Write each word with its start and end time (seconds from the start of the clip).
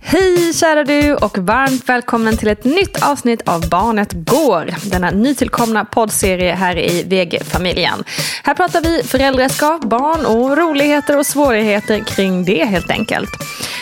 Hej 0.00 0.52
kära 0.52 0.84
du 0.84 1.14
och 1.14 1.38
varmt 1.38 1.88
välkommen 1.88 2.36
till 2.36 2.48
ett 2.48 2.64
nytt 2.64 3.02
avsnitt 3.02 3.48
av 3.48 3.68
Barnet 3.68 4.12
Går. 4.12 4.90
Denna 4.90 5.10
nytillkomna 5.10 5.84
poddserie 5.84 6.54
här 6.54 6.78
i 6.78 7.02
VG-familjen. 7.02 8.04
Här 8.44 8.54
pratar 8.54 8.80
vi 8.80 9.02
föräldraskap, 9.02 9.84
barn 9.84 10.26
och 10.26 10.56
roligheter 10.56 11.18
och 11.18 11.26
svårigheter 11.26 12.04
kring 12.04 12.44
det 12.44 12.64
helt 12.64 12.90
enkelt. 12.90 13.30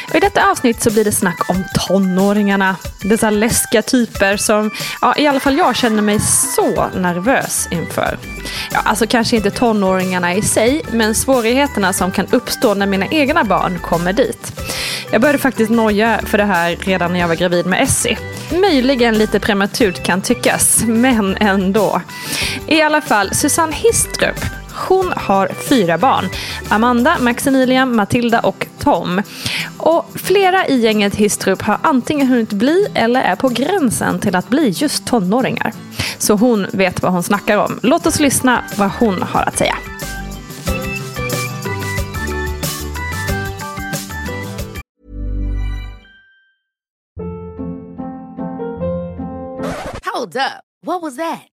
Och 0.08 0.16
I 0.16 0.20
detta 0.20 0.50
avsnitt 0.50 0.82
så 0.82 0.90
blir 0.90 1.04
det 1.04 1.12
snack 1.12 1.50
om 1.50 1.64
tonåringarna. 1.74 2.76
Dessa 3.02 3.30
läskiga 3.30 3.82
typer 3.82 4.36
som 4.36 4.70
ja, 5.00 5.14
i 5.16 5.26
alla 5.26 5.40
fall 5.40 5.58
jag 5.58 5.76
känner 5.76 6.02
mig 6.02 6.20
så 6.20 6.88
nervös 6.94 7.68
inför. 7.70 8.18
Ja, 8.72 8.80
alltså 8.84 9.06
kanske 9.06 9.36
inte 9.36 9.50
tonåringarna 9.50 10.34
i 10.34 10.42
sig, 10.42 10.82
men 10.92 11.14
svårigheterna 11.14 11.92
som 11.92 12.10
kan 12.12 12.26
uppstå 12.30 12.74
när 12.74 12.86
mina 12.86 13.06
egna 13.06 13.44
barn 13.44 13.78
kommer 13.78 14.12
dit. 14.12 14.60
Jag 15.10 15.20
började 15.20 15.38
faktiskt 15.38 15.70
noja 15.70 16.20
för 16.24 16.38
det 16.38 16.44
här 16.44 16.76
redan 16.80 17.12
när 17.12 17.20
jag 17.20 17.28
var 17.28 17.34
gravid 17.34 17.66
med 17.66 17.82
Essie. 17.82 18.18
Möjligen 18.52 19.18
lite 19.18 19.40
prematurt 19.40 20.02
kan 20.02 20.22
tyckas, 20.22 20.84
men 20.86 21.36
ändå. 21.36 22.00
I 22.66 22.82
alla 22.82 23.00
fall, 23.00 23.34
Susanne 23.34 23.72
Histrup 23.72 24.65
hon 24.76 25.12
har 25.16 25.48
fyra 25.68 25.98
barn. 25.98 26.28
Amanda, 26.68 27.16
Maximilian, 27.20 27.96
Matilda 27.96 28.40
och 28.40 28.66
Tom. 28.78 29.22
Och 29.78 30.10
flera 30.14 30.66
i 30.66 30.80
gänget 30.80 31.14
Histrup 31.14 31.62
har 31.62 31.78
antingen 31.82 32.26
hunnit 32.26 32.52
bli 32.52 32.86
eller 32.94 33.22
är 33.22 33.36
på 33.36 33.48
gränsen 33.48 34.18
till 34.18 34.36
att 34.36 34.48
bli 34.48 34.68
just 34.68 35.06
tonåringar. 35.06 35.72
Så 36.18 36.34
hon 36.34 36.66
vet 36.72 37.02
vad 37.02 37.12
hon 37.12 37.22
snackar 37.22 37.58
om. 37.58 37.80
Låt 37.82 38.06
oss 38.06 38.20
lyssna 38.20 38.64
vad 38.76 38.90
hon 38.90 39.22
har 39.22 39.42
att 39.42 39.58
säga. 39.58 39.76
Hold 50.14 50.36
up. 50.36 50.64
What 50.86 51.02
was 51.02 51.16
that? 51.16 51.55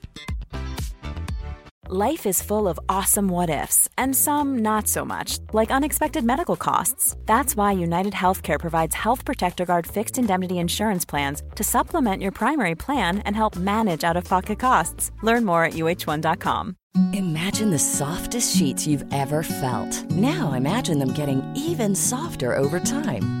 Life 1.93 2.25
is 2.25 2.41
full 2.41 2.69
of 2.69 2.79
awesome 2.87 3.27
what 3.27 3.49
ifs, 3.49 3.89
and 3.97 4.15
some 4.15 4.59
not 4.59 4.87
so 4.87 5.03
much, 5.03 5.39
like 5.51 5.71
unexpected 5.71 6.23
medical 6.23 6.55
costs. 6.55 7.17
That's 7.25 7.53
why 7.53 7.73
United 7.73 8.13
Healthcare 8.13 8.57
provides 8.57 8.95
Health 8.95 9.25
Protector 9.25 9.65
Guard 9.65 9.85
fixed 9.85 10.17
indemnity 10.17 10.59
insurance 10.59 11.03
plans 11.03 11.43
to 11.53 11.65
supplement 11.65 12.21
your 12.21 12.31
primary 12.31 12.75
plan 12.75 13.17
and 13.25 13.35
help 13.35 13.57
manage 13.57 14.05
out 14.05 14.15
of 14.15 14.23
pocket 14.23 14.57
costs. 14.57 15.11
Learn 15.21 15.43
more 15.43 15.65
at 15.65 15.73
uh1.com. 15.73 16.77
Imagine 17.11 17.71
the 17.71 17.79
softest 17.79 18.55
sheets 18.55 18.87
you've 18.87 19.13
ever 19.13 19.43
felt. 19.43 20.09
Now 20.11 20.53
imagine 20.53 20.97
them 20.97 21.11
getting 21.11 21.43
even 21.57 21.93
softer 21.93 22.55
over 22.55 22.79
time. 22.79 23.40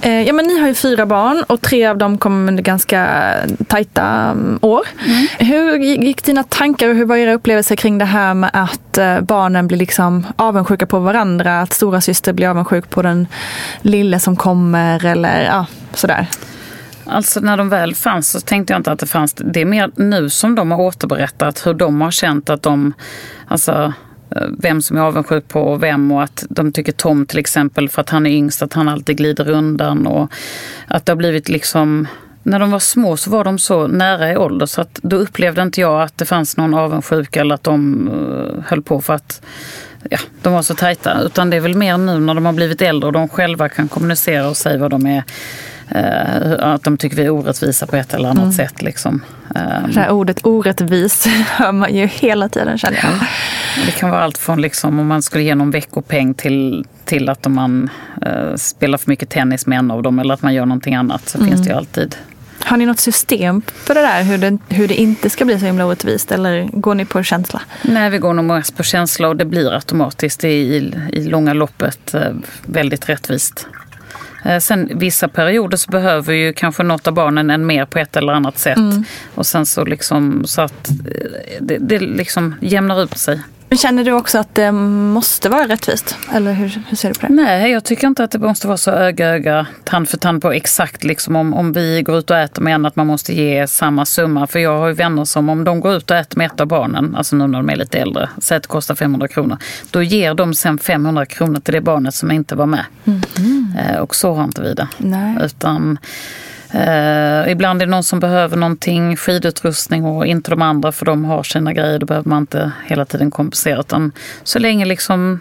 Eh, 0.00 0.22
ja, 0.22 0.32
men 0.32 0.46
ni 0.46 0.60
har 0.60 0.68
ju 0.68 0.74
fyra 0.74 1.06
barn 1.06 1.44
och 1.46 1.60
tre 1.60 1.86
av 1.86 1.98
dem 1.98 2.18
kom 2.18 2.48
under 2.48 2.62
ganska 2.62 3.32
tajta 3.68 4.04
mm, 4.04 4.58
år. 4.62 4.86
Mm. 5.06 5.26
Hur 5.38 5.78
gick 5.78 6.24
dina 6.24 6.42
tankar 6.42 6.88
och 6.88 6.94
hur 6.94 7.04
var 7.04 7.16
era 7.16 7.32
upplevelser 7.32 7.76
kring 7.76 7.98
det 7.98 8.04
här 8.04 8.34
med 8.34 8.50
att 8.52 8.98
eh, 8.98 9.20
barnen 9.20 9.66
blir 9.66 9.78
liksom 9.78 10.26
avundsjuka 10.36 10.86
på 10.86 10.98
varandra? 10.98 11.60
Att 11.60 11.72
stora 11.72 12.00
syster 12.00 12.32
blir 12.32 12.48
avundsjuk 12.48 12.90
på 12.90 13.02
den 13.02 13.26
lille 13.82 14.20
som 14.20 14.36
kommer 14.36 15.06
eller 15.06 15.44
ja, 15.44 15.66
sådär? 15.94 16.26
Alltså 17.04 17.40
när 17.40 17.56
de 17.56 17.68
väl 17.68 17.94
fanns 17.94 18.30
så 18.30 18.40
tänkte 18.40 18.72
jag 18.72 18.80
inte 18.80 18.92
att 18.92 18.98
det 18.98 19.06
fanns. 19.06 19.34
Det 19.34 19.60
är 19.60 19.64
mer 19.64 19.90
nu 19.96 20.30
som 20.30 20.54
de 20.54 20.70
har 20.70 20.80
återberättat 20.80 21.66
hur 21.66 21.74
de 21.74 22.00
har 22.00 22.10
känt 22.10 22.50
att 22.50 22.62
de, 22.62 22.92
alltså 23.48 23.72
Eh, 23.82 23.92
Eh, 24.36 24.48
vem 24.58 24.82
som 24.82 24.96
är 24.96 25.00
avundsjuk 25.00 25.48
på 25.48 25.76
vem 25.76 26.12
och 26.12 26.22
att 26.22 26.44
de 26.50 26.72
tycker 26.72 26.92
Tom 26.92 27.26
till 27.26 27.38
exempel 27.38 27.88
för 27.88 28.00
att 28.00 28.10
han 28.10 28.26
är 28.26 28.30
yngst 28.30 28.62
att 28.62 28.72
han 28.72 28.88
alltid 28.88 29.16
glider 29.16 29.50
undan 29.50 30.06
och 30.06 30.32
att 30.86 31.06
det 31.06 31.12
har 31.12 31.16
blivit 31.16 31.48
liksom 31.48 32.06
när 32.42 32.58
de 32.58 32.70
var 32.70 32.78
små 32.78 33.16
så 33.16 33.30
var 33.30 33.44
de 33.44 33.58
så 33.58 33.86
nära 33.86 34.32
i 34.32 34.36
ålder 34.36 34.66
så 34.66 34.80
att 34.80 35.00
då 35.02 35.16
upplevde 35.16 35.62
inte 35.62 35.80
jag 35.80 36.02
att 36.02 36.18
det 36.18 36.24
fanns 36.24 36.56
någon 36.56 36.74
avundsjuka 36.74 37.40
eller 37.40 37.54
att 37.54 37.64
de 37.64 38.08
uh, 38.08 38.62
höll 38.66 38.82
på 38.82 39.00
för 39.00 39.14
att 39.14 39.42
ja, 40.10 40.18
de 40.42 40.52
var 40.52 40.62
så 40.62 40.74
tajta. 40.74 41.20
Utan 41.22 41.50
det 41.50 41.56
är 41.56 41.60
väl 41.60 41.74
mer 41.74 41.98
nu 41.98 42.18
när 42.18 42.34
de 42.34 42.46
har 42.46 42.52
blivit 42.52 42.82
äldre 42.82 43.06
och 43.06 43.12
de 43.12 43.28
själva 43.28 43.68
kan 43.68 43.88
kommunicera 43.88 44.48
och 44.48 44.56
säga 44.56 44.78
vad 44.78 44.90
de 44.90 45.06
är 45.06 45.24
att 46.58 46.82
de 46.82 46.96
tycker 46.96 47.16
vi 47.16 47.24
är 47.24 47.30
orättvisa 47.30 47.86
på 47.86 47.96
ett 47.96 48.14
eller 48.14 48.28
annat 48.28 48.42
mm. 48.42 48.52
sätt. 48.52 48.82
Liksom. 48.82 49.22
Um, 49.48 49.92
det 49.92 50.00
här 50.00 50.10
ordet 50.10 50.46
orättvis 50.46 51.26
hör 51.48 51.72
man 51.72 51.94
ju 51.94 52.06
hela 52.06 52.48
tiden 52.48 52.78
känner 52.78 52.98
jag. 53.02 53.12
Det 53.86 53.92
kan 53.92 54.10
vara 54.10 54.22
allt 54.22 54.38
från 54.38 54.60
liksom, 54.60 54.98
om 54.98 55.06
man 55.06 55.22
skulle 55.22 55.44
ge 55.44 55.54
någon 55.54 55.70
veckopeng 55.70 56.34
till, 56.34 56.86
till 57.04 57.28
att 57.28 57.46
om 57.46 57.54
man 57.54 57.90
uh, 58.26 58.56
spelar 58.56 58.98
för 58.98 59.10
mycket 59.10 59.30
tennis 59.30 59.66
med 59.66 59.78
en 59.78 59.90
av 59.90 60.02
dem 60.02 60.18
eller 60.18 60.34
att 60.34 60.42
man 60.42 60.54
gör 60.54 60.66
någonting 60.66 60.94
annat 60.94 61.28
så 61.28 61.38
mm. 61.38 61.50
finns 61.50 61.62
det 61.62 61.70
ju 61.70 61.76
alltid. 61.76 62.16
Har 62.60 62.76
ni 62.76 62.86
något 62.86 63.00
system 63.00 63.62
för 63.74 63.94
det 63.94 64.00
där, 64.00 64.22
hur 64.22 64.38
det, 64.38 64.58
hur 64.68 64.88
det 64.88 64.94
inte 64.94 65.30
ska 65.30 65.44
bli 65.44 65.58
så 65.58 65.66
himla 65.66 65.86
orättvist? 65.86 66.32
Eller 66.32 66.68
går 66.72 66.94
ni 66.94 67.04
på 67.04 67.22
känsla? 67.22 67.62
Nej, 67.82 68.10
vi 68.10 68.18
går 68.18 68.34
nog 68.34 68.44
mest 68.44 68.76
på 68.76 68.82
känsla 68.82 69.28
och 69.28 69.36
det 69.36 69.44
blir 69.44 69.74
automatiskt 69.74 70.44
i, 70.44 70.48
i, 70.48 70.94
i 71.12 71.24
långa 71.24 71.52
loppet 71.52 72.14
uh, 72.14 72.20
väldigt 72.66 73.08
rättvist. 73.08 73.66
Eh, 74.48 74.58
sen 74.58 74.90
vissa 74.94 75.28
perioder 75.28 75.76
så 75.76 75.90
behöver 75.90 76.34
ju 76.34 76.52
kanske 76.52 76.82
något 76.82 77.06
av 77.06 77.14
barnen 77.14 77.50
en 77.50 77.66
mer 77.66 77.84
på 77.84 77.98
ett 77.98 78.16
eller 78.16 78.32
annat 78.32 78.58
sätt. 78.58 78.76
Mm. 78.76 79.04
Och 79.34 79.46
sen 79.46 79.66
så 79.66 79.84
liksom 79.84 80.42
så 80.46 80.62
att 80.62 80.90
eh, 80.90 80.96
det, 81.60 81.78
det 81.78 81.98
liksom 81.98 82.54
jämnar 82.60 83.02
ut 83.02 83.18
sig. 83.18 83.40
Känner 83.76 84.04
du 84.04 84.12
också 84.12 84.38
att 84.38 84.54
det 84.54 84.72
måste 84.72 85.48
vara 85.48 85.68
rättvist? 85.68 86.16
Eller 86.32 86.52
hur, 86.52 86.82
hur 86.88 86.96
ser 86.96 87.08
du 87.08 87.14
på 87.14 87.26
det? 87.26 87.32
Nej, 87.32 87.72
jag 87.72 87.84
tycker 87.84 88.06
inte 88.06 88.24
att 88.24 88.30
det 88.30 88.38
måste 88.38 88.66
vara 88.66 88.76
så 88.76 88.90
öga 88.90 89.28
öga, 89.28 89.66
tand 89.84 90.08
för 90.08 90.18
tand 90.18 90.42
på 90.42 90.52
exakt 90.52 91.04
liksom 91.04 91.36
om, 91.36 91.54
om 91.54 91.72
vi 91.72 92.02
går 92.02 92.18
ut 92.18 92.30
och 92.30 92.36
äter 92.36 92.62
med 92.62 92.74
en 92.74 92.86
att 92.86 92.96
man 92.96 93.06
måste 93.06 93.34
ge 93.34 93.66
samma 93.66 94.04
summa. 94.04 94.46
För 94.46 94.58
jag 94.58 94.78
har 94.78 94.86
ju 94.86 94.92
vänner 94.92 95.24
som 95.24 95.48
om 95.48 95.64
de 95.64 95.80
går 95.80 95.94
ut 95.94 96.10
och 96.10 96.16
äter 96.16 96.38
med 96.38 96.46
ett 96.46 96.60
av 96.60 96.66
barnen, 96.66 97.14
alltså 97.16 97.36
nu 97.36 97.46
när 97.46 97.58
de 97.58 97.70
är 97.70 97.76
lite 97.76 97.98
äldre, 97.98 98.28
säg 98.38 98.56
att 98.56 98.62
det 98.62 98.68
kostar 98.68 98.94
500 98.94 99.28
kronor. 99.28 99.58
Då 99.90 100.02
ger 100.02 100.34
de 100.34 100.54
sen 100.54 100.78
500 100.78 101.26
kronor 101.26 101.60
till 101.60 101.74
det 101.74 101.80
barnet 101.80 102.14
som 102.14 102.30
inte 102.30 102.54
var 102.54 102.66
med. 102.66 102.84
Mm. 103.04 103.20
Eh, 103.78 103.96
och 103.96 104.14
så 104.14 104.34
har 104.34 104.44
inte 104.44 104.62
vi 104.62 104.74
det. 104.74 104.88
Nej. 104.98 105.36
Utan 105.42 105.98
Eh, 106.70 107.52
ibland 107.52 107.82
är 107.82 107.86
det 107.86 107.90
någon 107.90 108.02
som 108.02 108.20
behöver 108.20 108.56
någonting, 108.56 109.16
skidutrustning 109.16 110.04
och 110.04 110.26
inte 110.26 110.50
de 110.50 110.62
andra 110.62 110.92
för 110.92 111.06
de 111.06 111.24
har 111.24 111.42
sina 111.42 111.72
grejer. 111.72 111.98
Då 111.98 112.06
behöver 112.06 112.28
man 112.28 112.42
inte 112.42 112.72
hela 112.86 113.04
tiden 113.04 113.30
kompensera. 113.30 113.80
Utan 113.80 114.12
så 114.42 114.58
länge 114.58 114.84
liksom 114.84 115.40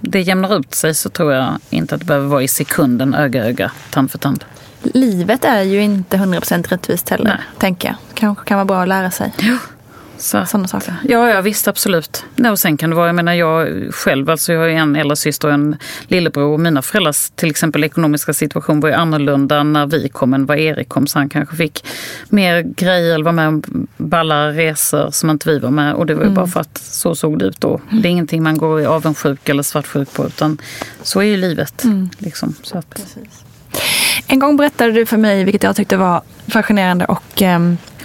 det 0.00 0.20
jämnar 0.20 0.58
ut 0.58 0.74
sig 0.74 0.94
så 0.94 1.08
tror 1.08 1.32
jag 1.32 1.58
inte 1.70 1.94
att 1.94 2.00
det 2.00 2.06
behöver 2.06 2.26
vara 2.26 2.42
i 2.42 2.48
sekunden 2.48 3.14
öga 3.14 3.44
öga, 3.44 3.70
tand 3.90 4.10
för 4.10 4.18
tand. 4.18 4.44
Livet 4.82 5.44
är 5.44 5.62
ju 5.62 5.82
inte 5.82 6.16
100% 6.16 6.68
rättvist 6.68 7.08
heller, 7.08 7.24
Nej. 7.24 7.40
tänker 7.58 7.88
jag. 7.88 7.96
Kanske 8.14 8.44
kan 8.44 8.56
vara 8.56 8.64
bra 8.64 8.82
att 8.82 8.88
lära 8.88 9.10
sig. 9.10 9.32
Ja. 9.38 9.58
Så, 10.18 10.46
Sådana 10.46 10.68
saker? 10.68 10.94
Ja, 11.04 11.28
ja 11.28 11.40
visst 11.40 11.68
absolut. 11.68 12.24
Nej, 12.36 12.50
och 12.50 12.58
sen 12.58 12.76
kan 12.76 12.90
det 12.90 12.96
vara, 12.96 13.06
jag 13.06 13.14
menar 13.14 13.32
jag 13.32 13.68
själv, 13.94 14.30
alltså 14.30 14.52
jag 14.52 14.60
har 14.60 14.68
en 14.68 14.96
äldre 14.96 15.16
syster 15.16 15.48
och 15.48 15.54
en 15.54 15.76
lillebror. 16.06 16.52
Och 16.52 16.60
mina 16.60 16.82
föräldrars 16.82 17.30
till 17.30 17.50
exempel 17.50 17.84
ekonomiska 17.84 18.34
situation 18.34 18.80
var 18.80 18.88
ju 18.88 18.94
annorlunda 18.94 19.62
när 19.62 19.86
vi 19.86 20.08
kom 20.08 20.34
än 20.34 20.46
vad 20.46 20.58
Erik 20.58 20.88
kom. 20.88 21.06
Så 21.06 21.18
han 21.18 21.28
kanske 21.28 21.56
fick 21.56 21.84
mer 22.28 22.62
grejer 22.62 23.14
eller 23.14 23.24
var 23.24 23.32
med 23.32 23.48
om 23.48 23.86
balla 23.96 24.48
resor 24.48 25.10
som 25.10 25.30
inte 25.30 25.50
vi 25.50 25.58
var 25.58 25.70
med. 25.70 25.94
Och 25.94 26.06
det 26.06 26.14
var 26.14 26.22
ju 26.22 26.26
mm. 26.26 26.34
bara 26.34 26.46
för 26.46 26.60
att 26.60 26.78
så 26.78 27.14
såg 27.14 27.38
det 27.38 27.44
ut 27.44 27.60
då. 27.60 27.80
Det 27.90 28.08
är 28.08 28.10
ingenting 28.10 28.42
man 28.42 28.58
går 28.58 28.80
i 28.80 28.86
avundsjuk 28.86 29.48
eller 29.48 29.62
svartsjuk 29.62 30.12
på 30.12 30.26
utan 30.26 30.58
så 31.02 31.20
är 31.20 31.24
ju 31.24 31.36
livet. 31.36 31.84
Mm. 31.84 32.10
Liksom, 32.18 32.54
så 32.62 32.78
att. 32.78 33.16
En 34.26 34.38
gång 34.38 34.56
berättade 34.56 34.92
du 34.92 35.06
för 35.06 35.16
mig, 35.16 35.44
vilket 35.44 35.62
jag 35.62 35.76
tyckte 35.76 35.96
var 35.96 36.22
fascinerande 36.46 37.04
och 37.04 37.42
eh, 37.42 37.58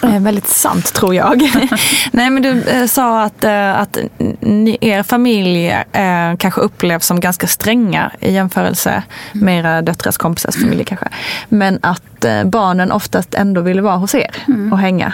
väldigt 0.08 0.48
sant 0.48 0.94
tror 0.94 1.16
jag. 1.16 1.42
Nej 2.12 2.30
men 2.30 2.44
du 2.44 2.62
eh, 2.62 2.86
sa 2.86 3.24
att, 3.24 3.44
eh, 3.44 3.80
att 3.80 3.98
ni, 4.40 4.78
er 4.82 5.04
familj 5.04 5.70
eh, 5.92 6.36
kanske 6.38 6.62
upplevs 6.62 7.06
som 7.06 7.20
ganska 7.20 7.48
stränga 7.48 8.12
i 8.20 8.32
jämförelse 8.32 9.04
med 9.34 9.60
era 9.60 9.82
döttrars 9.82 10.18
kompisars 10.18 10.56
familj 10.56 10.86
kanske. 10.86 11.08
Men 11.50 11.80
att 11.82 12.26
eh, 12.26 12.44
barnen 12.44 12.92
oftast 12.92 13.34
ändå 13.34 13.62
ville 13.62 13.82
vara 13.82 13.96
hos 13.96 14.16
er 14.16 14.36
mm. 14.48 14.74
och 14.74 14.80
hänga. 14.80 15.14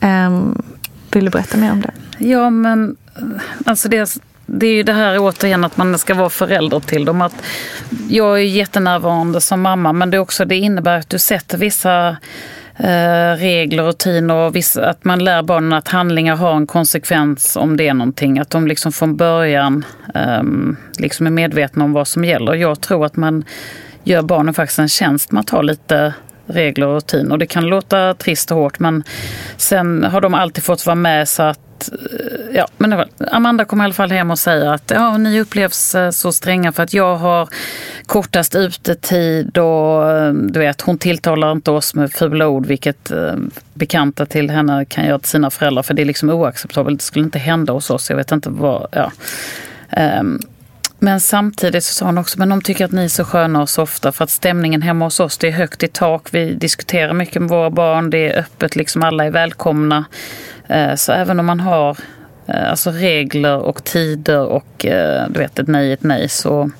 Ehm, 0.00 0.62
vill 1.10 1.24
du 1.24 1.30
berätta 1.30 1.56
mer 1.56 1.72
om 1.72 1.80
det? 1.80 1.90
Ja 2.18 2.50
men 2.50 2.96
alltså 3.64 3.88
det 3.88 4.18
det 4.46 4.66
är 4.66 4.72
ju 4.72 4.82
det 4.82 4.92
här 4.92 5.18
återigen 5.18 5.64
att 5.64 5.76
man 5.76 5.98
ska 5.98 6.14
vara 6.14 6.30
förälder 6.30 6.80
till 6.80 7.04
dem. 7.04 7.22
Att 7.22 7.34
jag 8.08 8.38
är 8.38 8.42
jättenärvarande 8.42 9.40
som 9.40 9.60
mamma 9.60 9.92
men 9.92 10.10
det, 10.10 10.18
också, 10.18 10.44
det 10.44 10.56
innebär 10.56 10.98
att 10.98 11.10
du 11.10 11.18
sätter 11.18 11.58
vissa 11.58 12.08
eh, 12.08 12.16
Eh, 12.78 13.36
regler, 13.36 13.82
rutiner 13.82 14.34
och 14.34 14.56
vissa, 14.56 14.90
att 14.90 15.04
man 15.04 15.24
lär 15.24 15.42
barnen 15.42 15.72
att 15.72 15.88
handlingar 15.88 16.36
har 16.36 16.56
en 16.56 16.66
konsekvens 16.66 17.56
om 17.56 17.76
det 17.76 17.88
är 17.88 17.94
någonting. 17.94 18.38
Att 18.38 18.50
de 18.50 18.66
liksom 18.66 18.92
från 18.92 19.16
början 19.16 19.84
um, 20.14 20.76
liksom 20.98 21.26
är 21.26 21.30
medvetna 21.30 21.84
om 21.84 21.92
vad 21.92 22.08
som 22.08 22.24
gäller. 22.24 22.54
Jag 22.54 22.80
tror 22.80 23.06
att 23.06 23.16
man 23.16 23.44
gör 24.04 24.22
barnen 24.22 24.54
faktiskt 24.54 24.78
en 24.78 24.88
tjänst 24.88 25.32
med 25.32 25.40
att 25.40 25.50
ha 25.50 25.62
lite 25.62 26.14
regler 26.46 26.86
och 26.86 26.94
rutiner. 26.94 27.36
Det 27.36 27.46
kan 27.46 27.66
låta 27.66 28.14
trist 28.14 28.50
och 28.50 28.56
hårt 28.56 28.78
men 28.78 29.04
sen 29.56 30.04
har 30.04 30.20
de 30.20 30.34
alltid 30.34 30.64
fått 30.64 30.86
vara 30.86 30.96
med 30.96 31.28
så 31.28 31.42
att 31.42 31.63
Eh, 31.92 32.56
ja, 32.56 32.68
men 32.78 33.04
Amanda 33.30 33.64
kommer 33.64 33.84
i 33.84 33.86
alla 33.86 33.94
fall 33.94 34.10
hem 34.10 34.30
och 34.30 34.38
säger 34.38 34.66
att 34.66 34.90
ja, 34.94 35.16
ni 35.16 35.40
upplevs 35.40 35.94
eh, 35.94 36.10
så 36.10 36.32
stränga 36.32 36.72
för 36.72 36.82
att 36.82 36.94
jag 36.94 37.16
har 37.16 37.48
kortast 38.06 38.54
utetid 38.54 39.58
och 39.58 40.10
eh, 40.10 40.32
du 40.32 40.58
vet, 40.58 40.80
hon 40.80 40.98
tilltalar 40.98 41.52
inte 41.52 41.70
oss 41.70 41.94
med 41.94 42.12
fula 42.12 42.48
ord 42.48 42.66
vilket 42.66 43.12
bekanta 43.74 44.26
till 44.26 44.50
henne 44.50 44.84
kan 44.84 45.04
göra 45.06 45.18
till 45.18 45.28
sina 45.28 45.50
föräldrar 45.50 45.82
för 45.82 45.94
det 45.94 46.02
är 46.02 46.06
liksom 46.06 46.30
oacceptabelt. 46.30 47.00
Det 47.00 47.04
skulle 47.04 47.24
inte 47.24 47.38
hända 47.38 47.72
hos 47.72 47.90
oss. 47.90 48.10
Jag 48.10 48.16
vet 48.16 48.32
inte 48.32 48.50
vad, 48.50 48.88
ja. 48.90 49.12
Ehm, 49.90 50.40
men 50.98 51.20
samtidigt 51.20 51.84
så 51.84 51.94
sa 51.94 52.06
hon 52.06 52.18
också, 52.18 52.38
men 52.38 52.48
de 52.48 52.62
tycker 52.62 52.84
att 52.84 52.92
ni 52.92 53.04
är 53.04 53.08
så 53.08 53.24
sköna 53.24 53.62
och 53.62 53.68
softa 53.68 54.12
för 54.12 54.24
att 54.24 54.30
stämningen 54.30 54.82
hemma 54.82 55.04
hos 55.04 55.20
oss, 55.20 55.38
det 55.38 55.48
är 55.48 55.52
högt 55.52 55.82
i 55.82 55.88
tak, 55.88 56.28
vi 56.30 56.54
diskuterar 56.54 57.12
mycket 57.12 57.42
med 57.42 57.50
våra 57.50 57.70
barn, 57.70 58.10
det 58.10 58.32
är 58.32 58.38
öppet, 58.38 58.76
liksom 58.76 59.02
alla 59.02 59.24
är 59.24 59.30
välkomna. 59.30 60.04
Eh, 60.68 60.94
så 60.94 61.12
även 61.12 61.40
om 61.40 61.46
man 61.46 61.60
har 61.60 61.98
eh, 62.46 62.70
alltså 62.70 62.90
regler 62.90 63.56
och 63.56 63.84
tider 63.84 64.46
och 64.46 64.86
eh, 64.86 65.28
du 65.28 65.38
vet 65.38 65.58
ett 65.58 65.68
nej 65.68 65.92
ett 65.92 66.02
nej 66.02 66.28
så 66.28 66.70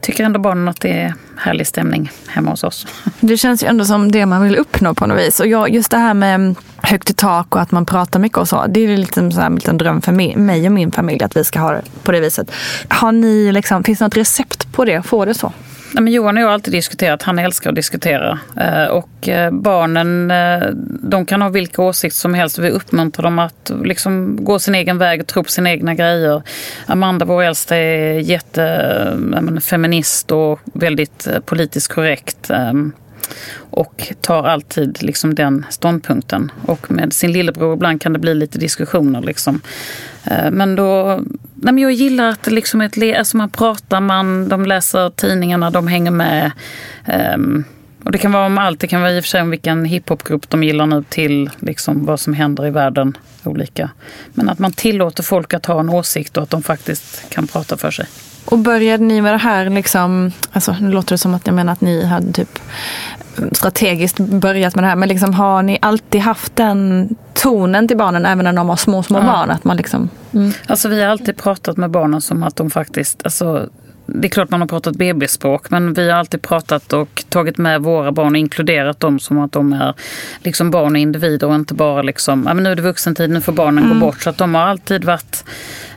tycker 0.00 0.24
ändå 0.24 0.40
barnen 0.40 0.68
att 0.68 0.80
det 0.80 1.00
är 1.00 1.14
härlig 1.38 1.66
stämning 1.66 2.10
hemma 2.28 2.50
hos 2.50 2.64
oss. 2.64 2.86
Det 3.20 3.36
känns 3.36 3.62
ju 3.62 3.66
ändå 3.66 3.84
som 3.84 4.12
det 4.12 4.26
man 4.26 4.42
vill 4.42 4.56
uppnå 4.56 4.94
på 4.94 5.06
något 5.06 5.18
vis. 5.18 5.40
Och 5.40 5.46
jag, 5.46 5.70
just 5.70 5.90
det 5.90 5.96
här 5.96 6.14
med 6.14 6.54
högt 6.90 7.10
i 7.10 7.14
tak 7.14 7.54
och 7.54 7.60
att 7.60 7.70
man 7.70 7.86
pratar 7.86 8.20
mycket 8.20 8.38
och 8.38 8.48
så. 8.48 8.66
Det 8.68 8.80
är 8.80 8.96
liksom 8.96 9.32
så 9.32 9.40
här 9.40 9.46
en 9.46 9.54
liten 9.54 9.78
dröm 9.78 10.02
för 10.02 10.12
mig 10.12 10.66
och 10.66 10.72
min 10.72 10.92
familj 10.92 11.24
att 11.24 11.36
vi 11.36 11.44
ska 11.44 11.58
ha 11.58 11.72
det 11.72 11.82
på 12.02 12.12
det 12.12 12.20
viset. 12.20 12.52
Har 12.88 13.12
ni 13.12 13.52
liksom, 13.52 13.84
finns 13.84 13.98
det 13.98 14.04
något 14.04 14.16
recept 14.16 14.72
på 14.72 14.84
det? 14.84 15.02
Får 15.02 15.26
det 15.26 15.34
så? 15.34 15.52
Nej, 15.94 16.02
men 16.02 16.12
Johan 16.12 16.36
och 16.36 16.42
jag 16.42 16.46
har 16.46 16.54
alltid 16.54 16.74
diskuterat, 16.74 17.22
han 17.22 17.38
älskar 17.38 17.70
att 17.70 17.76
diskutera. 17.76 18.38
Eh, 18.56 18.84
och 18.84 19.28
eh, 19.28 19.50
barnen, 19.50 20.30
eh, 20.30 20.68
de 21.02 21.26
kan 21.26 21.42
ha 21.42 21.48
vilka 21.48 21.82
åsikter 21.82 22.20
som 22.20 22.34
helst 22.34 22.58
och 22.58 22.64
vi 22.64 22.70
uppmuntrar 22.70 23.22
dem 23.22 23.38
att 23.38 23.72
liksom 23.84 24.38
gå 24.44 24.58
sin 24.58 24.74
egen 24.74 24.98
väg 24.98 25.20
och 25.20 25.26
tro 25.26 25.44
på 25.44 25.50
sina 25.50 25.70
egna 25.70 25.94
grejer. 25.94 26.42
Amanda, 26.86 27.24
vår 27.24 27.42
äldsta, 27.42 27.76
är 27.76 28.18
jättefeminist 28.18 30.32
och 30.32 30.60
väldigt 30.64 31.28
politiskt 31.44 31.88
korrekt 31.88 32.50
ehm, 32.50 32.92
och 33.54 34.12
tar 34.20 34.44
alltid 34.44 35.02
liksom 35.02 35.34
den 35.34 35.66
ståndpunkten. 35.70 36.52
Och 36.66 36.90
med 36.90 37.12
sin 37.12 37.32
lillebror 37.32 37.74
ibland 37.74 38.00
kan 38.00 38.12
det 38.12 38.18
bli 38.18 38.34
lite 38.34 38.58
diskussioner. 38.58 39.22
Liksom. 39.22 39.60
Eh, 40.24 40.50
men 40.50 40.76
då, 40.76 41.20
nej 41.54 41.74
men 41.74 41.78
jag 41.78 41.92
gillar 41.92 42.28
att 42.28 42.42
det 42.42 42.50
liksom 42.50 42.80
ett, 42.80 43.18
alltså 43.18 43.36
man 43.36 43.50
pratar, 43.50 44.00
man, 44.00 44.48
de 44.48 44.66
läser 44.66 45.10
tidningarna, 45.10 45.70
de 45.70 45.86
hänger 45.86 46.10
med. 46.10 46.50
Um, 47.34 47.64
och 48.04 48.12
det 48.12 48.18
kan 48.18 48.32
vara 48.32 48.46
om 48.46 48.58
allt, 48.58 48.80
det 48.80 48.86
kan 48.86 49.00
vara 49.00 49.12
i 49.12 49.20
och 49.20 49.24
för 49.24 49.28
sig 49.28 49.42
om 49.42 49.50
vilken 49.50 49.84
hiphopgrupp 49.84 50.50
de 50.50 50.62
gillar 50.62 50.86
nu 50.86 51.04
till 51.08 51.50
liksom 51.58 52.06
vad 52.06 52.20
som 52.20 52.34
händer 52.34 52.66
i 52.66 52.70
världen. 52.70 53.16
olika. 53.44 53.90
Men 54.34 54.48
att 54.48 54.58
man 54.58 54.72
tillåter 54.72 55.22
folk 55.22 55.54
att 55.54 55.66
ha 55.66 55.80
en 55.80 55.88
åsikt 55.88 56.36
och 56.36 56.42
att 56.42 56.50
de 56.50 56.62
faktiskt 56.62 57.30
kan 57.30 57.46
prata 57.46 57.76
för 57.76 57.90
sig. 57.90 58.06
Och 58.50 58.58
började 58.58 59.04
ni 59.04 59.22
med 59.22 59.34
det 59.34 59.38
här, 59.38 59.70
liksom, 59.70 60.32
alltså, 60.52 60.76
nu 60.80 60.90
låter 60.90 61.10
det 61.10 61.18
som 61.18 61.34
att 61.34 61.46
jag 61.46 61.54
menar 61.54 61.72
att 61.72 61.80
ni 61.80 62.04
hade 62.04 62.32
typ 62.32 62.58
strategiskt 63.52 64.18
börjat 64.18 64.74
med 64.74 64.84
det 64.84 64.88
här. 64.88 64.96
Men 64.96 65.08
liksom, 65.08 65.34
har 65.34 65.62
ni 65.62 65.78
alltid 65.82 66.20
haft 66.20 66.56
den 66.56 67.08
tonen 67.34 67.88
till 67.88 67.96
barnen 67.96 68.26
även 68.26 68.44
när 68.44 68.52
de 68.52 68.68
har 68.68 68.76
små, 68.76 69.02
små 69.02 69.18
ja. 69.18 69.24
barn? 69.24 69.50
Att 69.50 69.64
man 69.64 69.76
liksom, 69.76 70.08
mm. 70.32 70.52
Alltså 70.66 70.88
vi 70.88 71.02
har 71.02 71.10
alltid 71.10 71.36
pratat 71.36 71.76
med 71.76 71.90
barnen 71.90 72.20
som 72.20 72.42
att 72.42 72.56
de 72.56 72.70
faktiskt, 72.70 73.20
alltså, 73.24 73.68
det 74.14 74.28
är 74.28 74.30
klart 74.30 74.50
man 74.50 74.60
har 74.60 74.68
pratat 74.68 74.96
bebisspråk 74.96 75.70
men 75.70 75.94
vi 75.94 76.10
har 76.10 76.18
alltid 76.18 76.42
pratat 76.42 76.92
och 76.92 77.24
tagit 77.28 77.58
med 77.58 77.82
våra 77.82 78.12
barn 78.12 78.34
och 78.34 78.38
inkluderat 78.38 79.00
dem 79.00 79.20
som 79.20 79.38
att 79.38 79.52
de 79.52 79.72
är 79.72 79.94
liksom 80.38 80.70
barn 80.70 80.94
och 80.94 81.00
individer 81.00 81.46
och 81.46 81.54
inte 81.54 81.74
bara 81.74 82.02
liksom, 82.02 82.44
ja 82.46 82.54
men 82.54 82.64
nu 82.64 82.70
är 82.70 82.76
det 82.76 82.82
vuxentid, 82.82 83.30
nu 83.30 83.40
får 83.40 83.52
barnen 83.52 83.84
mm. 83.84 83.98
gå 83.98 84.06
bort. 84.06 84.22
Så 84.22 84.30
att 84.30 84.38
de 84.38 84.54
har 84.54 84.62
alltid 84.62 85.04
varit 85.04 85.44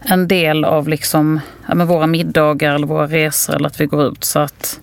en 0.01 0.27
del 0.27 0.65
av 0.65 0.87
liksom, 0.87 1.39
ja 1.67 1.75
men 1.75 1.87
våra 1.87 2.07
middagar 2.07 2.75
eller 2.75 2.87
våra 2.87 3.07
resor 3.07 3.55
eller 3.55 3.67
att 3.67 3.81
vi 3.81 3.85
går 3.85 4.07
ut. 4.07 4.23
Så 4.23 4.39
att 4.39 4.79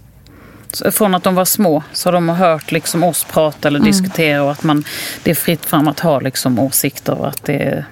från 0.92 1.14
att 1.14 1.22
de 1.22 1.34
var 1.34 1.44
små 1.44 1.82
så 1.92 2.08
har 2.08 2.12
de 2.12 2.28
hört 2.28 2.72
liksom 2.72 3.04
oss 3.04 3.26
prata 3.32 3.68
eller 3.68 3.78
mm. 3.78 3.90
diskutera 3.90 4.42
och 4.42 4.50
att 4.50 4.62
man, 4.62 4.84
det 5.22 5.30
är 5.30 5.34
fritt 5.34 5.66
fram 5.66 5.88
att 5.88 6.00
ha 6.00 6.20
liksom 6.20 6.58
åsikter 6.58 7.18
och 7.18 7.28
att 7.28 7.44
det 7.44 7.56
är, 7.56 7.84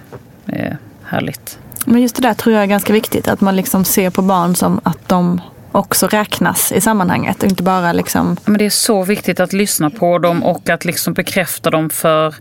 är 0.47 0.79
härligt. 1.05 1.59
Men 1.91 2.03
just 2.03 2.17
det 2.17 2.23
där 2.23 2.35
tror 2.35 2.55
jag 2.55 2.63
är 2.63 2.67
ganska 2.67 2.93
viktigt, 2.93 3.29
att 3.29 3.41
man 3.41 3.57
liksom 3.57 3.85
ser 3.85 4.11
på 4.11 4.23
barn 4.23 4.55
som 4.55 4.81
att 4.83 5.09
de 5.09 5.41
också 5.73 6.07
räknas 6.07 6.73
i 6.73 6.81
sammanhanget. 6.81 7.43
Inte 7.43 7.63
bara 7.63 7.93
liksom... 7.93 8.37
Men 8.45 8.59
det 8.59 8.67
är 8.67 8.71
så 8.71 9.05
viktigt 9.05 9.41
att 9.41 9.53
lyssna 9.53 9.91
på 9.91 10.19
dem 10.19 10.43
och 10.43 10.71
att 10.71 10.85
liksom 10.85 11.15
bekräfta 11.15 11.71
dem 11.71 11.91
för, 11.91 12.35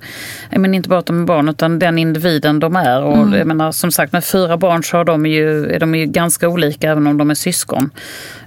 menar 0.52 0.74
inte 0.74 0.90
bara 0.90 1.00
att 1.00 1.06
de 1.06 1.22
är 1.22 1.26
barn, 1.26 1.50
utan 1.50 1.80
den 1.80 1.98
individen 1.98 2.60
de 2.60 2.76
är. 2.76 3.02
Och 3.02 3.18
mm. 3.18 3.34
jag 3.34 3.48
menar, 3.48 3.72
som 3.72 3.92
sagt, 3.92 4.14
med 4.14 4.24
fyra 4.24 4.58
barn 4.58 4.84
så 4.84 5.00
är 5.00 5.04
de 5.04 5.26
ju, 5.26 5.66
är 5.66 5.80
de 5.80 5.96
ju 5.96 6.06
ganska 6.06 6.50
olika 6.50 6.92
även 6.92 7.08
om 7.08 7.18
de 7.18 7.30
är 7.30 7.36
syskon. 7.36 7.90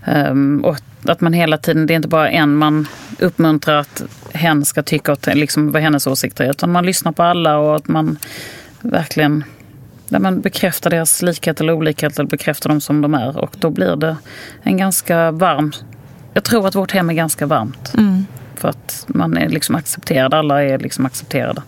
Um, 0.06 0.64
och 0.64 0.76
att 1.04 1.20
man 1.20 1.32
hela 1.32 1.58
tiden, 1.58 1.86
det 1.86 1.94
är 1.94 1.96
inte 1.96 2.08
bara 2.08 2.30
en 2.30 2.56
man 2.56 2.86
uppmuntrar 3.18 3.78
att 3.78 4.02
hen 4.34 4.64
ska 4.64 4.82
tycka 4.82 5.12
och 5.12 5.26
liksom, 5.26 5.72
vad 5.72 5.82
hennes 5.82 6.06
åsikter 6.06 6.44
är, 6.44 6.50
utan 6.50 6.72
man 6.72 6.86
lyssnar 6.86 7.12
på 7.12 7.22
alla 7.22 7.58
och 7.58 7.76
att 7.76 7.88
man 7.88 8.18
verkligen 8.80 9.44
där 10.10 10.18
man 10.18 10.40
bekräftar 10.40 10.90
deras 10.90 11.22
likhet 11.22 11.60
eller 11.60 11.72
olikhet 11.72 12.18
eller 12.18 12.28
bekräftar 12.28 12.68
dem 12.68 12.80
som 12.80 13.00
de 13.00 13.14
är. 13.14 13.38
Och 13.38 13.56
då 13.58 13.70
blir 13.70 13.96
det 13.96 14.16
en 14.62 14.76
ganska 14.76 15.30
varm... 15.30 15.72
Jag 16.34 16.44
tror 16.44 16.66
att 16.66 16.74
vårt 16.74 16.92
hem 16.92 17.10
är 17.10 17.14
ganska 17.14 17.46
varmt. 17.46 17.94
Mm. 17.98 18.26
För 18.54 18.68
att 18.68 19.04
man 19.06 19.36
är 19.36 19.48
liksom 19.48 19.74
accepterad, 19.74 20.34
alla 20.34 20.62
är 20.62 20.78
liksom 20.78 21.06
accepterade. 21.06 21.62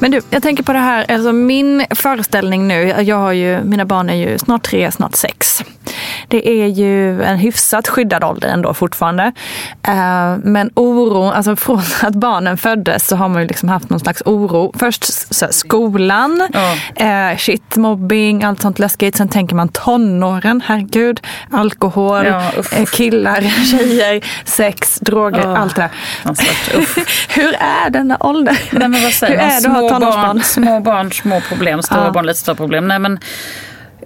Men 0.00 0.10
du, 0.10 0.20
jag 0.30 0.42
tänker 0.42 0.62
på 0.62 0.72
det 0.72 0.78
här, 0.78 1.10
alltså 1.10 1.32
min 1.32 1.86
föreställning 1.90 2.68
nu, 2.68 2.82
jag 2.88 3.16
har 3.16 3.32
ju, 3.32 3.64
mina 3.64 3.84
barn 3.84 4.10
är 4.10 4.14
ju 4.14 4.38
snart 4.38 4.62
tre, 4.62 4.92
snart 4.92 5.14
sex. 5.14 5.64
Det 6.28 6.48
är 6.62 6.66
ju 6.66 7.22
en 7.22 7.38
hyfsat 7.38 7.88
skyddad 7.88 8.24
ålder 8.24 8.48
ändå 8.48 8.74
fortfarande. 8.74 9.32
Eh, 9.82 10.36
men 10.42 10.70
oro, 10.74 11.30
alltså 11.30 11.56
från 11.56 11.82
att 12.02 12.14
barnen 12.14 12.56
föddes 12.56 13.06
så 13.06 13.16
har 13.16 13.28
man 13.28 13.42
ju 13.42 13.48
liksom 13.48 13.68
haft 13.68 13.90
någon 13.90 14.00
slags 14.00 14.22
oro. 14.24 14.72
Först 14.78 15.04
skolan, 15.54 16.48
ja. 16.52 16.76
Eh, 17.06 17.36
shit, 17.36 17.76
mobbing, 17.76 18.44
allt 18.44 18.62
sånt 18.62 18.78
läskigt. 18.78 19.16
Sen 19.16 19.28
tänker 19.28 19.54
man 19.54 19.68
tonåren, 19.68 20.62
herregud, 20.66 21.20
alkohol, 21.50 22.26
ja, 22.26 22.52
eh, 22.72 22.84
killar, 22.84 23.40
tjejer, 23.70 24.24
sex, 24.44 24.98
droger, 25.00 25.42
oh. 25.42 25.60
allt 25.60 25.76
det 25.76 25.82
där. 25.82 25.90
Hur 27.40 27.54
är 27.54 27.90
denna 27.90 28.16
ålder? 28.20 28.58
Nej, 28.70 28.88
men 28.88 29.02
vad 29.02 29.12
säger 29.12 29.38
Hur 29.38 29.42
är 29.42 29.60
det 29.60 29.68
att 29.68 29.74
ha 29.82 29.88
tonårsbarn? 29.88 30.42
Små 30.42 30.80
barn, 30.80 31.12
små 31.12 31.40
problem, 31.40 31.82
stora 31.82 32.04
ja. 32.04 32.10
barn, 32.10 32.26
lite 32.26 32.38
större 32.38 32.56
problem. 32.56 32.88
Nej, 32.88 32.98
men 32.98 33.18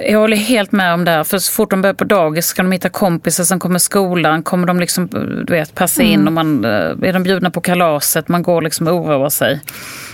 jag 0.08 0.18
håller 0.18 0.36
helt 0.36 0.72
med 0.72 0.94
om 0.94 1.04
det. 1.04 1.24
För 1.24 1.38
så 1.38 1.52
fort 1.52 1.70
de 1.70 1.82
börjar 1.82 1.94
på 1.94 2.04
dagis 2.04 2.46
ska 2.46 2.62
de 2.62 2.72
hitta 2.72 2.88
kompisar, 2.88 3.44
sen 3.44 3.58
kommer 3.58 3.78
skolan, 3.78 4.42
kommer 4.42 4.66
de 4.66 4.80
liksom, 4.80 5.08
du 5.46 5.52
vet, 5.52 5.74
passa 5.74 6.02
in 6.02 6.20
mm. 6.20 6.26
och 6.26 6.32
man, 6.32 6.64
eh, 6.64 7.08
är 7.08 7.12
de 7.12 7.22
bjudna 7.22 7.50
på 7.50 7.60
kalaset, 7.60 8.28
man 8.28 8.42
går 8.42 8.62
liksom 8.62 8.86
och 8.88 8.94
oroar 8.94 9.28
sig. 9.28 9.60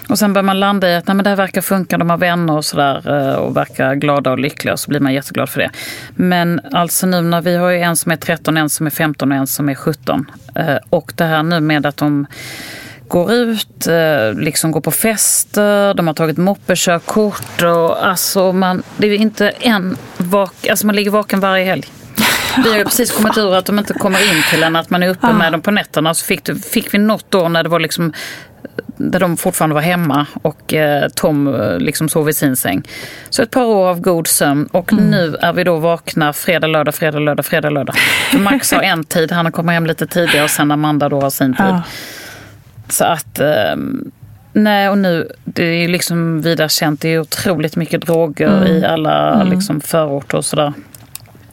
Och 0.09 0.19
sen 0.19 0.33
börjar 0.33 0.43
man 0.43 0.61
landa 0.61 0.91
i 0.91 0.95
att 0.95 1.07
nej, 1.07 1.15
men 1.15 1.25
det 1.25 1.31
här 1.31 1.37
verkar 1.37 1.61
funka, 1.61 1.99
de 1.99 2.11
har 2.11 2.19
vänner 2.19 2.57
och 2.57 2.65
sådär 2.65 3.29
eh, 3.31 3.35
och 3.35 3.57
verkar 3.57 3.95
glada 3.95 4.31
och 4.31 4.39
lyckliga 4.39 4.73
och 4.73 4.81
så 4.81 4.89
blir 4.89 5.01
man 5.01 5.15
jätteglad 5.15 5.49
för 5.49 5.61
det. 5.61 5.71
Men 6.15 6.61
alltså 6.73 7.07
nu 7.07 7.21
när 7.21 7.41
vi 7.41 7.57
har 7.57 7.71
ju 7.71 7.79
en 7.79 7.97
som 7.97 8.13
är 8.13 8.17
13, 8.17 8.57
en 8.57 8.71
som 8.71 8.87
är 8.87 8.91
15 8.91 9.33
och 9.33 9.39
en 9.39 9.47
som 9.47 9.69
är 9.69 9.75
17. 9.75 10.31
Eh, 10.55 10.77
och 10.91 11.13
det 11.17 11.25
här 11.25 11.43
nu 11.43 11.61
med 11.61 11.87
att 11.87 11.97
de 11.97 12.27
går 13.09 13.33
ut, 13.33 13.87
eh, 13.87 14.33
liksom 14.35 14.71
går 14.71 14.81
på 14.81 14.91
fester, 14.91 15.95
de 15.95 16.07
har 16.07 16.15
tagit 16.15 16.37
moppekörkort 16.37 17.63
och 17.63 18.07
alltså 18.07 18.53
man, 18.53 18.83
det 18.97 19.07
är 19.07 19.15
inte 19.15 19.49
en 19.49 19.97
vak, 20.17 20.67
alltså 20.67 20.87
man 20.87 20.97
ligger 20.97 21.11
vaken 21.11 21.41
varje 21.41 21.65
helg. 21.65 21.85
Vi 22.65 22.71
har 22.71 22.79
ju 22.79 22.85
precis 22.85 23.13
kommit 23.13 23.39
ur 23.39 23.55
att 23.55 23.67
de 23.67 23.79
inte 23.79 23.93
kommer 23.93 24.37
in 24.37 24.43
till 24.51 24.63
en, 24.63 24.77
att 24.77 24.91
man 24.91 25.03
är 25.03 25.09
uppe 25.09 25.33
med 25.33 25.53
dem 25.53 25.61
på 25.61 25.71
nätterna. 25.71 26.15
Så 26.15 26.25
fick, 26.25 26.65
fick 26.65 26.95
vi 26.95 26.99
något 26.99 27.31
då 27.31 27.49
när 27.49 27.63
det 27.63 27.69
var 27.69 27.81
liksom 27.81 28.13
där 28.97 29.21
de 29.21 29.37
fortfarande 29.37 29.75
var 29.75 29.83
hemma 29.83 30.27
och 30.43 30.75
eh, 30.75 31.09
Tom 31.09 31.55
eh, 31.55 31.79
liksom 31.79 32.09
sov 32.09 32.29
i 32.29 32.33
sin 32.33 32.57
säng. 32.57 32.83
Så 33.31 33.43
ett 33.43 33.51
par 33.51 33.65
år 33.65 33.89
av 33.89 34.01
god 34.01 34.27
sömn 34.27 34.67
och 34.73 34.93
mm. 34.93 35.11
nu 35.11 35.37
är 35.41 35.53
vi 35.53 35.65
då 35.65 35.77
vakna 35.77 36.33
fredag, 36.33 36.67
lördag, 36.67 36.95
fredag, 36.95 37.19
lördag, 37.19 37.47
fredag, 37.47 37.71
lördag. 37.71 37.97
För 38.31 38.39
Max 38.39 38.73
har 38.73 38.83
en 38.83 39.05
tid, 39.05 39.33
han 39.33 39.53
kommer 39.53 39.73
hem 39.73 39.87
lite 39.87 40.07
tidigare 40.07 40.45
och 40.45 40.51
sen 40.51 40.71
Amanda 40.71 41.09
då 41.09 41.21
har 41.21 41.31
sin 41.31 41.55
tid. 41.55 41.67
Ja. 41.67 41.83
Så 42.89 43.05
att, 43.05 43.41
eh, 43.41 43.77
nej 44.53 44.89
och 44.89 44.99
nu, 44.99 45.29
det 45.45 45.65
är 45.65 45.89
liksom 45.89 46.41
vida 46.41 46.69
känt, 46.69 47.01
det 47.01 47.09
är 47.09 47.21
otroligt 47.21 47.77
mycket 47.77 48.01
droger 48.01 48.49
mm. 48.49 48.67
i 48.67 48.85
alla 48.85 49.35
mm. 49.35 49.49
liksom, 49.49 49.81
förorter 49.81 50.39
och 50.39 50.45
sådär. 50.45 50.73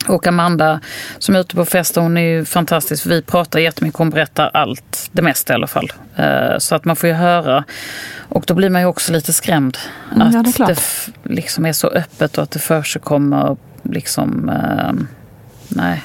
Och 0.07 0.27
Amanda 0.27 0.79
som 1.17 1.35
är 1.35 1.39
ute 1.39 1.55
på 1.55 1.65
fester, 1.65 2.01
hon 2.01 2.17
är 2.17 2.21
ju 2.21 2.45
fantastisk. 2.45 3.05
Vi 3.05 3.21
pratar 3.21 3.59
jättemycket, 3.59 3.97
hon 3.97 4.09
berättar 4.09 4.51
allt, 4.53 5.09
det 5.11 5.21
mesta 5.21 5.53
i 5.53 5.55
alla 5.55 5.67
fall. 5.67 5.91
Eh, 6.15 6.57
så 6.57 6.75
att 6.75 6.85
man 6.85 6.95
får 6.95 7.09
ju 7.09 7.15
höra. 7.15 7.63
Och 8.29 8.43
då 8.47 8.53
blir 8.53 8.69
man 8.69 8.81
ju 8.81 8.87
också 8.87 9.13
lite 9.13 9.33
skrämd. 9.33 9.77
Mm, 10.15 10.27
att 10.27 10.33
ja, 10.33 10.65
det, 10.65 10.73
det 10.73 11.33
liksom 11.33 11.65
är 11.65 11.73
så 11.73 11.87
öppet 11.87 12.37
och 12.37 12.43
att 12.43 12.51
det 12.51 12.59
försigkommer 12.59 13.57
liksom, 13.83 14.49
eh, 14.49 14.93
nej, 15.67 16.03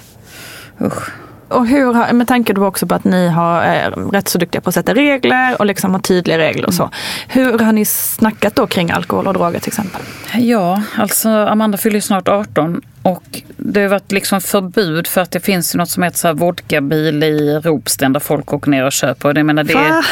usch. 0.81 1.11
Och 1.49 1.67
hur, 1.67 2.13
med 2.13 2.29
tanke 2.29 2.53
då 2.53 2.67
också 2.67 2.87
på 2.87 2.95
att 2.95 3.05
ni 3.05 3.29
har, 3.29 3.63
är 3.63 3.91
rätt 3.91 4.29
så 4.29 4.39
duktiga 4.39 4.61
på 4.61 4.69
att 4.69 4.75
sätta 4.75 4.95
regler 4.95 5.57
och 5.59 5.67
liksom 5.67 5.93
har 5.93 6.01
tydliga 6.01 6.39
regler 6.39 6.67
och 6.67 6.75
så. 6.75 6.83
Mm. 6.83 6.93
Hur 7.29 7.59
har 7.59 7.73
ni 7.73 7.85
snackat 7.85 8.55
då 8.55 8.67
kring 8.67 8.91
alkohol 8.91 9.27
och 9.27 9.35
droger 9.35 9.61
till 9.61 9.71
exempel? 9.71 10.01
Ja, 10.35 10.83
alltså 10.97 11.29
Amanda 11.29 11.79
fyller 11.79 11.97
ju 11.97 12.01
snart 12.01 12.29
18 12.29 12.81
och 13.03 13.43
det 13.57 13.81
har 13.81 13.89
varit 13.89 14.13
liksom 14.13 14.41
förbud 14.41 15.07
för 15.07 15.21
att 15.21 15.31
det 15.31 15.41
finns 15.41 15.75
något 15.75 15.91
som 15.91 16.03
heter 16.03 16.19
så 16.19 16.27
här 16.27 16.35
vodkabil 16.35 17.23
i 17.23 17.61
Ropsten 17.65 18.13
där 18.13 18.21
folk 18.21 18.53
åker 18.53 18.71
ner 18.71 18.85
och 18.85 18.93
köper. 18.93 19.37
Jag 19.37 19.47
menar, 19.47 19.65
det, 19.65 20.03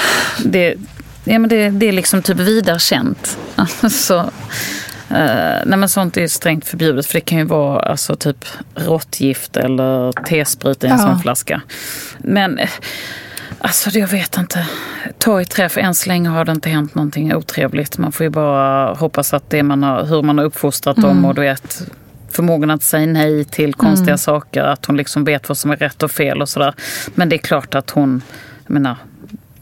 det, 0.44 0.74
ja, 1.24 1.38
men 1.38 1.48
det, 1.48 1.70
det 1.70 1.88
är 1.88 1.92
liksom 1.92 2.22
typ 2.22 2.36
vidare 2.36 2.78
känt. 2.78 3.38
Alltså, 3.56 4.30
Uh, 5.10 5.62
nej 5.66 5.78
men 5.78 5.88
sånt 5.88 6.16
är 6.16 6.26
strängt 6.26 6.64
förbjudet 6.64 7.06
för 7.06 7.14
det 7.14 7.20
kan 7.20 7.38
ju 7.38 7.44
vara 7.44 7.80
alltså, 7.80 8.16
typ 8.16 8.44
råttgift 8.74 9.56
eller 9.56 10.12
T-sprit 10.12 10.84
i 10.84 10.86
en 10.86 10.92
ja. 10.92 10.98
sån 10.98 11.18
flaska. 11.18 11.62
Men 12.18 12.58
uh, 12.58 12.68
alltså 13.58 13.90
jag 13.90 14.08
vet 14.08 14.38
inte. 14.38 14.66
Ta 15.18 15.40
i 15.40 15.44
trä 15.44 15.68
för 15.68 15.80
än 15.80 15.94
så 15.94 16.08
länge 16.08 16.28
har 16.28 16.44
det 16.44 16.52
inte 16.52 16.68
hänt 16.68 16.94
någonting 16.94 17.34
otrevligt. 17.34 17.98
Man 17.98 18.12
får 18.12 18.24
ju 18.24 18.30
bara 18.30 18.94
hoppas 18.94 19.34
att 19.34 19.50
det 19.50 19.62
man 19.62 19.82
har, 19.82 20.04
hur 20.04 20.22
man 20.22 20.38
har 20.38 20.44
uppfostrat 20.44 20.98
mm. 20.98 21.08
dem 21.08 21.24
och 21.24 21.34
du 21.34 21.40
vet 21.40 21.82
förmågan 22.30 22.70
att 22.70 22.82
säga 22.82 23.06
nej 23.06 23.44
till 23.44 23.74
konstiga 23.74 24.10
mm. 24.10 24.18
saker. 24.18 24.62
Att 24.62 24.86
hon 24.86 24.96
liksom 24.96 25.24
vet 25.24 25.48
vad 25.48 25.58
som 25.58 25.70
är 25.70 25.76
rätt 25.76 26.02
och 26.02 26.10
fel 26.10 26.42
och 26.42 26.48
sådär. 26.48 26.74
Men 27.14 27.28
det 27.28 27.36
är 27.36 27.38
klart 27.38 27.74
att 27.74 27.90
hon, 27.90 28.22
jag 28.66 28.72
menar, 28.72 28.96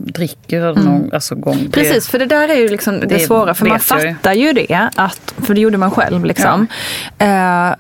dricker 0.07 0.71
mm. 0.71 0.85
någon 0.85 1.11
alltså 1.13 1.35
gång. 1.35 1.69
Precis, 1.73 2.09
för 2.09 2.19
det 2.19 2.27
där 2.27 2.49
är 2.49 2.55
ju 2.55 2.69
liksom 2.69 3.01
det, 3.01 3.07
det 3.07 3.19
svåra. 3.19 3.55
För 3.55 3.67
man 3.67 3.81
fattar 3.81 4.33
ju 4.33 4.53
det, 4.53 4.89
att, 4.95 5.35
för 5.37 5.55
det 5.55 5.61
gjorde 5.61 5.79
man 5.79 5.91
själv. 5.91 6.25
Liksom. 6.25 6.67
Ja. 7.19 7.69
Uh, 7.71 7.75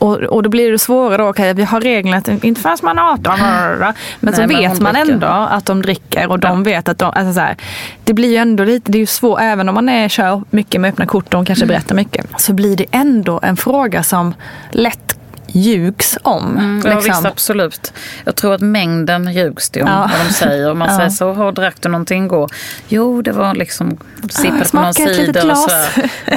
och, 0.00 0.16
och 0.16 0.42
då 0.42 0.50
blir 0.50 0.72
det 0.72 0.78
svårare 0.78 1.16
då, 1.16 1.28
okej 1.28 1.42
okay, 1.42 1.52
vi 1.52 1.64
har 1.64 1.80
reglerna 1.80 2.16
att 2.16 2.44
inte 2.44 2.60
förrän 2.60 2.76
man 2.82 2.98
är 2.98 3.02
18. 3.02 3.38
Men 3.38 3.94
Nej, 4.20 4.34
så 4.34 4.40
men 4.40 4.48
vet 4.48 4.80
man 4.80 4.94
dricker. 4.94 5.12
ändå 5.12 5.26
att 5.26 5.66
de 5.66 5.82
dricker 5.82 6.30
och 6.30 6.38
de 6.38 6.58
ja. 6.58 6.64
vet 6.64 6.88
att 6.88 6.98
de, 6.98 7.12
alltså 7.14 7.32
så 7.32 7.40
här, 7.40 7.56
det 8.04 8.14
blir 8.14 8.28
ju 8.28 8.36
ändå 8.36 8.64
lite, 8.64 8.92
det 8.92 8.98
är 8.98 9.00
ju 9.00 9.06
svårt, 9.06 9.40
även 9.40 9.68
om 9.68 9.74
man 9.74 9.88
är, 9.88 10.08
kör 10.08 10.42
mycket 10.50 10.80
med 10.80 10.88
öppna 10.88 11.06
kort 11.06 11.24
och 11.24 11.30
de 11.30 11.44
kanske 11.44 11.64
mm. 11.64 11.74
berättar 11.74 11.94
mycket, 11.94 12.26
så 12.36 12.52
blir 12.52 12.76
det 12.76 12.86
ändå 12.90 13.40
en 13.42 13.56
fråga 13.56 14.02
som 14.02 14.34
lätt 14.70 15.19
ljugs 15.52 16.18
om. 16.22 16.58
Mm, 16.58 16.74
liksom. 16.74 16.90
Ja 16.92 17.00
visst 17.00 17.24
absolut. 17.24 17.92
Jag 18.24 18.36
tror 18.36 18.54
att 18.54 18.60
mängden 18.60 19.32
ljugs 19.32 19.70
det 19.70 19.82
om 19.82 19.88
ja. 19.88 20.10
vad 20.12 20.26
de 20.26 20.32
säger. 20.32 20.70
Om 20.70 20.78
man 20.78 20.88
ja. 20.88 20.96
säger 20.96 21.10
så, 21.10 21.32
har 21.32 21.52
drack 21.52 21.76
du 21.80 21.88
någonting 21.88 22.24
igår? 22.24 22.50
Jo 22.88 23.22
det 23.22 23.32
var 23.32 23.54
liksom 23.54 23.98
sippade 24.30 24.64
på 24.70 24.80
någon 24.80 24.94
cider 24.94 25.50
och 25.50 25.56
så. 25.56 25.70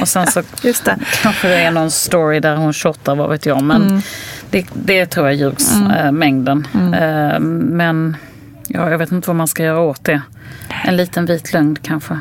Och 0.00 0.08
sen 0.08 0.26
så 0.26 0.42
Just 0.62 0.84
det. 0.84 0.98
kanske 1.22 1.48
det 1.48 1.56
är 1.56 1.70
någon 1.70 1.90
story 1.90 2.40
där 2.40 2.56
hon 2.56 2.72
shottar, 2.72 3.14
vad 3.14 3.30
vet 3.30 3.46
jag. 3.46 3.62
Men 3.62 3.82
mm. 3.82 4.02
det, 4.50 4.66
det 4.72 5.06
tror 5.06 5.26
jag 5.26 5.34
ljugs, 5.34 5.74
mm. 5.74 5.90
äh, 5.90 6.12
mängden. 6.12 6.66
Äh, 6.74 7.40
men 7.40 8.16
ja, 8.68 8.90
jag 8.90 8.98
vet 8.98 9.12
inte 9.12 9.28
vad 9.28 9.36
man 9.36 9.48
ska 9.48 9.62
göra 9.62 9.80
åt 9.80 10.04
det. 10.04 10.22
En 10.84 10.96
liten 10.96 11.26
vit 11.26 11.52
lögn 11.52 11.76
kanske. 11.82 12.20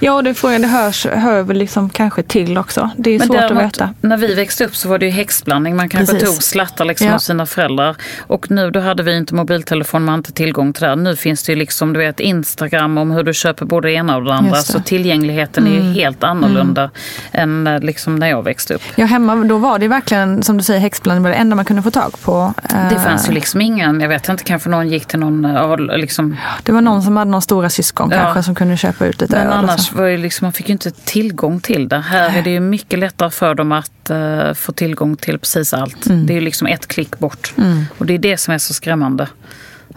Ja, 0.00 0.22
det, 0.22 0.34
får, 0.34 0.58
det 0.58 0.66
hörs, 0.66 1.06
hör 1.06 1.42
väl 1.42 1.56
liksom 1.56 1.90
kanske 1.90 2.22
till 2.22 2.58
också. 2.58 2.90
Det 2.96 3.10
är 3.10 3.18
Men 3.18 3.26
svårt 3.26 3.36
däremot, 3.36 3.62
att 3.62 3.66
veta. 3.66 3.94
När 4.00 4.16
vi 4.16 4.34
växte 4.34 4.64
upp 4.64 4.76
så 4.76 4.88
var 4.88 4.98
det 4.98 5.06
ju 5.06 5.12
häxblandning. 5.12 5.76
Man 5.76 5.88
kanske 5.88 6.14
Precis. 6.14 6.30
tog 6.30 6.42
slattar 6.42 6.84
liksom 6.84 7.06
ja. 7.06 7.14
av 7.14 7.18
sina 7.18 7.46
föräldrar. 7.46 7.96
Och 8.26 8.50
nu 8.50 8.70
då 8.70 8.80
hade 8.80 9.02
vi 9.02 9.16
inte 9.16 9.34
mobiltelefon, 9.34 10.04
man 10.04 10.08
hade 10.08 10.18
inte 10.18 10.32
tillgång 10.32 10.72
till 10.72 10.82
det. 10.82 10.96
Nu 10.96 11.16
finns 11.16 11.42
det 11.42 11.52
ju 11.52 11.58
liksom, 11.58 11.92
du 11.92 11.98
vet, 11.98 12.20
Instagram 12.20 12.98
om 12.98 13.10
hur 13.10 13.22
du 13.22 13.34
köper 13.34 13.66
både 13.66 13.88
det 13.88 13.92
ena 13.92 14.16
och 14.16 14.24
det 14.24 14.34
andra. 14.34 14.56
Så 14.56 14.80
tillgängligheten 14.80 15.66
mm. 15.66 15.72
är 15.72 15.76
ju 15.76 15.82
mm. 15.82 15.94
helt 15.94 16.24
annorlunda 16.24 16.90
mm. 17.32 17.66
än 17.66 17.74
eh, 17.74 17.80
liksom 17.80 18.16
när 18.16 18.28
jag 18.28 18.42
växte 18.42 18.74
upp. 18.74 18.82
Ja, 18.94 19.06
hemma 19.06 19.34
då 19.34 19.58
var 19.58 19.78
det 19.78 19.88
verkligen, 19.88 20.42
som 20.42 20.56
du 20.56 20.64
säger, 20.64 20.80
häxblandning 20.80 21.22
var 21.22 21.30
det 21.30 21.36
enda 21.36 21.56
man 21.56 21.64
kunde 21.64 21.82
få 21.82 21.90
tag 21.90 22.14
på. 22.22 22.54
Det 22.90 23.00
fanns 23.00 23.28
ju 23.28 23.32
liksom 23.32 23.60
ingen, 23.60 24.00
jag 24.00 24.08
vet 24.08 24.28
inte, 24.28 24.44
kanske 24.44 24.68
någon 24.68 24.88
gick 24.88 25.06
till 25.06 25.18
någon, 25.18 25.44
eh, 25.44 25.98
liksom... 25.98 26.36
Det 26.62 26.72
var 26.72 26.80
någon 26.80 27.02
som 27.02 27.16
hade 27.16 27.30
någon 27.30 27.42
stora 27.42 27.70
syskon 27.70 28.10
ja. 28.10 28.18
kanske 28.18 28.42
som 28.42 28.54
kunde 28.54 28.76
köpa 28.76 29.06
ut 29.06 29.20
lite 29.20 29.36
Men 29.36 29.52
annars 29.56 29.92
var 29.92 30.06
ju 30.06 30.16
liksom, 30.16 30.44
man 30.44 30.52
fick 30.52 30.68
ju 30.68 30.72
inte 30.72 30.90
tillgång 30.90 31.60
till 31.60 31.88
det. 31.88 31.98
Här 31.98 32.38
är 32.38 32.42
det 32.42 32.50
ju 32.50 32.60
mycket 32.60 32.98
lättare 32.98 33.30
för 33.30 33.54
dem 33.54 33.72
att 33.72 34.10
uh, 34.10 34.52
få 34.52 34.72
tillgång 34.72 35.16
till 35.16 35.38
precis 35.38 35.74
allt. 35.74 36.06
Mm. 36.06 36.26
Det 36.26 36.32
är 36.32 36.34
ju 36.34 36.40
liksom 36.40 36.66
ett 36.66 36.86
klick 36.86 37.18
bort. 37.18 37.54
Mm. 37.56 37.84
Och 37.98 38.06
det 38.06 38.14
är 38.14 38.18
det 38.18 38.36
som 38.36 38.54
är 38.54 38.58
så 38.58 38.74
skrämmande. 38.74 39.28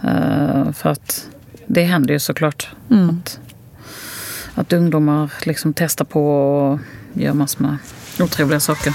Uh, 0.04 0.72
för 0.72 0.90
att 0.90 1.26
det 1.66 1.82
händer 1.82 2.14
ju 2.14 2.20
såklart. 2.20 2.68
Mm. 2.90 3.08
Att, 3.08 3.40
att 4.54 4.72
ungdomar 4.72 5.32
liksom 5.42 5.74
testar 5.74 6.04
på 6.04 6.30
och 6.30 6.78
gör 7.12 7.32
massor 7.32 7.62
med 7.62 7.76
otrevliga 8.20 8.60
saker. 8.60 8.94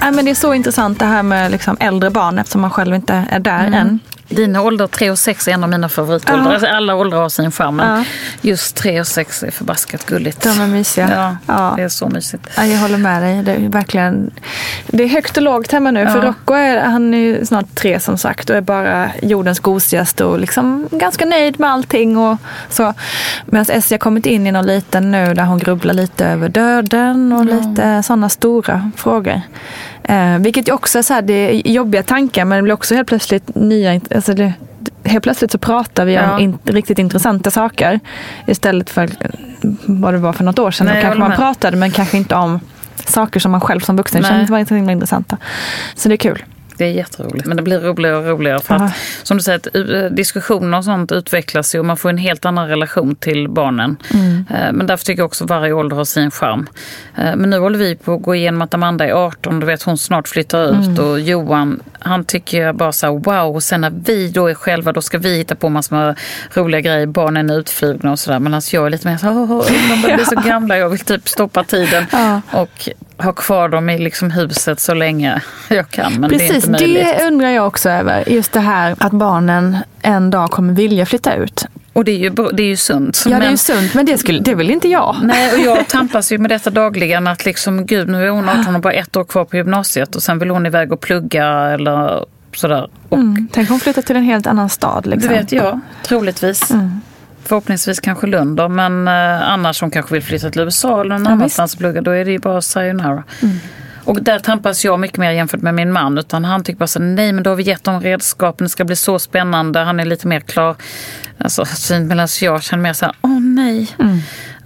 Ja, 0.00 0.10
men 0.10 0.24
det 0.24 0.30
är 0.30 0.34
så 0.34 0.54
intressant 0.54 0.98
det 0.98 1.04
här 1.06 1.22
med 1.22 1.50
liksom 1.50 1.76
äldre 1.80 2.10
barn 2.10 2.38
eftersom 2.38 2.60
man 2.60 2.70
själv 2.70 2.94
inte 2.94 3.24
är 3.30 3.38
där 3.38 3.70
än. 3.74 3.98
Dina 4.28 4.62
åldrar 4.62 4.86
3 4.86 5.10
och 5.10 5.18
6 5.18 5.48
är 5.48 5.52
en 5.52 5.64
av 5.64 5.70
mina 5.70 5.88
favoritåldrar. 5.88 6.44
Ja. 6.46 6.52
Alltså, 6.52 6.66
alla 6.68 6.94
åldrar 6.94 7.18
har 7.18 7.28
sin 7.28 7.52
charm, 7.52 7.76
men 7.76 7.98
Ja. 7.98 8.04
just 8.40 8.76
3 8.76 9.00
och 9.00 9.06
6 9.06 9.42
är 9.42 9.50
förbaskat 9.50 10.06
gulligt. 10.06 10.42
De 10.42 10.60
är 10.60 10.66
mysiga. 10.66 11.08
Ja, 11.16 11.36
Ja. 11.54 11.72
det 11.76 11.82
är 11.82 11.88
så 11.88 12.08
mysigt. 12.08 12.48
Ja, 12.56 12.64
jag 12.66 12.78
håller 12.78 12.98
med 12.98 13.22
dig. 13.22 13.42
Det 13.42 13.52
är 13.52 13.68
verkligen 13.68 14.30
det 14.86 15.04
är 15.04 15.08
högt 15.08 15.36
och 15.36 15.42
lågt 15.42 15.72
hemma 15.72 15.90
nu. 15.90 16.06
För. 16.06 16.20
Rocco 16.22 16.54
är, 16.54 16.80
han 16.84 17.14
är 17.14 17.44
snart 17.44 17.74
tre 17.74 18.00
som 18.00 18.18
sagt 18.18 18.50
och 18.50 18.56
är 18.56 18.60
bara 18.60 19.10
jordens 19.22 19.58
gosigaste 19.60 20.24
och 20.24 20.38
liksom 20.40 20.88
ganska 20.90 21.24
nöjd 21.24 21.60
med 21.60 21.70
allting. 21.70 22.16
Och 22.16 22.38
så. 22.68 22.94
Medan 23.46 23.66
Essie 23.76 23.94
har 23.94 23.98
kommit 23.98 24.26
in 24.26 24.46
i 24.46 24.52
någon 24.52 24.66
liten 24.66 25.10
nu 25.10 25.34
där 25.34 25.44
hon 25.44 25.58
grubblar 25.58 25.94
lite 25.94 26.26
över 26.26 26.48
döden 26.48 27.32
och 27.32 27.44
lite 27.44 28.02
sådana 28.02 28.28
stora 28.28 28.90
frågor. 28.96 29.40
Eh, 30.08 30.38
vilket 30.38 30.70
också 30.70 30.98
är 30.98 31.02
så 31.02 31.14
här, 31.14 31.22
det 31.22 31.32
är 31.32 31.68
jobbiga 31.70 32.02
tankar 32.02 32.44
men 32.44 32.56
det 32.56 32.62
blir 32.62 32.74
också 32.74 32.94
helt 32.94 33.08
plötsligt 33.08 33.54
nya... 33.54 34.00
Alltså 34.14 34.34
det, 34.34 34.52
helt 35.04 35.22
plötsligt 35.22 35.52
så 35.52 35.58
pratar 35.58 36.04
vi 36.04 36.14
Ja. 36.14 36.34
om 36.34 36.40
in, 36.40 36.58
riktigt 36.64 36.98
intressanta 36.98 37.50
saker 37.50 38.00
istället 38.46 38.90
för 38.90 39.08
vad 39.86 40.14
det 40.14 40.18
var 40.18 40.32
för 40.32 40.44
något 40.44 40.58
år 40.58 40.70
sedan. 40.70 40.86
Nej, 40.86 40.96
Då 40.96 41.02
kanske 41.02 41.18
man 41.20 41.28
med. 41.28 41.38
pratade 41.38 41.76
men 41.76 41.90
kanske 41.90 42.16
inte 42.16 42.34
om 42.34 42.60
saker 43.06 43.40
som 43.40 43.52
man 43.52 43.60
själv 43.60 43.80
som 43.80 43.96
vuxen 43.96 44.22
Nej. 44.22 44.30
kände 44.30 44.52
var 44.52 44.90
intressanta. 44.90 45.36
Så 45.94 46.08
det 46.08 46.14
är 46.14 46.16
kul. 46.16 46.44
Det 46.78 46.84
är 46.84 46.90
jätteroligt. 46.92 47.46
Men 47.46 47.56
det 47.56 47.62
blir 47.62 47.80
roligare 47.80 48.16
och 48.16 48.24
roligare. 48.26 48.60
För 48.60 48.74
att, 48.74 48.92
som 49.22 49.36
du 49.36 49.42
säger, 49.42 49.58
att, 49.58 49.76
eh, 49.76 50.14
diskussioner 50.16 50.78
och 50.78 50.84
sånt 50.84 51.12
utvecklas 51.12 51.74
ju 51.74 51.78
och 51.78 51.84
man 51.84 51.96
får 51.96 52.08
en 52.08 52.18
helt 52.18 52.44
annan 52.44 52.68
relation 52.68 53.16
till 53.16 53.48
barnen. 53.48 53.96
Eh, 54.50 54.72
Men 54.72 54.86
därför 54.86 55.04
tycker 55.04 55.20
jag 55.20 55.26
också 55.26 55.44
att 55.44 55.50
varje 55.50 55.72
ålder 55.72 55.96
har 55.96 56.04
sin 56.04 56.30
charm. 56.30 56.66
Eh, 57.16 57.36
Men 57.36 57.50
nu 57.50 57.58
håller 57.58 57.78
vi 57.78 57.96
på 57.96 58.14
att 58.14 58.22
gå 58.22 58.34
igenom 58.34 58.62
att 58.62 58.74
Amanda 58.74 59.06
är 59.06 59.12
18, 59.12 59.60
du 59.60 59.66
vet 59.66 59.82
hon 59.82 59.98
snart 59.98 60.28
flyttar 60.28 60.64
ut. 60.64 60.98
Och 60.98 61.20
Johan, 61.20 61.80
han 61.98 62.24
tycker 62.24 62.62
jag 62.62 62.76
bara 62.76 62.92
så 62.92 63.06
här, 63.06 63.12
wow. 63.12 63.54
Och 63.56 63.62
sen 63.62 63.80
när 63.80 63.92
vi 64.04 64.28
då 64.28 64.46
är 64.46 64.54
själva, 64.54 64.92
då 64.92 65.02
ska 65.02 65.18
vi 65.18 65.36
hitta 65.36 65.54
på 65.54 65.68
massor 65.68 65.96
med 65.96 66.18
roliga 66.54 66.80
grejer. 66.80 67.06
Barnen 67.06 67.50
är 67.50 67.58
utflugna 67.58 68.12
och 68.12 68.18
sådär. 68.18 68.38
Men 68.38 68.54
alltså 68.54 68.76
jag 68.76 68.86
är 68.86 68.90
lite 68.90 69.08
mer 69.08 69.16
så 69.16 69.26
här, 69.26 69.32
"Åh, 69.38 69.64
de 69.88 70.02
börjar 70.02 70.16
bli 70.16 70.24
så 70.24 70.40
gamla. 70.48 70.78
Jag 70.78 70.88
vill 70.88 71.00
typ 71.00 71.28
stoppa 71.28 71.64
tiden. 71.64 72.04
Ja. 72.12 72.40
Och 72.52 72.88
ha 73.18 73.32
kvar 73.32 73.68
dem 73.68 73.90
i 73.90 73.98
liksom 73.98 74.30
huset 74.30 74.80
så 74.80 74.94
länge 74.94 75.42
jag 75.68 75.88
kan. 75.90 76.12
Men 76.12 76.30
det 76.30 76.34
är 76.36 76.38
Precis, 76.38 76.56
inte 76.56 76.70
möjligt. 76.70 77.04
det 77.18 77.26
undrar 77.26 77.48
jag 77.50 77.66
också 77.66 77.90
över. 77.90 78.28
Just 78.28 78.52
det 78.52 78.60
här 78.60 78.94
att 78.98 79.12
barnen 79.12 79.76
en 80.02 80.30
dag 80.30 80.50
kommer 80.50 80.72
vilja 80.74 81.06
flytta 81.06 81.34
ut. 81.34 81.64
Och 81.92 82.04
det 82.04 82.12
är 82.12 82.16
ju, 82.18 82.30
det 82.52 82.62
är 82.62 82.66
ju 82.66 82.76
sunt. 82.76 83.22
Ja, 83.24 83.30
det 83.30 83.36
är 83.36 83.40
men, 83.40 83.50
ju 83.50 83.56
sunt, 83.56 83.94
men 83.94 84.06
det, 84.06 84.18
skulle, 84.18 84.40
det 84.40 84.54
vill 84.54 84.70
inte 84.70 84.88
jag. 84.88 85.16
Nej, 85.22 85.52
och 85.52 85.58
jag 85.58 85.88
tampas 85.88 86.32
ju 86.32 86.38
med 86.38 86.50
detta 86.50 86.70
dagligen. 86.70 87.26
Att 87.26 87.44
liksom, 87.44 87.86
gud, 87.86 88.08
nu 88.08 88.24
är 88.26 88.28
hon 88.30 88.48
18 88.48 88.74
och 88.74 88.80
bara 88.80 88.92
ett 88.92 89.16
år 89.16 89.24
kvar 89.24 89.44
på 89.44 89.56
gymnasiet. 89.56 90.16
Och 90.16 90.22
sen 90.22 90.38
vill 90.38 90.50
hon 90.50 90.66
iväg 90.66 90.92
och 90.92 91.00
plugga 91.00 91.46
eller 91.48 92.24
sådär. 92.54 92.88
Och 93.08 93.18
Mm. 93.18 93.48
Tänk 93.52 93.68
om 93.68 93.72
hon 93.72 93.80
flyttar 93.80 94.02
till 94.02 94.16
en 94.16 94.22
helt 94.22 94.46
annan 94.46 94.68
stad. 94.68 95.02
det 95.04 95.10
Liksom. 95.10 95.28
vet 95.32 95.52
jag, 95.52 95.80
troligtvis. 96.04 96.70
Mm. 96.70 97.00
Förhoppningsvis 97.46 98.00
kanske 98.00 98.26
Lund 98.26 98.56
då, 98.56 98.68
men 98.68 99.08
eh, 99.08 99.50
annars 99.52 99.80
hon 99.80 99.90
kanske 99.90 100.14
vill 100.14 100.22
flytta 100.22 100.50
till 100.50 100.60
USA 100.60 101.00
eller 101.00 101.10
någon 101.18 101.24
Ja, 101.24 101.30
annanstans 101.30 101.72
och 101.72 101.78
plugga. 101.78 102.00
Då 102.00 102.10
är 102.10 102.24
det 102.24 102.30
ju 102.30 102.38
bara 102.38 102.62
sayonara. 102.62 103.24
Och 104.04 104.22
där 104.22 104.38
tampas 104.38 104.84
jag 104.84 105.00
mycket 105.00 105.18
mer 105.18 105.30
jämfört 105.30 105.62
med 105.62 105.74
min 105.74 105.92
man. 105.92 106.18
Utan 106.18 106.44
han 106.44 106.64
tycker 106.64 106.78
bara 106.78 106.86
så 106.86 106.98
nej 107.00 107.32
men 107.32 107.42
då 107.44 107.50
har 107.50 107.56
vi 107.56 107.62
gett 107.62 107.84
dem 107.84 108.00
redskapen, 108.00 108.64
det 108.64 108.68
ska 108.68 108.84
bli 108.84 108.96
så 108.96 109.18
spännande. 109.18 109.80
Han 109.80 110.00
är 110.00 110.04
lite 110.04 110.26
mer 110.26 110.40
klar. 110.40 110.76
Alltså 111.38 111.64
medan 111.90 112.28
jag 112.40 112.62
känner 112.62 112.82
mer 112.82 112.92
så 112.92 113.04
här, 113.04 113.14
åh 113.22 113.40
nej. 113.40 113.88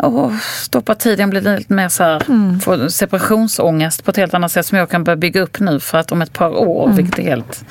Åh, 0.02 0.32
stoppa 0.62 0.94
tiden 0.94 1.30
blir 1.30 1.40
lite 1.40 1.72
mer 1.72 1.88
så 1.88 2.02
här, 2.02 2.20
får 2.60 2.88
separationsångest 2.88 4.04
på 4.04 4.10
ett 4.10 4.16
helt 4.16 4.34
annat 4.34 4.52
sätt 4.52 4.66
som 4.66 4.78
jag 4.78 4.90
kan 4.90 5.04
börja 5.04 5.16
bygga 5.16 5.40
upp 5.40 5.60
nu 5.60 5.80
för 5.80 5.98
att 5.98 6.12
om 6.12 6.22
ett 6.22 6.32
par 6.32 6.50
år, 6.58 6.88
vilket 6.96 7.18
är 7.18 7.22
helt 7.22 7.64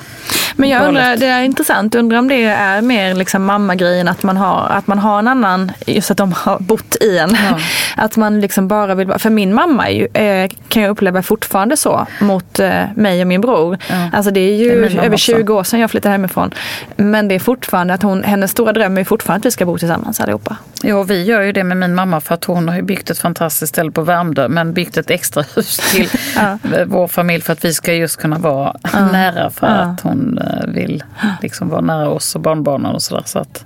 Men 0.56 0.68
jag 0.68 0.88
undrar, 0.88 1.02
galet. 1.02 1.20
det 1.20 1.26
är 1.26 1.42
intressant, 1.42 1.94
undrar 1.94 2.18
om 2.18 2.28
det 2.28 2.44
är 2.44 2.82
mer 2.82 3.14
liksom 3.14 3.44
mammagrejen 3.44 4.08
att 4.08 4.22
man 4.22 4.36
har, 4.36 4.66
att 4.68 4.86
man 4.86 4.98
har 4.98 5.18
en 5.18 5.28
annan, 5.28 5.72
just 5.86 6.10
att 6.10 6.16
de 6.16 6.32
har 6.32 6.58
bott 6.58 6.96
i 7.00 7.18
en. 7.18 7.36
Att 7.96 8.16
man 8.16 8.40
liksom 8.40 8.68
bara 8.68 8.94
vill 8.94 9.12
för 9.18 9.30
min 9.30 9.54
mamma 9.54 9.90
ju, 9.90 10.06
eh, 10.14 10.50
kan 10.68 10.82
jag 10.82 10.90
uppleva 10.90 11.22
fortfarande 11.22 11.76
så 11.76 12.06
mot 12.20 12.58
eh, 12.58 12.82
mig 12.94 13.20
och 13.20 13.26
min 13.26 13.40
bror. 13.40 13.78
Alltså 14.12 14.30
det 14.30 14.40
är 14.40 14.56
ju 14.56 14.68
Det 14.88 14.94
är 14.94 14.98
över 14.98 15.14
också. 15.14 15.32
20 15.32 15.54
år 15.54 15.64
sedan 15.64 15.80
jag 15.80 15.90
flyttade 15.90 16.12
hemifrån. 16.12 16.50
Men 16.96 17.28
det 17.28 17.34
är 17.34 17.38
fortfarande 17.38 17.94
att 17.94 18.02
hon, 18.02 18.24
hennes 18.24 18.50
stora 18.50 18.72
dröm 18.72 18.98
är 18.98 19.04
fortfarande 19.04 19.40
att 19.40 19.46
vi 19.46 19.50
ska 19.50 19.66
bo 19.66 19.78
tillsammans 19.78 20.20
allihopa. 20.20 20.56
Ja, 20.82 21.02
vi 21.02 21.24
gör 21.24 21.42
ju 21.42 21.52
det 21.52 21.64
med 21.64 21.76
min 21.76 21.94
mamma 21.94 22.19
för 22.20 22.34
att 22.34 22.44
hon 22.44 22.68
har 22.68 22.76
ju 22.76 22.82
byggt 22.82 23.10
ett 23.10 23.18
fantastiskt 23.18 23.72
ställe 23.72 23.90
på 23.90 24.02
Värmdö 24.02 24.48
men 24.48 24.72
byggt 24.72 24.96
ett 24.96 25.10
extra 25.10 25.44
hus 25.54 25.76
till 25.76 26.08
vår 26.86 27.08
familj 27.08 27.42
för 27.42 27.52
att 27.52 27.64
vi 27.64 27.74
ska 27.74 27.94
just 27.94 28.16
kunna 28.16 28.38
vara 28.38 28.76
nära 29.12 29.50
för 29.50 29.66
att 29.66 30.00
hon 30.00 30.38
eh, 30.38 30.66
vill 30.68 31.04
liksom 31.42 31.68
vara 31.68 31.80
nära 31.80 32.08
oss 32.08 32.34
och 32.34 32.40
barnbarnen 32.40 32.94
och 32.94 33.02
sådär. 33.02 33.22
Så, 33.26 33.38
att, 33.38 33.64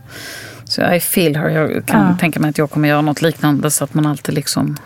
så 0.65 0.93
I 0.93 1.01
feel 1.01 1.37
her. 1.37 1.49
Jag 1.49 1.87
kan 1.87 2.19
tänka 2.19 2.41
mig 2.41 2.51
att 2.51 2.59
jag 2.59 2.71
kommer 2.71 2.89
göra 2.89 3.01
något 3.03 3.23
liknande 3.23 3.71
så 3.71 3.85
att 3.85 3.95
man 3.95 4.07
alltid 4.07 4.35
liksom 4.35 4.77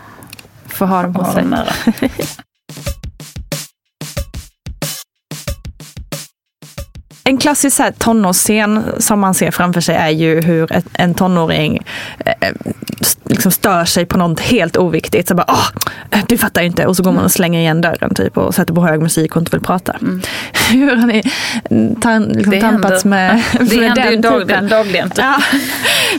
Får 0.67 0.85
ha 0.85 1.01
dem 1.03 1.15
har 1.15 1.33
sig. 1.33 1.41
dem 1.41 1.49
nära. 1.49 1.73
en 7.29 7.37
klassisk 7.37 7.77
så 7.77 7.83
här, 7.83 7.91
tonårsscen 7.91 8.83
som 8.97 9.19
man 9.19 9.33
ser 9.33 9.51
framför 9.51 9.81
sig 9.81 9.95
är 9.95 10.09
ju 10.09 10.41
hur 10.41 10.73
ett, 10.73 10.85
en 10.93 11.13
tonåring 11.13 11.83
eh, 12.25 12.49
liksom 13.25 13.51
stör 13.51 13.85
sig 13.85 14.05
på 14.05 14.17
något 14.17 14.39
helt 14.39 14.77
oviktigt. 14.77 15.27
Så 15.27 15.35
bara, 15.35 15.45
Åh, 15.47 15.67
du 16.27 16.37
fattar 16.37 16.61
ju 16.61 16.67
inte. 16.67 16.85
Och 16.85 16.95
så 16.95 17.03
går 17.03 17.11
man 17.11 17.23
och 17.23 17.31
slänger 17.31 17.59
igen 17.59 17.81
dörren 17.81 18.13
typ, 18.15 18.37
och 18.37 18.55
sätter 18.55 18.73
på 18.73 18.87
hög 18.87 19.01
musik 19.01 19.35
och 19.35 19.41
inte 19.41 19.51
vill 19.51 19.61
prata. 19.61 19.91
Mm. 20.01 20.21
hur 20.71 20.95
har 20.95 21.07
ni 21.07 21.23
tan, 22.01 22.23
liksom, 22.23 22.51
det 22.51 22.61
tampats 22.61 23.03
händer. 23.03 23.09
med, 23.09 23.43
det 23.69 23.79
med 23.79 23.95
den 23.95 24.11
ju 24.11 24.17
dagligen. 24.17 24.67
dagligen 24.67 25.09
typ. 25.09 25.17
ja. 25.17 25.41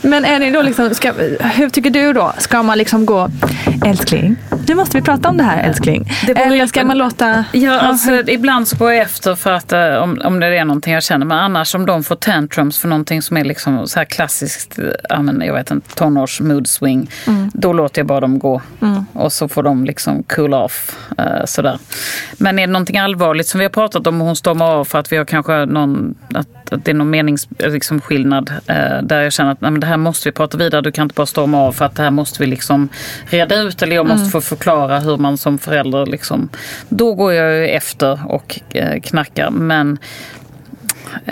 Men 0.03 0.25
är 0.25 0.39
ni 0.39 0.51
då 0.51 0.61
liksom, 0.61 0.95
ska, 0.95 1.13
hur 1.39 1.69
tycker 1.69 1.89
du 1.89 2.13
då? 2.13 2.33
Ska 2.37 2.63
man 2.63 2.77
liksom 2.77 3.05
gå, 3.05 3.29
älskling, 3.85 4.35
nu 4.67 4.75
måste 4.75 4.97
vi 4.97 5.03
prata 5.03 5.29
om 5.29 5.37
det 5.37 5.43
här 5.43 5.63
älskling. 5.63 6.11
Det 6.25 6.31
Eller 6.31 6.67
ska 6.67 6.85
man 6.85 6.97
låta... 6.97 7.45
Ja, 7.51 7.79
alltså, 7.79 8.11
ibland 8.27 8.67
så 8.67 8.75
går 8.75 8.91
jag 8.91 9.01
efter 9.01 9.35
för 9.35 9.51
att 9.51 9.73
eh, 9.73 9.95
om, 9.95 10.21
om 10.23 10.39
det 10.39 10.47
är 10.47 10.65
någonting 10.65 10.93
jag 11.01 11.05
känner. 11.05 11.25
Men 11.25 11.37
annars 11.37 11.75
om 11.75 11.85
de 11.85 12.03
får 12.03 12.15
tantrums 12.15 12.79
för 12.79 12.87
någonting 12.87 13.21
som 13.21 13.37
är 13.37 13.43
liksom 13.43 13.87
så 13.87 13.99
här 13.99 14.05
klassiskt, 14.05 14.79
jag 15.39 15.53
vet 15.53 15.71
inte, 15.71 15.95
tonårs 15.95 16.41
mood 16.41 16.67
swing. 16.67 17.09
Då 17.53 17.73
låter 17.73 17.99
jag 17.99 18.07
bara 18.07 18.19
dem 18.19 18.39
gå. 18.39 18.61
Och 19.13 19.33
så 19.33 19.47
får 19.47 19.63
de 19.63 19.85
liksom 19.85 20.23
cool 20.23 20.53
off. 20.53 20.97
eh, 21.17 21.45
sådär. 21.45 21.79
Men 22.37 22.59
är 22.59 22.67
det 22.67 22.73
någonting 22.73 22.97
allvarligt 22.97 23.47
som 23.47 23.57
vi 23.59 23.65
har 23.65 23.69
pratat 23.69 24.07
om 24.07 24.21
och 24.21 24.27
hon 24.27 24.35
stormar 24.35 24.65
av 24.65 24.85
för 24.85 24.99
att 24.99 25.11
vi 25.11 25.17
har 25.17 25.25
kanske 25.25 25.65
någon, 25.65 26.15
att, 26.33 26.73
att 26.73 26.85
det 26.85 26.91
är 26.91 26.95
någon 26.95 27.09
meningsskillnad 27.09 27.73
liksom, 27.73 28.01
skillnad, 28.01 28.51
eh, 28.67 29.01
där 29.03 29.21
jag 29.21 29.33
känner 29.33 29.51
att 29.51 29.61
nej, 29.61 29.71
det 29.71 29.87
här 29.87 29.97
måste 29.97 30.29
vi 30.29 30.33
prata 30.33 30.57
vidare. 30.57 30.81
Du 30.81 30.91
kan 30.91 31.03
inte 31.03 31.15
bara 31.15 31.25
storma 31.25 31.57
av 31.61 31.71
för 31.71 31.85
att 31.85 31.95
det 31.95 32.03
här 32.03 32.11
måste 32.11 32.43
vi 32.43 32.49
liksom 32.49 32.89
reda 33.25 33.55
ut. 33.55 33.81
Eller 33.81 33.95
jag 33.95 34.07
måste 34.07 34.29
få 34.29 34.41
förklara 34.41 34.99
hur 34.99 35.17
man 35.17 35.37
som 35.37 35.57
förälder 35.57 36.05
liksom, 36.05 36.49
då 36.89 37.13
går 37.13 37.33
jag 37.33 37.53
ju 37.55 37.67
efter 37.67 38.19
och 38.31 38.59
eh, 38.69 39.01
knackar. 39.01 39.49
Men 39.49 39.97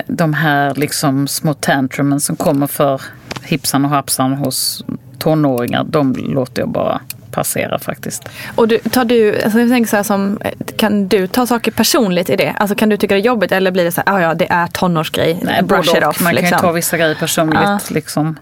de 0.08 0.34
här 0.34 0.76
liksom 0.76 1.28
små 1.28 1.54
tantrumen 1.54 2.20
som 2.20 2.36
kommer 2.36 2.68
för 2.68 3.02
hipsan 3.44 3.86
och 3.86 3.92
hapsan 3.92 4.34
hos 4.34 4.86
tonåringar, 5.20 5.84
de 5.84 6.14
låter 6.14 6.62
jag 6.62 6.70
bara 6.70 7.02
passera 7.32 7.80
faktiskt. 7.80 8.30
Och 8.56 8.68
du, 8.68 8.78
tar 8.80 9.06
du, 9.06 9.42
alltså 9.42 9.60
jag 9.60 9.70
tänker 9.70 9.98
så 9.98 10.04
som, 10.04 10.40
kan 10.78 11.08
du 11.08 11.28
ta 11.28 11.46
saker 11.46 11.72
personligt 11.72 12.30
i 12.30 12.36
det? 12.36 12.56
Alltså 12.60 12.76
kan 12.76 12.90
du 12.90 12.98
tycka 12.98 13.16
det 13.16 13.22
är 13.22 13.26
jobbigt 13.26 13.52
eller 13.52 13.72
blir 13.72 13.84
det 13.84 13.92
så 13.92 14.02
här, 14.06 14.16
ah, 14.16 14.22
ja 14.22 14.34
det 14.34 14.52
är 14.52 14.68
tonårsgrej, 14.68 15.40
Nej, 15.44 15.64
brush 15.64 15.98
it 15.98 16.06
off. 16.06 16.22
Man 16.22 16.34
kan 16.34 16.42
liksom. 16.42 16.58
ju 16.58 16.62
ta 16.62 16.72
vissa 16.72 16.98
grejer 16.98 17.16
personligt. 17.16 17.62
Ja. 17.64 17.80
Liksom. 17.90 18.40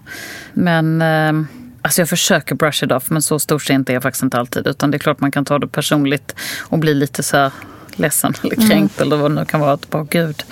Men 0.52 1.02
eh, 1.02 1.32
alltså 1.82 2.00
jag 2.00 2.08
försöker 2.08 2.54
brush 2.54 2.84
it 2.84 2.92
off, 2.92 3.10
men 3.10 3.22
så 3.22 3.38
storsint 3.38 3.90
är 3.90 3.94
jag 3.94 4.02
faktiskt 4.02 4.22
inte 4.22 4.38
alltid. 4.38 4.66
Utan 4.66 4.90
det 4.90 4.96
är 4.96 4.98
klart 4.98 5.20
man 5.20 5.30
kan 5.30 5.44
ta 5.44 5.58
det 5.58 5.68
personligt 5.68 6.34
och 6.60 6.78
bli 6.78 6.94
lite 6.94 7.22
så 7.22 7.36
här 7.36 7.52
ledsen 7.96 8.34
eller 8.42 8.56
Mm. 8.56 8.68
kränkt 8.68 9.00
eller 9.00 9.16
vad 9.16 9.30
det 9.30 9.34
nu 9.34 9.44
kan 9.44 9.60
vara. 9.60 9.72
Att 9.72 9.90
bara, 9.90 10.04
gud. 10.04 10.42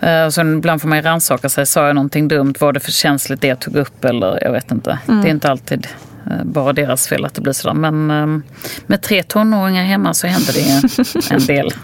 Eh, 0.00 0.24
och 0.24 0.34
sen 0.34 0.56
ibland 0.56 0.80
får 0.80 0.88
man 0.88 0.98
ju 0.98 1.02
rannsaka 1.02 1.48
sig. 1.48 1.66
Sa 1.66 1.86
jag 1.86 1.94
någonting 1.94 2.28
dumt? 2.28 2.54
Var 2.58 2.72
det 2.72 2.80
för 2.80 2.92
känsligt 2.92 3.40
det 3.40 3.48
jag 3.48 3.58
tog 3.58 3.76
upp? 3.76 4.04
Eller 4.04 4.38
jag 4.44 4.52
vet 4.52 4.70
inte. 4.70 4.98
Mm. 5.08 5.22
Det 5.22 5.28
är 5.28 5.30
inte 5.30 5.50
alltid 5.50 5.86
eh, 6.26 6.44
bara 6.44 6.72
deras 6.72 7.08
fel 7.08 7.24
att 7.24 7.34
det 7.34 7.40
blir 7.40 7.52
sådär. 7.52 7.74
Men 7.74 8.10
eh, 8.10 8.40
med 8.86 9.02
tre 9.02 9.22
tonåringar 9.22 9.84
hemma 9.84 10.14
så 10.14 10.26
händer 10.26 10.52
det 10.52 11.30
en 11.34 11.46
del. 11.46 11.74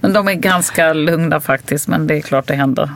Men 0.00 0.12
de 0.12 0.28
är 0.28 0.34
ganska 0.34 0.92
lugna 0.92 1.40
faktiskt. 1.40 1.88
Men 1.88 2.06
det 2.06 2.16
är 2.16 2.20
klart 2.20 2.46
det 2.46 2.54
händer. 2.54 2.90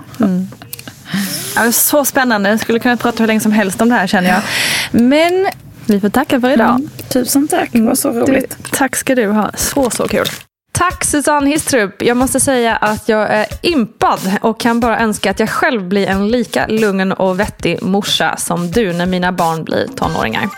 Ja, 1.56 1.62
det 1.62 1.68
är 1.68 1.72
så 1.72 2.04
spännande, 2.04 2.50
jag 2.50 2.60
skulle 2.60 2.78
kunna 2.78 2.96
prata 2.96 3.22
hur 3.22 3.26
länge 3.26 3.40
som 3.40 3.52
helst 3.52 3.80
om 3.80 3.88
det 3.88 3.94
här 3.94 4.06
känner 4.06 4.28
jag. 4.28 4.42
Men 4.90 5.48
vi 5.86 6.00
får 6.00 6.08
tacka 6.08 6.40
för 6.40 6.50
idag. 6.50 6.74
Mm. 6.74 6.88
Tusen 7.08 7.48
tack, 7.48 7.68
det 7.72 7.80
var 7.80 7.94
så 7.94 8.10
roligt. 8.10 8.56
Du, 8.62 8.68
tack 8.70 8.96
ska 8.96 9.14
du 9.14 9.26
ha, 9.26 9.50
så 9.54 9.90
så 9.90 10.08
kul. 10.08 10.26
Tack 10.72 11.04
Susanne 11.04 11.50
Histrup. 11.50 12.02
Jag 12.02 12.16
måste 12.16 12.40
säga 12.40 12.76
att 12.76 13.08
jag 13.08 13.30
är 13.30 13.46
impad 13.62 14.38
och 14.40 14.60
kan 14.60 14.80
bara 14.80 15.00
önska 15.00 15.30
att 15.30 15.40
jag 15.40 15.50
själv 15.50 15.88
blir 15.88 16.06
en 16.06 16.28
lika 16.28 16.66
lugn 16.66 17.12
och 17.12 17.40
vettig 17.40 17.82
morsa 17.82 18.36
som 18.36 18.70
du 18.70 18.92
när 18.92 19.06
mina 19.06 19.32
barn 19.32 19.64
blir 19.64 19.86
tonåringar. 19.96 20.48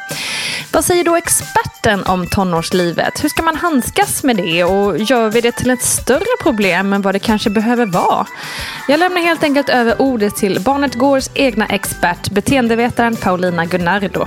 Vad 0.73 0.85
säger 0.85 1.05
då 1.05 1.17
experten 1.17 2.05
om 2.05 2.27
tonårslivet? 2.27 3.25
Hur 3.25 3.29
ska 3.29 3.43
man 3.43 3.57
handskas 3.57 4.23
med 4.23 4.37
det 4.37 4.65
och 4.65 4.99
gör 4.99 5.31
vi 5.31 5.41
det 5.41 5.53
till 5.53 5.71
ett 5.71 5.83
större 5.83 6.43
problem 6.43 6.93
än 6.93 7.03
vad 7.03 7.15
det 7.15 7.19
kanske 7.19 7.51
behöver 7.51 7.87
vara? 7.87 8.27
Jag 8.89 9.01
lämnar 9.01 9.21
helt 9.21 9.43
enkelt 9.43 9.69
över 9.69 10.03
ordet 10.03 10.37
till 10.37 10.61
Barnet 10.61 10.95
Gårds 10.95 11.31
egna 11.35 11.67
expert, 11.67 12.31
beteendevetaren 12.31 13.17
Paulina 13.17 13.65
Gunnardo. 13.65 14.27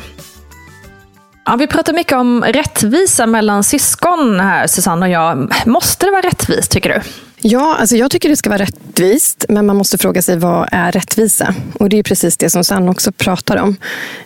Ja, 1.50 1.56
vi 1.56 1.68
pratar 1.68 1.94
mycket 1.94 2.14
om 2.14 2.44
rättvisa 2.44 3.26
mellan 3.28 3.64
syskon 3.64 4.40
här, 4.40 4.68
Susanne 4.68 5.06
och 5.06 5.12
jag. 5.12 5.54
Måste 5.66 6.06
det 6.06 6.12
vara 6.12 6.22
rättvist, 6.22 6.72
tycker 6.72 6.90
du? 6.90 7.02
Ja, 7.40 7.78
alltså 7.80 7.96
jag 7.96 8.12
tycker 8.12 8.30
det 8.30 8.36
ska 8.38 8.50
vara 8.50 8.62
rättvist, 8.62 9.46
men 9.50 9.66
man 9.66 9.76
måste 9.78 9.98
fråga 9.98 10.22
sig 10.22 10.38
vad 10.38 10.70
är 10.72 10.92
rättvisa? 10.92 11.56
Och 11.80 11.90
det 11.90 12.00
är 12.00 12.04
precis 12.04 12.38
det 12.38 12.50
som 12.50 12.64
Sanna 12.64 12.92
också 12.92 13.12
pratar 13.12 13.58
om. 13.58 13.76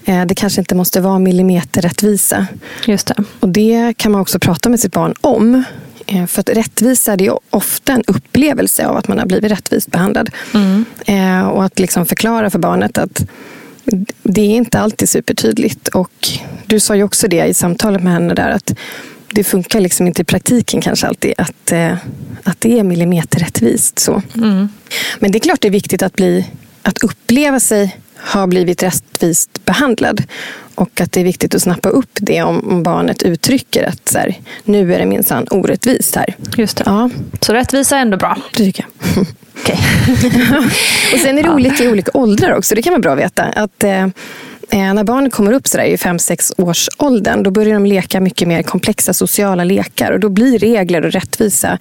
Eh, 0.05 0.25
Det 0.25 0.35
kanske 0.35 0.61
inte 0.61 0.75
måste 0.75 1.01
vara 1.01 1.19
millimeterrättvisa. 1.19 2.45
Just 2.85 3.07
det. 3.07 3.15
Och 3.39 3.49
det 3.49 3.93
kan 3.97 4.11
man 4.11 4.21
också 4.21 4.39
prata 4.39 4.69
med 4.69 4.79
sitt 4.79 4.93
barn 4.93 5.13
om. 5.21 5.63
Eh, 6.07 6.25
För 6.25 6.39
att 6.39 6.49
rättvisa 6.49 7.15
det 7.15 7.27
är 7.27 7.39
ofta 7.49 7.93
en 7.93 8.03
upplevelse 8.07 8.87
av 8.87 8.97
att 8.97 9.07
man 9.07 9.19
har 9.19 9.25
blivit 9.25 9.51
rättvist 9.51 9.91
behandlad. 9.91 10.29
Eh, 11.05 11.47
Och 11.47 11.63
att 11.63 11.79
liksom 11.79 12.05
förklara 12.05 12.49
för 12.49 12.59
barnet 12.59 12.97
att 12.97 13.21
det 14.23 14.41
är 14.41 14.55
inte 14.55 14.79
alltid 14.79 15.09
supertydligt. 15.09 15.87
Och 15.87 16.29
du 16.65 16.79
sa 16.79 16.95
ju 16.95 17.03
också 17.03 17.27
det 17.27 17.45
i 17.45 17.53
samtalet 17.53 18.03
med 18.03 18.13
henne 18.13 18.33
där 18.33 18.49
att 18.49 18.73
det 19.33 19.43
funkar 19.43 19.79
liksom 19.79 20.07
inte 20.07 20.21
i 20.21 20.25
praktiken 20.25 20.81
kanske 20.81 21.07
alltid 21.07 21.33
att, 21.37 21.71
eh, 21.71 21.97
att 22.43 22.61
det 22.61 22.79
är 22.79 22.83
millimeterrättvist. 22.83 23.99
Så. 23.99 24.21
Men 25.19 25.31
det 25.31 25.37
är 25.37 25.39
klart 25.39 25.61
det 25.61 25.67
är 25.67 25.71
viktigt 25.71 26.03
att, 26.03 26.13
bli, 26.13 26.47
att 26.81 27.03
uppleva 27.03 27.59
sig 27.59 27.97
ha 28.33 28.47
blivit 28.47 28.83
rättvist 28.83 29.65
behandlad. 29.65 30.23
Och 30.75 31.01
att 31.01 31.11
det 31.11 31.19
är 31.19 31.23
viktigt 31.23 31.55
att 31.55 31.61
snappa 31.61 31.89
upp 31.89 32.09
det 32.13 32.41
om, 32.43 32.83
barnet 32.83 33.23
uttrycker 33.23 33.83
att 33.89 34.09
så 34.09 34.17
här, 34.17 34.35
nu 34.63 34.93
är 34.93 34.99
det 34.99 35.05
minsann 35.05 35.47
orättvist 35.49 36.15
här. 36.15 36.35
Just 36.57 36.77
det. 36.77 36.83
Ja, 36.85 37.09
Så 37.41 37.53
rättvisa 37.53 37.97
är 37.97 38.01
ändå 38.01 38.17
bra. 38.17 38.37
det 38.51 38.63
tycker 38.63 38.85
jag. 39.15 39.25
Okej. 39.61 39.79
Och 41.13 41.19
sen 41.19 41.37
är 41.37 41.43
det 41.43 41.49
olika 41.49 41.83
i 41.83 41.87
olika 41.87 42.11
åldrar 42.13 42.57
också. 42.57 42.75
Det 42.75 42.81
kan 42.81 42.93
vara 42.93 43.01
bra 43.01 43.11
att 43.11 43.19
veta. 43.19 43.43
Att, 43.43 43.83
eh, 43.83 44.03
eh, 44.69 44.93
när 44.93 45.03
barnen 45.03 45.29
kommer 45.31 45.53
upp 45.53 45.67
sådär 45.67 45.85
i 45.85 45.97
5-6 45.97 46.51
års 46.57 46.89
åldern 46.97 47.43
då 47.43 47.51
börjar 47.51 47.73
de 47.73 47.85
leka 47.85 48.19
mycket 48.21 48.47
mer 48.47 48.63
komplexa 48.63 49.13
sociala 49.13 49.63
lekar. 49.63 50.11
Och 50.11 50.19
då 50.19 50.29
blir 50.29 50.59
regler 50.59 51.05
och 51.05 51.11
rättvisa 51.11 51.77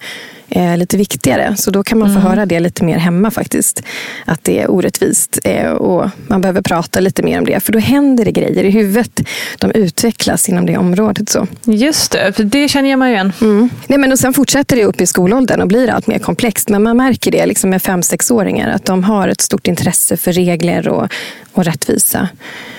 eh, 0.51 0.77
lite 0.77 0.97
viktigare. 0.97 1.55
Så 1.57 1.71
då 1.71 1.83
kan 1.83 1.99
man 1.99 2.13
få 2.13 2.19
höra 2.19 2.45
det 2.45 2.59
lite 2.59 2.83
mer 2.83 2.97
hemma 2.97 3.31
faktiskt. 3.31 3.83
Att 4.25 4.43
det 4.43 4.59
är 4.59 4.71
orättvist. 4.71 5.39
Eh, 5.43 5.71
och 5.71 6.09
man 6.27 6.41
behöver 6.41 6.61
prata 6.61 6.99
lite 6.99 7.23
mer 7.23 7.39
om 7.39 7.45
det. 7.45 7.59
För 7.59 7.71
då 7.71 7.79
händer 7.79 8.25
det 8.25 8.31
grejer 8.31 8.63
i 8.63 8.69
huvudet. 8.69 9.19
De 9.59 9.71
utvecklas 9.71 10.49
inom 10.49 10.65
det 10.65 10.77
området. 10.77 11.29
Så. 11.29 11.47
Just 11.63 12.11
det, 12.11 12.33
för 12.33 12.43
det 12.43 12.67
känner 12.67 12.89
jag 12.89 12.99
mig 12.99 13.13
igen. 13.13 13.33
Mm. 13.41 13.69
Nej, 13.87 13.99
men 13.99 14.11
och 14.11 14.19
sen 14.19 14.33
fortsätter 14.33 14.75
det 14.75 14.85
upp 14.85 15.01
i 15.01 15.05
skolåldern 15.05 15.61
och 15.61 15.67
blir 15.67 15.89
allt 15.89 16.07
mer 16.07 16.19
komplext. 16.19 16.69
Men 16.69 16.83
man 16.83 16.97
märker 16.97 17.31
det 17.31 17.45
liksom 17.45 17.69
med 17.69 17.81
fem 17.81 18.03
sexåringar 18.03 18.69
att 18.69 18.85
de 18.85 19.03
har 19.03 19.27
ett 19.27 19.41
stort 19.41 19.67
intresse 19.67 20.17
för 20.17 20.33
regler 20.33 20.87
och, 20.87 21.07
och 21.51 21.65
rättvisa. 21.65 22.29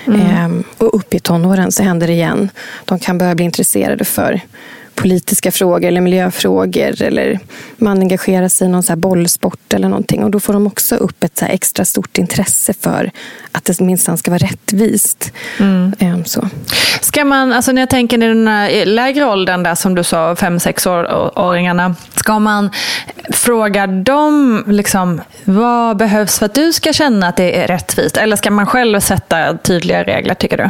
Ehm, 0.07 0.63
och 0.77 0.95
upp 0.95 1.13
i 1.13 1.19
tonåren 1.19 1.71
så 1.71 1.83
händer 1.83 2.07
det 2.07 2.13
igen. 2.13 2.49
De 2.85 2.99
kan 2.99 3.17
börja 3.17 3.35
bli 3.35 3.45
intresserade 3.45 4.05
för 4.05 4.41
politiska 4.95 5.51
frågor 5.51 5.87
eller 5.87 6.01
miljöfrågor. 6.01 7.01
Eller 7.01 7.39
man 7.77 7.99
engagerar 7.99 8.47
sig 8.47 8.67
i 8.67 8.69
någon 8.69 8.83
så 8.83 8.95
bollsport 8.95 9.73
eller 9.73 9.89
någonting. 9.89 10.23
Och 10.23 10.31
då 10.31 10.39
får 10.39 10.53
de 10.53 10.67
också 10.67 10.95
upp 10.95 11.23
ett 11.23 11.37
så 11.37 11.45
extra 11.45 11.85
stort 11.85 12.17
intresse 12.17 12.73
för 12.79 13.11
att 13.51 13.65
det 13.65 13.79
minsann 13.79 14.17
ska 14.17 14.31
vara 14.31 14.43
rättvist. 14.43 15.31
Ehm, 15.99 16.25
så. 16.25 16.49
Ska 17.01 17.25
man, 17.25 17.53
alltså 17.53 17.71
när 17.71 17.81
jag 17.81 17.89
tänker 17.89 18.23
i 18.23 18.27
den 18.27 18.47
här 18.47 18.85
lägre 18.85 19.25
åldern 19.25 19.63
där 19.63 19.75
som 19.75 19.95
du 19.95 20.03
sa, 20.03 20.33
5-6-åringarna. 20.33 21.95
Ska 22.15 22.39
man 22.39 22.69
fråga 23.29 23.87
dem 23.87 24.63
liksom, 24.67 25.21
vad 25.43 25.97
behövs 25.97 26.39
för 26.39 26.45
att 26.45 26.55
du 26.55 26.73
ska 26.73 26.93
känna 26.93 27.27
att 27.27 27.37
det 27.37 27.63
är 27.63 27.67
rättvist? 27.67 28.17
Eller 28.17 28.35
ska 28.35 28.51
man 28.51 28.67
själv 28.67 28.99
sätta 28.99 29.57
tydliga 29.57 30.03
regler 30.03 30.33
tycker 30.33 30.57
du? 30.57 30.69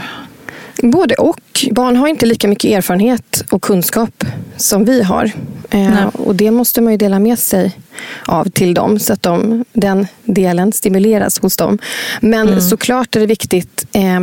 Både 0.82 1.16
och. 1.16 1.40
Barn 1.72 1.96
har 1.96 2.08
inte 2.08 2.26
lika 2.26 2.48
mycket 2.48 2.72
erfarenhet 2.72 3.44
och 3.50 3.62
kunskap 3.62 4.26
som 4.58 4.86
vi 4.86 5.04
har. 5.04 5.32
Eh, 5.70 6.06
och 6.06 6.36
Det 6.36 6.52
måste 6.52 6.82
man 6.82 6.94
ju 6.94 6.98
dela 6.98 7.20
med 7.20 7.40
sig 7.40 7.78
av 8.26 8.50
till 8.50 8.74
dem 8.74 9.00
så 9.00 9.14
att 9.14 9.24
de, 9.24 9.66
den 9.74 10.08
delen 10.24 10.72
stimuleras 10.72 11.40
hos 11.40 11.58
dem. 11.58 11.80
Men 12.22 12.62
såklart 12.62 13.16
är 13.16 13.20
det 13.20 13.26
viktigt 13.26 13.86
eh, 13.92 14.20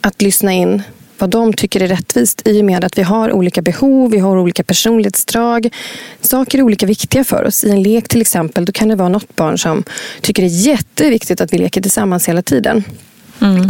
att 0.00 0.22
lyssna 0.22 0.52
in 0.52 0.82
vad 1.18 1.30
de 1.30 1.52
tycker 1.52 1.82
är 1.82 1.86
rättvist 1.86 2.42
i 2.44 2.60
och 2.60 2.64
med 2.64 2.84
att 2.84 2.98
vi 2.98 3.02
har 3.02 3.32
olika 3.32 3.62
behov, 3.62 4.10
vi 4.10 4.18
har 4.18 4.38
olika 4.38 4.64
personlighetsdrag. 4.64 5.74
Saker 6.20 6.58
är 6.58 6.62
olika 6.62 6.86
viktiga 6.86 7.24
för 7.24 7.44
oss. 7.44 7.64
I 7.64 7.70
en 7.70 7.82
lek 7.82 8.08
till 8.08 8.20
exempel, 8.20 8.64
då 8.64 8.72
kan 8.72 8.88
det 8.88 8.94
vara 8.94 9.08
något 9.08 9.36
barn 9.36 9.58
som 9.58 9.84
tycker 10.20 10.42
det 10.42 10.48
är 10.48 10.66
jätteviktigt 10.66 11.40
att 11.40 11.52
vi 11.52 11.58
leker 11.58 11.80
tillsammans 11.80 12.28
hela 12.28 12.42
tiden. 12.42 12.84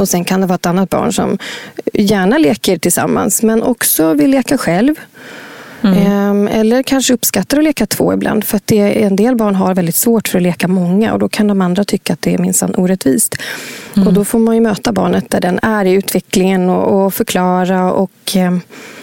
Och 0.01 0.09
sen 0.09 0.25
kan 0.25 0.41
det 0.41 0.47
vara 0.47 0.55
ett 0.55 0.67
annat 0.67 0.91
barn 0.91 1.13
som 1.13 1.39
gärna 1.93 2.39
leker 2.39 2.79
tillsammans 2.79 3.43
men 3.43 3.63
också 3.63 4.15
vill 4.15 4.31
leka 4.31 4.59
själv. 4.59 4.95
Mm. 5.83 6.49
Eller 6.49 6.83
kanske 6.83 7.15
uppskattar 7.15 7.59
att 7.59 7.65
leka 7.65 7.87
två 7.87 8.13
ibland. 8.13 8.45
För 8.45 8.57
att 8.57 8.67
det, 8.67 9.03
en 9.03 9.17
del 9.17 9.37
barn 9.37 9.55
har 9.55 9.75
väldigt 9.75 9.95
svårt 9.95 10.29
för 10.29 10.39
att 10.39 10.43
leka 10.43 10.69
många 10.69 11.13
och 11.13 11.19
då 11.19 11.29
kan 11.29 11.47
de 11.47 11.61
andra 11.61 11.85
tycka 11.85 12.13
att 12.13 12.23
det 12.23 12.35
är 12.35 12.39
minsann 12.39 12.75
orättvist. 12.75 13.37
Mm. 13.97 14.09
Och 14.09 14.15
då 14.15 14.25
får 14.25 14.39
man 14.39 14.55
ju 14.55 14.61
möta 14.61 14.93
barnet 14.93 15.31
där 15.31 15.41
den 15.41 15.59
är 15.63 15.85
i 15.85 15.93
utvecklingen 15.93 16.71
och, 16.71 17.07
och 17.07 17.15
förklara 17.15 17.93
och 17.93 18.37
eh, 18.37 18.55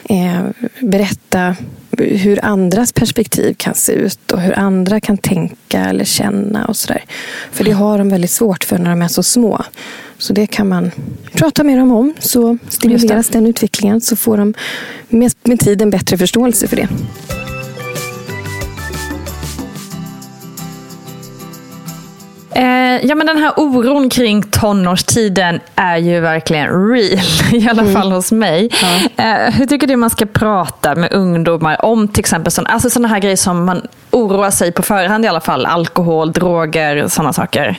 eh 0.10 0.42
berätta 0.82 1.56
hur 1.98 2.46
andras 2.46 2.94
perspektiv 2.94 3.54
kan 3.54 3.74
se 3.74 3.92
ut 3.92 4.32
och 4.32 4.42
hur 4.42 4.60
andra 4.60 5.00
kan 5.00 5.18
tänka 5.18 5.86
eller 5.86 6.06
känna 6.06 6.66
och 6.66 6.78
sådär. 6.78 7.04
För 7.52 7.64
det 7.64 7.72
har 7.72 7.98
de 7.98 8.10
väldigt 8.10 8.32
svårt 8.32 8.64
för 8.64 8.78
när 8.78 8.90
de 8.90 9.02
är 9.02 9.08
så 9.08 9.24
små. 9.24 9.64
Så 10.18 10.34
det 10.34 10.48
kan 10.48 10.68
man 10.68 10.92
prata 11.34 11.64
med 11.64 11.78
dem 11.78 11.92
om. 11.92 12.14
Så 12.20 12.58
stimuleras 12.70 13.30
den 13.30 13.48
utvecklingen 13.48 14.02
så 14.02 14.16
får 14.16 14.38
de 14.38 14.54
med, 15.10 15.34
med 15.44 15.60
tiden 15.60 15.90
bättre 15.90 16.18
förståelse 16.18 16.68
för 16.68 16.76
det. 16.76 16.88
Ja, 23.04 23.16
men 23.16 23.28
den 23.28 23.38
här 23.38 23.54
oron 23.58 24.10
kring 24.10 24.44
tonårstiden 24.44 25.60
är 25.76 25.98
ju 25.98 26.20
verkligen 26.20 26.92
real, 26.92 27.20
i 27.54 27.70
alla 27.70 27.82
mm. 27.82 27.94
fall 27.94 28.12
hos 28.12 28.32
mig. 28.32 28.70
Ja. 28.82 29.24
Eh, 29.24 29.54
hur 29.54 29.66
tycker 29.66 29.88
du 29.88 29.96
man 29.96 30.10
ska 30.10 30.26
prata 30.26 30.96
med 30.96 31.14
ungdomar 31.14 31.86
om 31.86 32.08
till 32.08 32.20
exempel 32.20 32.52
sådana 32.52 32.70
alltså 32.70 33.04
här 33.04 33.20
grejer 33.20 33.36
som 33.36 33.66
man 33.66 33.82
oroar 34.12 34.52
sig 34.52 34.72
på 34.72 34.82
förhand 34.82 35.26
i 35.26 35.28
alla 35.28 35.42
fall? 35.42 35.66
Alkohol, 35.66 36.32
droger, 36.32 37.08
sådana 37.08 37.34
saker. 37.34 37.78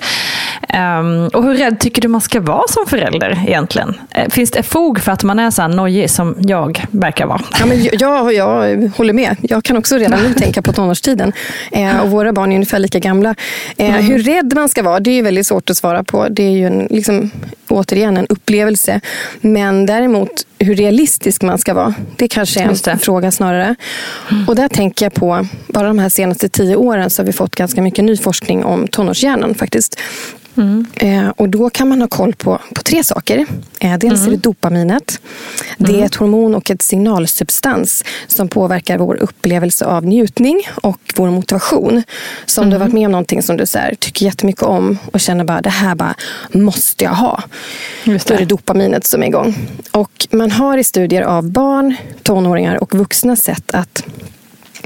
Um, 0.75 1.29
och 1.29 1.45
hur 1.45 1.55
rädd 1.55 1.81
tycker 1.81 2.03
du 2.03 2.09
man 2.09 2.21
ska 2.21 2.41
vara 2.41 2.69
som 2.69 2.87
förälder 2.87 3.45
egentligen? 3.47 4.01
Eh, 4.11 4.29
finns 4.29 4.51
det 4.51 4.63
fog 4.63 5.01
för 5.01 5.13
att 5.13 5.25
man 5.25 5.39
är 5.39 5.51
så 5.51 5.63
här 5.63 5.69
nojig 5.69 6.11
som 6.11 6.37
jag 6.41 6.85
verkar 6.91 7.27
vara? 7.27 7.41
Ja, 7.61 7.67
men 7.67 7.85
jag, 7.85 8.35
jag 8.35 8.77
håller 8.97 9.13
med. 9.13 9.37
Jag 9.43 9.65
kan 9.65 9.77
också 9.77 9.97
redan 9.97 10.23
nu 10.23 10.35
tänka 10.39 10.63
på 10.63 10.73
tonårstiden. 10.73 11.33
Eh, 11.73 12.01
och 12.01 12.11
våra 12.11 12.33
barn 12.33 12.53
är 12.53 12.55
ungefär 12.55 12.79
lika 12.79 12.99
gamla. 12.99 13.35
Eh, 13.77 13.89
mm. 13.89 14.07
Hur 14.07 14.19
rädd 14.19 14.53
man 14.55 14.69
ska 14.69 14.83
vara, 14.83 15.01
det 15.01 15.11
är 15.11 15.23
väldigt 15.23 15.47
svårt 15.47 15.71
att 15.71 15.77
svara 15.77 16.05
på. 16.05 16.29
Det 16.29 16.43
är 16.43 16.51
ju 16.51 16.67
en, 16.67 16.87
liksom, 16.91 17.31
återigen 17.69 18.17
en 18.17 18.27
upplevelse. 18.27 19.01
Men 19.41 19.87
däremot 19.87 20.47
hur 20.59 20.75
realistisk 20.75 21.43
man 21.43 21.59
ska 21.59 21.75
vara, 21.75 21.95
det 22.17 22.29
kanske 22.29 22.61
är 22.61 22.91
en 22.91 22.99
fråga 22.99 23.31
snarare. 23.31 23.75
Mm. 24.31 24.49
Och 24.49 24.57
där 24.57 24.69
tänker 24.69 25.07
jag 25.07 25.15
på, 25.15 25.47
bara 25.67 25.89
de 25.89 25.99
här 25.99 26.09
senaste 26.09 26.49
tio 26.49 26.77
åren 26.77 27.11
så 27.11 27.23
har 27.23 27.27
vi 27.27 27.33
fått 27.33 27.57
ganska 27.57 27.83
mycket 27.83 28.05
ny 28.05 28.17
forskning 28.17 28.65
om 28.65 28.89
tonårshjärnan 28.89 29.55
faktiskt. 29.55 30.01
Mm. 30.59 30.87
Eh, 30.95 31.29
och 31.29 31.49
då 31.49 31.71
kan 31.71 31.89
man 31.89 32.01
ha 32.01 32.09
koll 32.09 32.35
på, 32.35 32.61
på 32.75 32.83
tre 32.83 33.05
saker. 33.05 33.47
Eh, 33.81 33.99
dels 33.99 34.21
mm. 34.21 34.27
är 34.27 34.37
det 34.37 34.43
dopaminet. 34.43 35.21
Det 35.79 35.91
är 35.93 35.95
mm. 35.95 36.05
ett 36.05 36.15
hormon 36.15 36.55
och 36.55 36.71
ett 36.71 36.83
signalsubstans 36.83 38.05
som 38.27 38.49
påverkar 38.49 38.99
vår 38.99 39.15
upplevelse 39.17 39.85
av 39.85 40.07
njutning 40.07 40.63
och 40.83 41.01
vår 41.17 41.31
motivation. 41.31 42.03
Så 42.47 42.63
om 42.63 42.71
du 42.71 42.75
har 42.75 42.81
varit 42.81 42.89
mm. 42.89 43.01
med 43.01 43.07
om 43.07 43.13
någonting 43.13 43.43
som 43.43 43.57
du 43.57 43.67
så 43.67 43.79
här, 43.79 43.95
tycker 43.99 44.27
jättemycket 44.27 44.63
om 44.63 44.99
och 45.13 45.21
känner 45.21 45.45
bara 45.45 45.61
det 45.61 45.71
här 45.71 45.95
bara 45.95 46.15
måste 46.53 47.05
jag 47.05 47.15
ha. 47.15 47.43
Just 48.05 48.27
det. 48.27 48.35
Då 48.35 48.37
är 48.37 48.41
det 48.41 48.49
dopaminet 48.49 49.07
som 49.07 49.23
är 49.23 49.27
igång. 49.27 49.55
Och 49.91 50.27
man 50.31 50.51
har 50.51 50.79
i 50.79 50.85
studier 50.85 51.23
av 51.23 51.51
barn, 51.51 51.97
tonåringar 52.23 52.83
och 52.83 52.95
vuxna 52.95 53.37
sett 53.37 53.71
att 53.71 54.05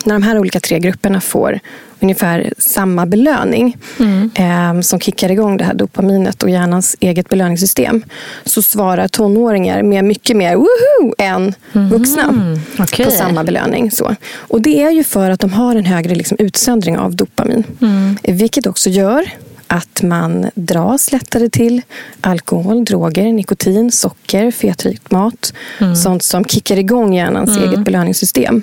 när 0.04 0.14
de 0.14 0.22
här 0.22 0.38
olika 0.38 0.60
tre 0.60 0.78
grupperna 0.78 1.20
får 1.20 1.60
ungefär 2.02 2.52
samma 2.58 3.06
belöning 3.06 3.76
mm. 3.98 4.30
eh, 4.34 4.80
som 4.80 5.00
kickar 5.00 5.30
igång 5.30 5.56
det 5.56 5.64
här 5.64 5.74
dopaminet 5.74 6.42
och 6.42 6.50
hjärnans 6.50 6.96
eget 7.00 7.28
belöningssystem 7.28 8.04
så 8.44 8.62
svarar 8.62 9.08
tonåringar 9.08 9.82
med 9.82 10.04
mycket 10.04 10.36
mer 10.36 10.56
woho 10.56 11.14
än 11.18 11.54
mm. 11.72 11.88
vuxna 11.88 12.22
mm. 12.22 12.60
okay. 12.78 13.04
på 13.04 13.10
samma 13.10 13.44
belöning. 13.44 13.90
Så. 13.90 14.16
Och 14.34 14.62
Det 14.62 14.82
är 14.82 14.90
ju 14.90 15.04
för 15.04 15.30
att 15.30 15.40
de 15.40 15.52
har 15.52 15.76
en 15.76 15.84
högre 15.84 16.14
liksom, 16.14 16.36
utsöndring 16.40 16.98
av 16.98 17.16
dopamin. 17.16 17.64
Mm. 17.80 18.16
Vilket 18.22 18.66
också 18.66 18.90
gör 18.90 19.24
att 19.72 20.02
man 20.02 20.50
dras 20.54 21.12
lättare 21.12 21.48
till 21.48 21.82
alkohol, 22.20 22.84
droger, 22.84 23.32
nikotin, 23.32 23.92
socker, 23.92 24.50
fetrik 24.50 25.10
mat. 25.10 25.54
Mm. 25.80 25.96
Sånt 25.96 26.22
som 26.22 26.44
kickar 26.44 26.78
igång 26.78 27.14
hjärnans 27.14 27.56
mm. 27.56 27.68
eget 27.68 27.84
belöningssystem. 27.84 28.62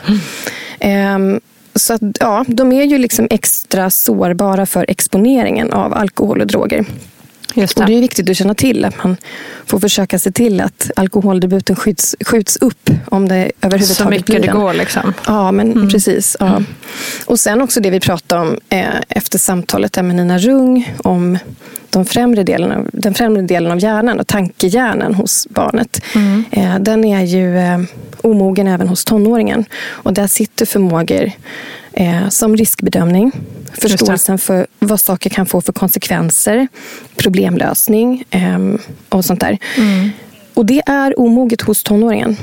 Um, 1.16 1.40
så 1.76 1.94
att, 1.94 2.02
ja, 2.20 2.46
de 2.48 2.72
är 2.72 2.84
ju 2.84 2.98
liksom 2.98 3.28
extra 3.30 3.90
sårbara 3.90 4.66
för 4.66 4.86
exponeringen 4.88 5.74
av 5.74 5.94
alkohol 5.94 6.42
och 6.42 6.48
droger. 6.48 6.86
Just 7.54 7.76
det. 7.76 7.84
Och 7.84 7.90
det 7.90 7.98
är 7.98 8.02
viktigt 8.02 8.30
att 8.30 8.38
känna 8.38 8.56
till 8.56 8.86
att 8.86 9.04
man 9.04 9.18
får 9.66 9.80
försöka 9.80 10.20
se 10.20 10.32
till 10.32 10.62
att 10.62 10.92
alkoholdebuten 10.96 11.76
skjuts, 11.76 12.16
skjuts 12.26 12.58
upp 12.58 12.90
om 13.06 13.28
det 13.28 13.52
överhuvudtaget 13.62 13.98
Så 13.98 14.10
mycket 14.10 14.26
blir 14.26 14.40
det 14.40 14.48
går 14.48 14.74
liksom. 14.74 15.14
Ja, 15.28 15.52
men 15.52 15.72
mm. 15.72 15.90
precis. 15.90 16.38
Ja. 16.40 16.48
Mm. 16.48 16.66
Och 17.26 17.40
sen 17.40 17.62
också 17.62 17.80
det 17.80 17.90
vi 17.90 18.00
pratade 18.00 18.42
om 18.42 18.58
eh, 18.70 18.86
efter 19.10 19.40
samtalet 19.40 19.96
med 19.96 20.16
Nina 20.16 20.38
Rung 20.38 20.94
om 20.98 21.38
de 21.90 22.06
främre 22.06 22.44
delen 22.44 22.72
av, 22.72 22.90
den 22.94 23.14
främre 23.14 23.42
delen 23.42 23.72
av 23.72 23.80
hjärnan 23.80 24.20
och 24.20 24.28
tankehjärnan 24.28 25.16
hos 25.16 25.48
barnet. 25.50 26.02
Mm. 26.16 26.44
Eh, 26.52 26.80
den 26.80 27.06
är 27.06 27.22
ju 27.22 27.58
eh, 27.58 27.80
omogen 28.22 28.68
även 28.68 28.88
hos 28.88 29.06
tonåringen. 29.06 29.66
Och 29.86 30.14
där 30.14 30.28
sitter 30.28 30.66
förmågor 30.66 31.32
eh, 32.00 32.30
som 32.30 32.58
riskbedömning, 32.58 33.32
förståelsen 33.74 34.38
för 34.38 34.68
vad 34.80 35.00
saker 35.00 35.30
kan 35.30 35.46
få 35.46 35.62
för 35.62 35.74
konsekvenser, 35.74 36.68
problemlösning 37.16 38.24
eh, 38.30 38.60
och 39.10 39.26
sånt 39.26 39.40
där. 39.40 39.58
Mm. 39.78 40.10
Och 40.54 40.66
det 40.66 40.82
är 40.86 41.20
omoget 41.20 41.62
hos 41.62 41.84
tonåringen. 41.84 42.38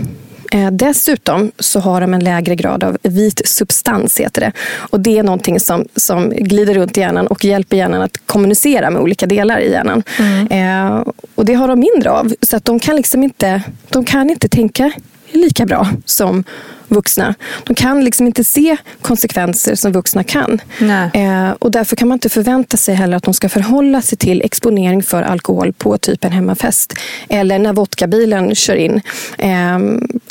Eh, 0.53 0.71
dessutom 0.71 1.53
så 1.59 1.81
har 1.81 2.01
de 2.01 2.15
en 2.15 2.25
lägre 2.25 2.55
grad 2.55 2.85
av 2.85 2.99
vit 3.03 3.41
substans, 3.45 4.21
heter 4.21 4.41
det. 4.41 4.53
Och 4.91 5.01
det 5.01 5.19
är 5.19 5.23
någonting 5.23 5.61
som, 5.61 5.85
som 5.97 6.31
glider 6.31 6.75
runt 6.75 6.99
i 6.99 7.01
hjärnan 7.01 7.27
och 7.27 7.45
hjälper 7.45 7.77
hjärnan 7.77 8.03
att 8.03 8.27
kommunicera 8.27 8.91
med 8.91 9.03
olika 9.03 9.27
delar 9.27 9.59
i 9.61 9.71
hjärnan. 9.71 10.03
Mm. 10.19 10.47
Eh, 10.47 11.05
och 11.35 11.45
det 11.45 11.55
har 11.55 11.69
de 11.69 11.81
mindre 11.81 12.11
av. 12.11 12.35
Så 12.43 12.57
att 12.57 12.65
de 12.65 12.81
kan 12.81 12.97
liksom 12.97 13.23
inte, 13.23 13.63
de 13.89 14.05
kan 14.05 14.31
inte 14.31 14.49
tänka 14.49 14.93
lika 15.33 15.67
bra 15.67 15.89
som 16.05 16.45
vuxna. 16.89 17.35
De 17.65 17.75
kan 17.75 18.05
liksom 18.05 18.27
inte 18.27 18.45
se 18.45 18.77
konsekvenser 19.03 19.75
som 19.75 19.93
vuxna 19.93 20.25
kan. 20.25 20.61
Eh, 21.15 21.51
och 21.59 21.71
därför 21.71 21.97
kan 21.97 22.09
man 22.09 22.17
inte 22.17 22.29
förvänta 22.29 22.77
sig 22.77 22.95
heller 22.95 23.17
att 23.17 23.23
de 23.23 23.35
ska 23.35 23.49
förhålla 23.49 24.03
sig 24.03 24.19
till 24.19 24.43
exponering 24.43 25.03
för 25.03 25.23
alkohol 25.23 25.73
på 25.73 25.99
typ 25.99 26.25
en 26.25 26.33
hemmafest. 26.33 26.95
Eller 27.29 27.59
när 27.59 27.73
vodkabilen 27.73 28.55
kör 28.55 28.77
in. 28.77 29.01
Eh, 29.39 29.79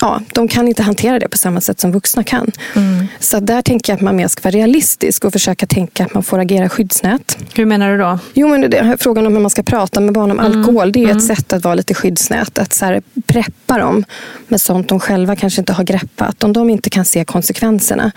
ja, 0.02 0.22
de 0.34 0.48
kan 0.48 0.68
inte 0.68 0.84
hantera 0.84 1.20
det 1.20 1.30
på 1.30 1.38
samma 1.38 1.62
sätt 1.62 1.80
som 1.80 1.92
vuxna 1.92 2.24
kan. 2.24 2.52
Mm. 2.76 3.08
Så 3.20 3.40
där 3.40 3.62
tänker 3.62 3.94
jag 3.94 3.98
att 3.98 4.02
man 4.02 4.16
mer 4.16 4.28
ska 4.28 4.42
vara 4.42 4.56
realistisk 4.56 5.26
och 5.26 5.34
försöka 5.34 5.66
tänka 5.66 6.06
att 6.06 6.14
man 6.14 6.24
får 6.24 6.40
agera 6.40 6.70
skyddsnät. 6.70 7.38
Hur 7.56 7.66
menar 7.66 7.92
du 7.92 7.98
då? 7.98 8.20
Jo, 8.34 8.48
men 8.48 8.62
det, 8.62 8.98
frågan 9.00 9.28
om 9.28 9.34
hur 9.34 9.42
man 9.42 9.50
ska 9.50 9.64
prata 9.64 10.00
med 10.00 10.14
barn 10.14 10.32
om 10.32 10.40
mm. 10.40 10.60
alkohol. 10.60 10.92
Det 10.92 11.00
är 11.00 11.04
mm. 11.04 11.18
ett 11.18 11.24
sätt 11.24 11.54
att 11.54 11.64
vara 11.64 11.76
lite 11.76 11.94
skyddsnät. 11.94 12.60
Att 12.60 12.74
så 12.74 12.86
här, 12.86 13.02
preppa 13.28 13.78
dem 13.78 14.04
med 14.48 14.62
sånt 14.62 14.90
de 14.90 15.00
själva 15.00 15.36
kanske 15.36 15.62
inte 15.62 15.74
har 15.74 15.84
greppat 15.84 16.44
om 16.46 16.54
de 16.54 16.70
inte 16.70 16.90
kan 16.90 17.06
se 17.06 17.26
konsekvenserna, 17.26 18.12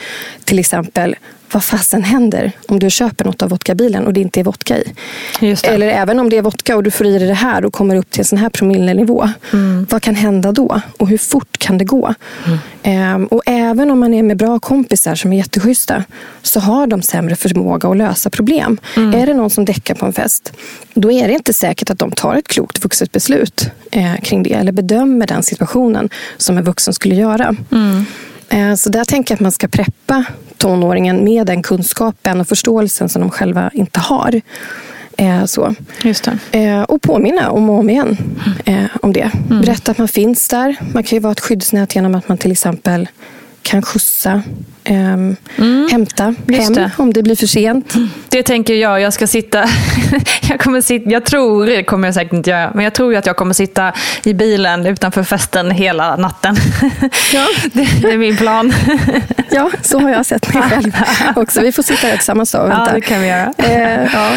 till 0.44 0.58
exempel 0.58 1.16
vad 1.52 1.64
fasen 1.64 2.02
händer 2.02 2.52
om 2.68 2.78
du 2.78 2.90
köper 2.90 3.24
något 3.24 3.42
av 3.42 3.50
vodkabilen 3.50 4.06
och 4.06 4.12
det 4.12 4.20
inte 4.20 4.40
är 4.40 4.44
vodka 4.44 4.78
i? 4.78 4.94
Eller 5.62 5.88
även 5.88 6.20
om 6.20 6.30
det 6.30 6.36
är 6.36 6.42
vodka 6.42 6.76
och 6.76 6.82
du 6.82 6.90
får 6.90 7.06
i 7.06 7.18
dig 7.18 7.28
det 7.28 7.34
här 7.34 7.64
och 7.64 7.72
kommer 7.72 7.96
upp 7.96 8.10
till 8.10 8.20
en 8.20 8.24
sån 8.24 8.38
här 8.38 8.48
promillenivå. 8.48 9.28
Mm. 9.52 9.86
Vad 9.90 10.02
kan 10.02 10.14
hända 10.14 10.52
då? 10.52 10.80
Och 10.98 11.08
hur 11.08 11.18
fort 11.18 11.58
kan 11.58 11.78
det 11.78 11.84
gå? 11.84 12.14
Mm. 12.46 12.58
Ehm, 12.82 13.26
och 13.26 13.42
även 13.46 13.90
om 13.90 14.00
man 14.00 14.14
är 14.14 14.22
med 14.22 14.36
bra 14.36 14.58
kompisar 14.58 15.14
som 15.14 15.32
är 15.32 15.36
jätteschyssta 15.36 16.04
så 16.42 16.60
har 16.60 16.86
de 16.86 17.02
sämre 17.02 17.36
förmåga 17.36 17.88
att 17.88 17.96
lösa 17.96 18.30
problem. 18.30 18.78
Mm. 18.96 19.14
Är 19.14 19.26
det 19.26 19.34
någon 19.34 19.50
som 19.50 19.64
däckar 19.64 19.94
på 19.94 20.06
en 20.06 20.12
fest, 20.12 20.52
då 20.94 21.12
är 21.12 21.28
det 21.28 21.34
inte 21.34 21.52
säkert 21.52 21.90
att 21.90 21.98
de 21.98 22.10
tar 22.12 22.34
ett 22.36 22.48
klokt 22.48 22.84
vuxet 22.84 23.12
beslut 23.12 23.70
eh, 23.90 24.16
kring 24.22 24.42
det 24.42 24.52
eller 24.52 24.72
bedömer 24.72 25.26
den 25.26 25.42
situationen 25.42 26.08
som 26.36 26.58
en 26.58 26.64
vuxen 26.64 26.94
skulle 26.94 27.14
göra. 27.14 27.56
Eh, 28.48 28.74
så 28.74 28.90
där 28.90 29.04
tänker 29.04 29.32
jag 29.32 29.36
att 29.36 29.40
man 29.40 29.52
ska 29.52 29.68
preppa 29.68 30.24
tonåringen 30.56 31.24
med 31.24 31.46
den 31.46 31.62
kunskapen 31.62 32.40
och 32.40 32.48
förståelsen 32.48 33.08
som 33.08 33.22
de 33.22 33.30
själva 33.30 33.70
inte 33.74 34.00
har. 34.00 34.40
Eh, 35.16 35.44
så. 35.44 35.74
Just 36.02 36.30
det. 36.50 36.64
Eh, 36.64 36.82
och 36.82 37.02
påminna 37.02 37.50
om 37.50 37.70
och 37.70 37.78
om 37.78 37.90
igen 37.90 38.16
om 39.02 39.12
det. 39.12 39.30
Mm. 39.50 39.60
Berätta 39.60 39.90
att 39.90 39.98
man 39.98 40.08
finns 40.08 40.48
där. 40.48 40.76
Man 40.94 41.02
kan 41.02 41.16
ju 41.16 41.20
vara 41.20 41.32
ett 41.32 41.40
skyddsnät 41.40 41.94
genom 41.94 42.14
att 42.14 42.28
man 42.28 42.38
till 42.38 42.52
exempel 42.52 43.08
kan 43.62 43.82
skjutsa 43.82 44.42
Um, 44.90 45.36
mm. 45.56 45.88
Hämta 45.90 46.34
hem 46.48 46.72
det. 46.74 46.90
om 46.96 47.12
det 47.12 47.22
blir 47.22 47.36
för 47.36 47.46
sent. 47.46 47.94
Det 48.28 48.42
tänker 48.42 48.74
jag. 48.74 49.00
Jag 49.00 49.12
ska 49.12 49.26
sitta... 49.26 49.64
jag, 50.48 50.60
kommer 50.60 50.80
sitta 50.80 51.10
jag 51.10 51.24
tror, 51.24 51.66
det 51.66 51.82
kommer 51.82 52.08
jag 52.08 52.14
säkert 52.14 52.32
inte 52.32 52.50
göra, 52.50 52.70
men 52.74 52.84
jag 52.84 52.94
tror 52.94 53.16
att 53.16 53.26
jag 53.26 53.36
kommer 53.36 53.54
sitta 53.54 53.92
i 54.24 54.34
bilen 54.34 54.86
utanför 54.86 55.22
festen 55.22 55.70
hela 55.70 56.16
natten. 56.16 56.56
Ja. 57.32 57.46
det, 57.72 57.88
det, 58.02 58.12
är 58.12 58.18
min 58.18 58.36
plan. 58.36 58.72
ja, 59.50 59.70
så 59.82 59.98
har 59.98 60.10
jag 60.10 60.26
sett 60.26 60.54
mig 60.54 60.62
själv 60.62 60.92
också. 61.36 61.60
Vi 61.60 61.72
får 61.72 61.82
sitta 61.82 62.06
här 62.06 62.16
tillsammans 62.16 62.52
då. 62.52 62.58
Ja, 62.58 62.88
det 62.94 63.00
kan 63.00 63.20
vi 63.20 63.28
göra. 63.28 63.52
Eh, 63.58 64.14
ja. 64.14 64.30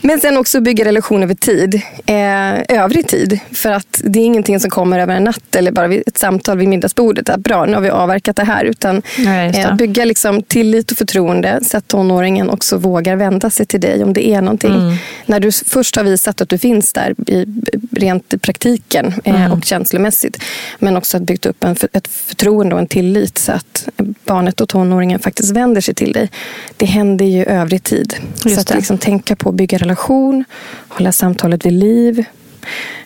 Men 0.00 0.20
sen 0.20 0.36
också 0.36 0.60
bygga 0.60 0.84
relation 0.84 1.22
över 1.22 1.34
tid. 1.34 1.80
Eh, 2.06 2.78
övrig 2.82 3.08
tid. 3.08 3.40
För 3.52 3.70
att 3.70 4.00
det 4.04 4.18
är 4.18 4.24
ingenting 4.24 4.60
som 4.60 4.70
kommer 4.70 4.98
över 4.98 5.16
en 5.16 5.24
natt 5.24 5.56
eller 5.56 5.72
bara 5.72 5.86
vid 5.86 6.02
ett 6.06 6.18
samtal 6.18 6.58
vid 6.58 6.68
middagsbordet. 6.68 7.28
Att 7.28 7.40
bra, 7.40 7.64
nu 7.64 7.74
har 7.74 7.80
vi 7.80 7.90
avverkat 7.90 8.36
det 8.36 8.44
här. 8.44 8.64
Utan 8.64 9.02
ja, 9.16 9.76
bygga 9.90 10.04
liksom 10.04 10.42
tillit 10.42 10.90
och 10.90 10.98
förtroende 10.98 11.60
så 11.62 11.76
att 11.76 11.88
tonåringen 11.88 12.50
också 12.50 12.76
vågar 12.76 13.16
vända 13.16 13.50
sig 13.50 13.66
till 13.66 13.80
dig 13.80 14.04
om 14.04 14.12
det 14.12 14.28
är 14.28 14.42
någonting. 14.42 14.74
Mm. 14.74 14.96
När 15.26 15.40
du 15.40 15.52
först 15.52 15.96
har 15.96 16.04
visat 16.04 16.40
att 16.40 16.48
du 16.48 16.58
finns 16.58 16.92
där 16.92 17.14
i, 17.26 17.46
rent 17.90 18.34
i 18.34 18.38
praktiken 18.38 19.06
eh, 19.24 19.44
mm. 19.44 19.52
och 19.52 19.64
känslomässigt. 19.64 20.42
Men 20.78 20.96
också 20.96 21.16
att 21.16 21.22
byggt 21.22 21.46
upp 21.46 21.64
en, 21.64 21.76
ett 21.92 22.08
förtroende 22.08 22.74
och 22.74 22.80
en 22.80 22.86
tillit 22.86 23.38
så 23.38 23.52
att 23.52 23.88
barnet 24.24 24.60
och 24.60 24.68
tonåringen 24.68 25.18
faktiskt 25.18 25.50
vänder 25.50 25.80
sig 25.80 25.94
till 25.94 26.12
dig. 26.12 26.30
Det 26.76 26.86
händer 26.86 27.24
ju 27.24 27.44
övrig 27.44 27.82
tid. 27.82 28.14
Just 28.44 28.54
så 28.54 28.60
att 28.60 28.74
liksom 28.74 28.98
tänka 28.98 29.36
på 29.36 29.48
att 29.48 29.54
bygga 29.54 29.78
relation, 29.78 30.44
hålla 30.88 31.12
samtalet 31.12 31.66
vid 31.66 31.72
liv. 31.72 32.24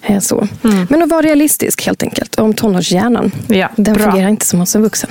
Eh, 0.02 0.20
så. 0.20 0.48
Mm. 0.64 0.86
Men 0.90 1.02
att 1.02 1.10
vara 1.10 1.22
realistisk 1.22 1.86
helt 1.86 2.02
enkelt 2.02 2.38
om 2.38 2.54
tonårshjärnan. 2.54 3.32
Ja, 3.46 3.68
Den 3.76 3.94
bra. 3.94 4.10
fungerar 4.10 4.28
inte 4.28 4.46
som 4.46 4.60
hos 4.60 4.76
en 4.76 4.82
vuxen. 4.82 5.10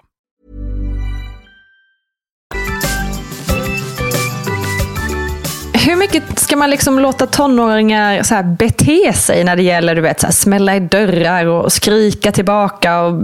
Mycket 6.13 6.39
ska 6.39 6.55
man 6.55 6.69
liksom 6.69 6.99
låta 6.99 7.27
tonåringar 7.27 8.23
så 8.23 8.35
här 8.35 8.43
bete 8.43 9.13
sig 9.13 9.43
när 9.43 9.55
det 9.55 9.63
gäller 9.63 9.95
du 9.95 10.01
vet, 10.01 10.19
så 10.19 10.27
här, 10.27 10.33
smälla 10.33 10.75
i 10.75 10.79
dörrar 10.79 11.45
och 11.45 11.73
skrika 11.73 12.31
tillbaka 12.31 13.01
och 13.01 13.23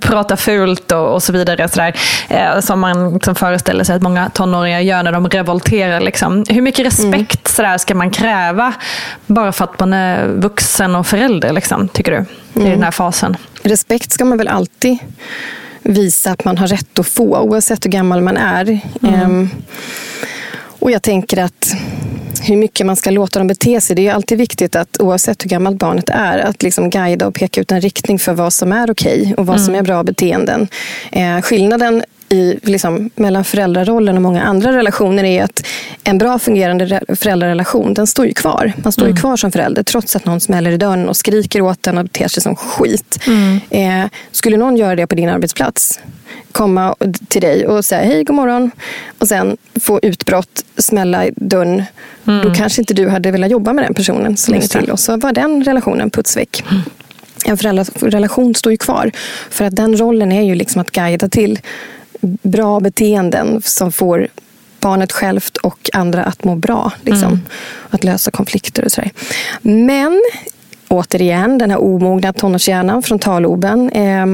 prata 0.00 0.36
fult 0.36 0.92
och, 0.92 1.14
och 1.14 1.22
så 1.22 1.32
vidare. 1.32 1.68
Så 1.68 1.80
där, 1.80 1.96
eh, 2.28 2.60
som 2.60 2.80
man 2.80 3.14
liksom 3.14 3.34
föreställer 3.34 3.84
sig 3.84 3.96
att 3.96 4.02
många 4.02 4.30
tonåringar 4.30 4.80
gör 4.80 5.02
när 5.02 5.12
de 5.12 5.28
revolterar. 5.28 6.00
Liksom. 6.00 6.44
Hur 6.48 6.62
mycket 6.62 6.86
respekt 6.86 7.12
mm. 7.12 7.54
så 7.56 7.62
där, 7.62 7.78
ska 7.78 7.94
man 7.94 8.10
kräva 8.10 8.74
bara 9.26 9.52
för 9.52 9.64
att 9.64 9.80
man 9.80 9.92
är 9.92 10.28
vuxen 10.28 10.94
och 10.94 11.06
förälder, 11.06 11.52
liksom, 11.52 11.88
tycker 11.88 12.12
du? 12.12 12.24
Mm. 12.60 12.68
I 12.68 12.70
den 12.70 12.82
här 12.82 12.90
fasen. 12.90 13.36
Respekt 13.62 14.12
ska 14.12 14.24
man 14.24 14.38
väl 14.38 14.48
alltid 14.48 14.98
visa 15.82 16.30
att 16.30 16.44
man 16.44 16.58
har 16.58 16.66
rätt 16.66 16.98
att 16.98 17.06
få, 17.06 17.38
oavsett 17.38 17.84
hur 17.84 17.90
gammal 17.90 18.20
man 18.20 18.36
är. 18.36 18.80
Mm. 19.02 19.22
Um, 19.22 19.50
och 20.82 20.90
jag 20.90 21.02
tänker 21.02 21.38
att 21.38 21.74
hur 22.42 22.56
mycket 22.56 22.86
man 22.86 22.96
ska 22.96 23.10
låta 23.10 23.38
dem 23.38 23.48
bete 23.48 23.80
sig. 23.80 23.96
Det 23.96 24.08
är 24.08 24.14
alltid 24.14 24.38
viktigt 24.38 24.76
att 24.76 25.00
oavsett 25.00 25.44
hur 25.44 25.48
gammalt 25.50 25.78
barnet 25.78 26.08
är, 26.08 26.38
att 26.38 26.62
liksom 26.62 26.90
guida 26.90 27.26
och 27.26 27.34
peka 27.34 27.60
ut 27.60 27.72
en 27.72 27.80
riktning 27.80 28.18
för 28.18 28.32
vad 28.32 28.52
som 28.52 28.72
är 28.72 28.90
okej 28.90 29.34
och 29.36 29.46
vad 29.46 29.56
mm. 29.56 29.66
som 29.66 29.74
är 29.74 29.82
bra 29.82 30.02
beteenden. 30.02 30.68
Eh, 31.12 31.40
skillnaden 31.40 32.04
i, 32.32 32.58
liksom, 32.62 33.10
mellan 33.14 33.44
föräldrarollen 33.44 34.16
och 34.16 34.22
många 34.22 34.42
andra 34.42 34.72
relationer 34.72 35.24
är 35.24 35.44
att 35.44 35.66
en 36.04 36.18
bra 36.18 36.38
fungerande 36.38 37.00
föräldrarelation, 37.08 37.94
den 37.94 38.06
står 38.06 38.26
ju 38.26 38.32
kvar. 38.34 38.72
Man 38.76 38.92
står 38.92 39.04
mm. 39.04 39.16
ju 39.16 39.20
kvar 39.20 39.36
som 39.36 39.52
förälder 39.52 39.82
trots 39.82 40.16
att 40.16 40.24
någon 40.24 40.40
smäller 40.40 40.70
i 40.70 40.76
dörren 40.76 41.08
och 41.08 41.16
skriker 41.16 41.60
åt 41.60 41.86
en 41.86 41.98
och 41.98 42.04
beter 42.04 42.28
sig 42.28 42.42
som 42.42 42.56
skit. 42.56 43.18
Mm. 43.26 43.60
Eh, 43.70 44.10
skulle 44.30 44.56
någon 44.56 44.76
göra 44.76 44.96
det 44.96 45.06
på 45.06 45.14
din 45.14 45.28
arbetsplats, 45.28 46.00
komma 46.52 46.94
till 47.28 47.42
dig 47.42 47.66
och 47.66 47.84
säga 47.84 48.04
hej, 48.04 48.24
god 48.24 48.36
morgon 48.36 48.70
och 49.18 49.28
sen 49.28 49.56
få 49.80 50.00
utbrott, 50.02 50.64
smälla 50.76 51.26
i 51.26 51.32
dörren. 51.36 51.82
Mm. 52.26 52.48
Då 52.48 52.54
kanske 52.54 52.82
inte 52.82 52.94
du 52.94 53.08
hade 53.08 53.30
velat 53.30 53.50
jobba 53.50 53.72
med 53.72 53.84
den 53.84 53.94
personen 53.94 54.36
så 54.36 54.50
länge 54.50 54.68
till 54.68 54.90
och 54.90 55.00
så 55.00 55.16
var 55.16 55.32
den 55.32 55.64
relationen 55.64 56.10
putsväck. 56.10 56.64
Mm. 56.70 56.82
En 57.44 57.58
föräldrarelation 57.58 58.54
står 58.54 58.72
ju 58.72 58.78
kvar. 58.78 59.10
För 59.50 59.64
att 59.64 59.76
den 59.76 60.00
rollen 60.00 60.32
är 60.32 60.42
ju 60.42 60.54
liksom 60.54 60.80
att 60.80 60.90
guida 60.90 61.28
till 61.28 61.58
bra 62.42 62.80
beteenden 62.80 63.62
som 63.62 63.92
får 63.92 64.28
barnet 64.80 65.12
självt 65.12 65.56
och 65.56 65.90
andra 65.92 66.24
att 66.24 66.44
må 66.44 66.54
bra. 66.54 66.92
Liksom. 67.02 67.28
Mm. 67.28 67.40
Att 67.90 68.04
lösa 68.04 68.30
konflikter 68.30 68.84
och 68.84 68.92
sådär. 68.92 69.10
Men 69.62 70.22
återigen, 70.88 71.58
den 71.58 71.70
här 71.70 71.82
omogna 71.82 72.32
tonårshjärnan, 72.32 73.02
frontalloben, 73.02 73.90
eh, 73.90 74.26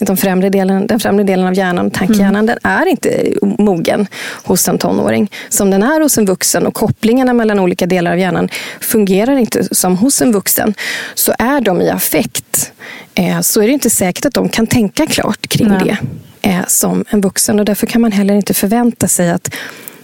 de 0.00 0.16
främre 0.16 0.50
delen, 0.50 0.86
den 0.86 1.00
främre 1.00 1.24
delen 1.24 1.46
av 1.46 1.54
hjärnan, 1.54 1.90
tankhjärnan, 1.90 2.36
mm. 2.36 2.46
den 2.46 2.58
är 2.62 2.86
inte 2.86 3.32
mogen 3.58 4.06
hos 4.44 4.68
en 4.68 4.78
tonåring 4.78 5.30
som 5.48 5.70
den 5.70 5.82
är 5.82 6.00
hos 6.00 6.18
en 6.18 6.26
vuxen 6.26 6.66
och 6.66 6.74
kopplingarna 6.74 7.32
mellan 7.32 7.60
olika 7.60 7.86
delar 7.86 8.12
av 8.12 8.18
hjärnan 8.18 8.48
fungerar 8.80 9.36
inte 9.36 9.74
som 9.74 9.96
hos 9.96 10.22
en 10.22 10.32
vuxen. 10.32 10.74
Så 11.14 11.32
är 11.38 11.60
de 11.60 11.80
i 11.80 11.90
affekt 11.90 12.72
eh, 13.14 13.40
så 13.40 13.60
är 13.60 13.66
det 13.66 13.72
inte 13.72 13.90
säkert 13.90 14.24
att 14.24 14.34
de 14.34 14.48
kan 14.48 14.66
tänka 14.66 15.06
klart 15.06 15.46
kring 15.48 15.68
Nej. 15.68 15.78
det 15.84 15.96
eh, 16.44 16.64
som 16.66 17.04
en 17.08 17.20
vuxen 17.20 17.58
och 17.58 17.64
därför 17.64 17.86
kan 17.86 18.00
man 18.00 18.12
heller 18.12 18.34
inte 18.34 18.54
förvänta 18.54 19.08
sig 19.08 19.30
att 19.30 19.54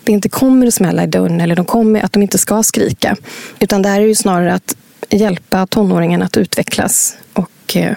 det 0.05 0.12
inte 0.12 0.28
kommer 0.28 0.66
att 0.66 0.74
smälla 0.74 1.05
i 1.05 1.07
dörren 1.07 1.41
eller 1.41 1.57
de 1.57 1.64
kommer, 1.64 2.05
att 2.05 2.12
de 2.12 2.22
inte 2.22 2.38
ska 2.38 2.62
skrika. 2.62 3.16
Utan 3.59 3.82
där 3.82 4.01
är 4.01 4.09
det 4.09 4.14
snarare 4.14 4.55
att 4.55 4.76
hjälpa 5.11 5.66
tonåringen 5.66 6.22
att 6.22 6.36
utvecklas 6.36 7.16
och 7.32 7.76
eh, 7.76 7.97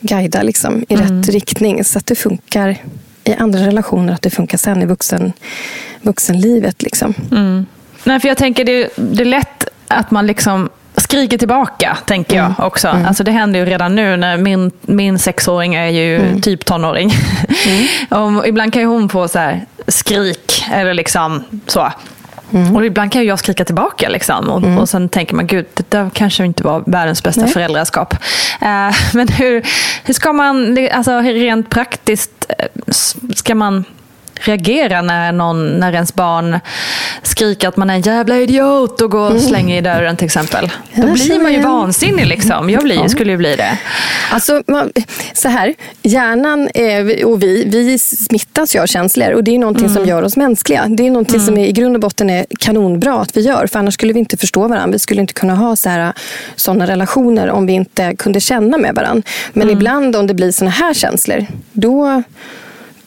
guida 0.00 0.42
liksom, 0.42 0.84
i 0.88 0.94
mm. 0.94 1.06
rätt 1.06 1.28
riktning 1.28 1.84
så 1.84 1.98
att 1.98 2.06
det 2.06 2.14
funkar 2.14 2.76
i 3.24 3.34
andra 3.34 3.66
relationer, 3.66 4.12
att 4.12 4.22
det 4.22 4.30
funkar 4.30 4.58
sen 4.58 4.82
i 4.82 4.86
vuxen, 4.86 5.32
vuxenlivet. 6.02 6.82
Liksom. 6.82 7.14
Mm. 7.32 7.66
Nej, 8.04 8.20
för 8.20 8.28
jag 8.28 8.36
tänker 8.36 8.64
det, 8.64 8.88
det 8.96 9.22
är 9.22 9.26
lätt 9.26 9.68
att 9.88 10.10
man 10.10 10.26
liksom 10.26 10.68
skriker 11.00 11.38
tillbaka, 11.38 11.98
tänker 12.04 12.36
jag 12.36 12.46
mm. 12.46 12.56
också. 12.58 12.88
Mm. 12.88 13.06
Alltså 13.06 13.24
det 13.24 13.30
händer 13.30 13.60
ju 13.60 13.66
redan 13.66 13.94
nu 13.94 14.16
när 14.16 14.36
min, 14.36 14.70
min 14.80 15.18
sexåring 15.18 15.74
är 15.74 15.88
ju 15.88 16.16
mm. 16.16 16.40
typ 16.40 16.64
tonåring. 16.64 17.12
Mm. 18.10 18.36
och 18.38 18.48
ibland 18.48 18.72
kan 18.72 18.82
ju 18.82 18.88
hon 18.88 19.08
få 19.08 19.28
så 19.28 19.38
här 19.38 19.66
skrik 19.88 20.64
eller 20.72 20.94
liksom 20.94 21.44
så. 21.66 21.92
Mm. 22.52 22.76
Och 22.76 22.86
ibland 22.86 23.12
kan 23.12 23.24
jag 23.24 23.38
skrika 23.38 23.64
tillbaka. 23.64 24.08
Liksom. 24.08 24.48
Och, 24.48 24.58
mm. 24.58 24.78
och 24.78 24.88
sen 24.88 25.08
tänker 25.08 25.34
man, 25.34 25.46
gud, 25.46 25.66
det 25.74 25.90
där 25.90 26.10
kanske 26.12 26.44
inte 26.44 26.62
var 26.62 26.82
världens 26.86 27.22
bästa 27.22 27.40
Nej. 27.40 27.50
föräldraskap. 27.50 28.14
Eh, 28.60 28.94
men 29.14 29.28
hur, 29.28 29.66
hur 30.04 30.14
ska 30.14 30.32
man, 30.32 30.88
alltså 30.92 31.18
rent 31.18 31.70
praktiskt, 31.70 32.46
eh, 32.58 32.66
ska 33.34 33.54
man 33.54 33.84
reagera 34.34 35.02
när, 35.02 35.32
någon, 35.32 35.66
när 35.66 35.92
ens 35.92 36.14
barn 36.14 36.60
skriker 37.22 37.68
att 37.68 37.76
man 37.76 37.90
är 37.90 37.94
en 37.94 38.00
jävla 38.00 38.36
idiot 38.36 39.00
och 39.00 39.10
går 39.10 39.20
och 39.20 39.30
mm. 39.30 39.42
slänger 39.42 39.78
i 39.78 39.80
dörren 39.80 40.16
till 40.16 40.24
exempel. 40.24 40.70
Då 40.94 41.12
blir 41.12 41.42
man 41.42 41.52
ju 41.52 41.60
vansinnig. 41.60 42.26
Liksom. 42.26 42.70
Jag 42.70 42.82
blir, 42.82 43.08
skulle 43.08 43.32
ju 43.32 43.36
bli 43.36 43.56
det. 43.56 43.78
Alltså, 44.30 44.62
så 45.32 45.48
här, 45.48 45.74
hjärnan 46.02 46.68
och 47.24 47.42
vi, 47.42 47.64
vi 47.64 47.98
smittas 47.98 48.74
ju 48.74 48.80
av 48.80 48.86
känslor 48.86 49.32
och 49.32 49.44
det 49.44 49.54
är 49.54 49.58
någonting 49.58 49.86
mm. 49.86 49.94
som 49.94 50.06
gör 50.06 50.22
oss 50.22 50.36
mänskliga. 50.36 50.86
Det 50.88 51.06
är 51.06 51.10
någonting 51.10 51.34
mm. 51.34 51.46
som 51.46 51.58
i 51.58 51.72
grund 51.72 51.96
och 51.96 52.00
botten 52.00 52.30
är 52.30 52.46
kanonbra 52.58 53.20
att 53.20 53.36
vi 53.36 53.40
gör. 53.40 53.66
För 53.66 53.78
annars 53.78 53.94
skulle 53.94 54.12
vi 54.12 54.18
inte 54.18 54.36
förstå 54.36 54.68
varandra. 54.68 54.92
Vi 54.92 54.98
skulle 54.98 55.20
inte 55.20 55.32
kunna 55.32 55.54
ha 55.54 55.76
sådana 56.56 56.86
relationer 56.86 57.50
om 57.50 57.66
vi 57.66 57.72
inte 57.72 58.14
kunde 58.16 58.40
känna 58.40 58.78
med 58.78 58.94
varandra. 58.94 59.22
Men 59.52 59.62
mm. 59.62 59.76
ibland 59.76 60.16
om 60.16 60.26
det 60.26 60.34
blir 60.34 60.52
såna 60.52 60.70
här 60.70 60.94
känslor, 60.94 61.46
då 61.72 62.22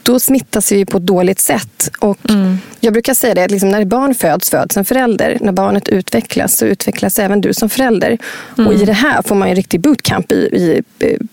då 0.04 0.20
smittas 0.20 0.72
vi 0.72 0.86
på 0.86 0.98
ett 0.98 1.06
dåligt 1.06 1.40
sätt. 1.40 1.92
Och 2.00 2.30
mm. 2.30 2.58
Jag 2.80 2.94
brukar 2.94 3.14
säga 3.14 3.34
det, 3.34 3.44
att 3.44 3.52
liksom 3.52 3.70
när 3.70 3.86
barn 3.86 4.16
föds, 4.16 4.50
föds 4.50 4.78
en 4.78 4.86
förälder. 4.86 5.38
När 5.42 5.52
barnet 5.52 5.90
utvecklas 5.90 6.58
så 6.58 6.66
utvecklas 6.66 7.20
även 7.20 7.42
du 7.42 7.54
som 7.54 7.70
förälder. 7.70 8.18
Mm. 8.58 8.68
Och 8.68 8.74
I 8.74 8.86
det 8.86 8.94
här 8.94 9.22
får 9.22 9.36
man 9.36 9.48
en 9.48 9.56
riktig 9.56 9.80
bootcamp 9.80 10.32
i, 10.32 10.36
i 10.36 10.82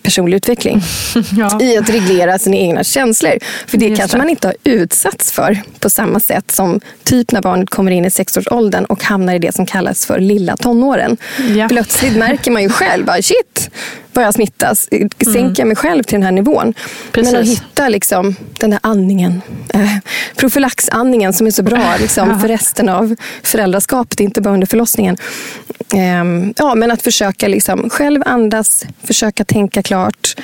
personlig 0.03 0.37
utveckling. 0.37 0.83
ja. 1.39 1.63
I 1.63 1.77
att 1.77 1.91
reglera 1.91 2.39
sina 2.39 2.57
egna 2.57 2.85
känslor. 2.85 3.39
För 3.67 3.79
det 3.79 3.87
Just 3.87 4.01
kanske 4.01 4.17
det. 4.17 4.19
man 4.19 4.29
inte 4.29 4.49
har 4.49 4.57
utsatts 4.65 5.33
för 5.33 5.63
på 5.79 5.91
samma 5.91 6.21
sätt 6.21 6.51
som 6.51 6.81
typ 7.05 7.33
när 7.33 7.43
barnet 7.43 7.71
kommer 7.71 7.91
in 7.91 8.05
i 8.05 8.11
sexårsåldern 8.11 8.85
och 8.85 9.05
hamnar 9.05 9.35
i 9.35 9.39
det 9.39 9.55
som 9.55 9.67
kallas 9.67 10.07
för 10.07 10.19
lilla 10.19 10.57
tonåren. 10.57 11.17
Ja. 11.57 11.69
Plötsligt 11.69 12.17
märker 12.17 12.51
man 12.51 12.63
ju 12.63 12.69
själv, 12.69 13.05
bara, 13.07 13.23
shit, 13.23 13.71
jag 14.15 14.35
smittas. 14.35 14.89
Sänker 15.19 15.39
mm. 15.39 15.55
jag 15.57 15.67
mig 15.67 15.77
själv 15.77 16.03
till 16.03 16.15
den 16.15 16.23
här 16.23 16.33
nivån. 16.33 16.75
Precis. 17.13 17.33
Men 17.33 17.43
att 17.43 17.49
hitta 17.49 17.89
liksom, 17.89 18.37
den 18.59 18.71
där 18.71 18.81
andningen, 18.83 19.43
eh, 19.75 19.97
profylaxandningen 20.37 21.33
som 21.33 21.47
är 21.47 21.51
så 21.51 21.63
bra 21.63 21.97
liksom, 22.01 22.41
för 22.41 22.49
resten 22.49 22.89
av 22.89 23.17
föräldraskapet, 23.43 24.21
inte 24.21 24.41
bara 24.41 24.55
under 24.55 24.67
förlossningen. 24.67 25.17
Eh, 25.95 26.53
ja, 26.57 26.75
men 26.75 26.91
att 26.91 27.03
försöka 27.03 27.49
liksom, 27.49 27.91
själv 27.91 28.23
andas, 28.27 28.85
försöka 29.05 29.45
tänka 29.45 29.83
klart. 29.83 30.37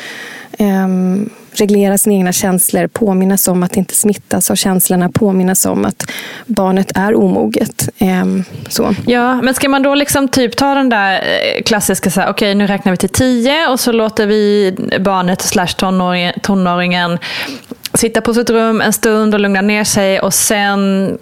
Eh, 0.59 0.89
reglera 1.61 1.99
sina 1.99 2.15
egna 2.15 2.33
känslor, 2.33 2.87
påminnas 2.87 3.49
om 3.49 3.63
att 3.63 3.77
inte 3.77 3.95
smittas 3.95 4.51
av 4.51 4.55
känslorna, 4.55 5.09
påminnas 5.09 5.67
om 5.67 5.85
att 5.85 6.11
barnet 6.47 6.93
är 6.95 7.15
omoget. 7.15 7.89
Ehm, 7.99 8.45
så. 8.69 8.95
Ja, 9.07 9.43
men 9.43 9.55
ska 9.55 9.69
man 9.69 9.83
då 9.83 9.95
liksom 9.95 10.29
typ 10.29 10.57
ta 10.57 10.75
den 10.75 10.89
där 10.89 11.13
eh, 11.13 11.63
klassiska, 11.63 12.11
okej 12.11 12.31
okay, 12.31 12.55
nu 12.55 12.67
räknar 12.67 12.93
vi 12.93 12.97
till 12.97 13.09
tio 13.09 13.69
och 13.69 13.81
så 13.81 13.93
låter 13.93 14.27
vi 14.27 14.75
barnet 15.01 15.43
slash 15.43 15.67
tonåringen, 15.67 16.35
tonåringen 16.43 17.19
sitta 17.95 18.21
på 18.21 18.35
sitt 18.35 18.51
rum 18.51 18.81
en 18.81 18.93
stund 18.93 19.35
och 19.35 19.41
lugna 19.41 19.61
ner 19.61 19.85
sig 19.85 20.21
och 20.21 20.35
sen 20.35 21.19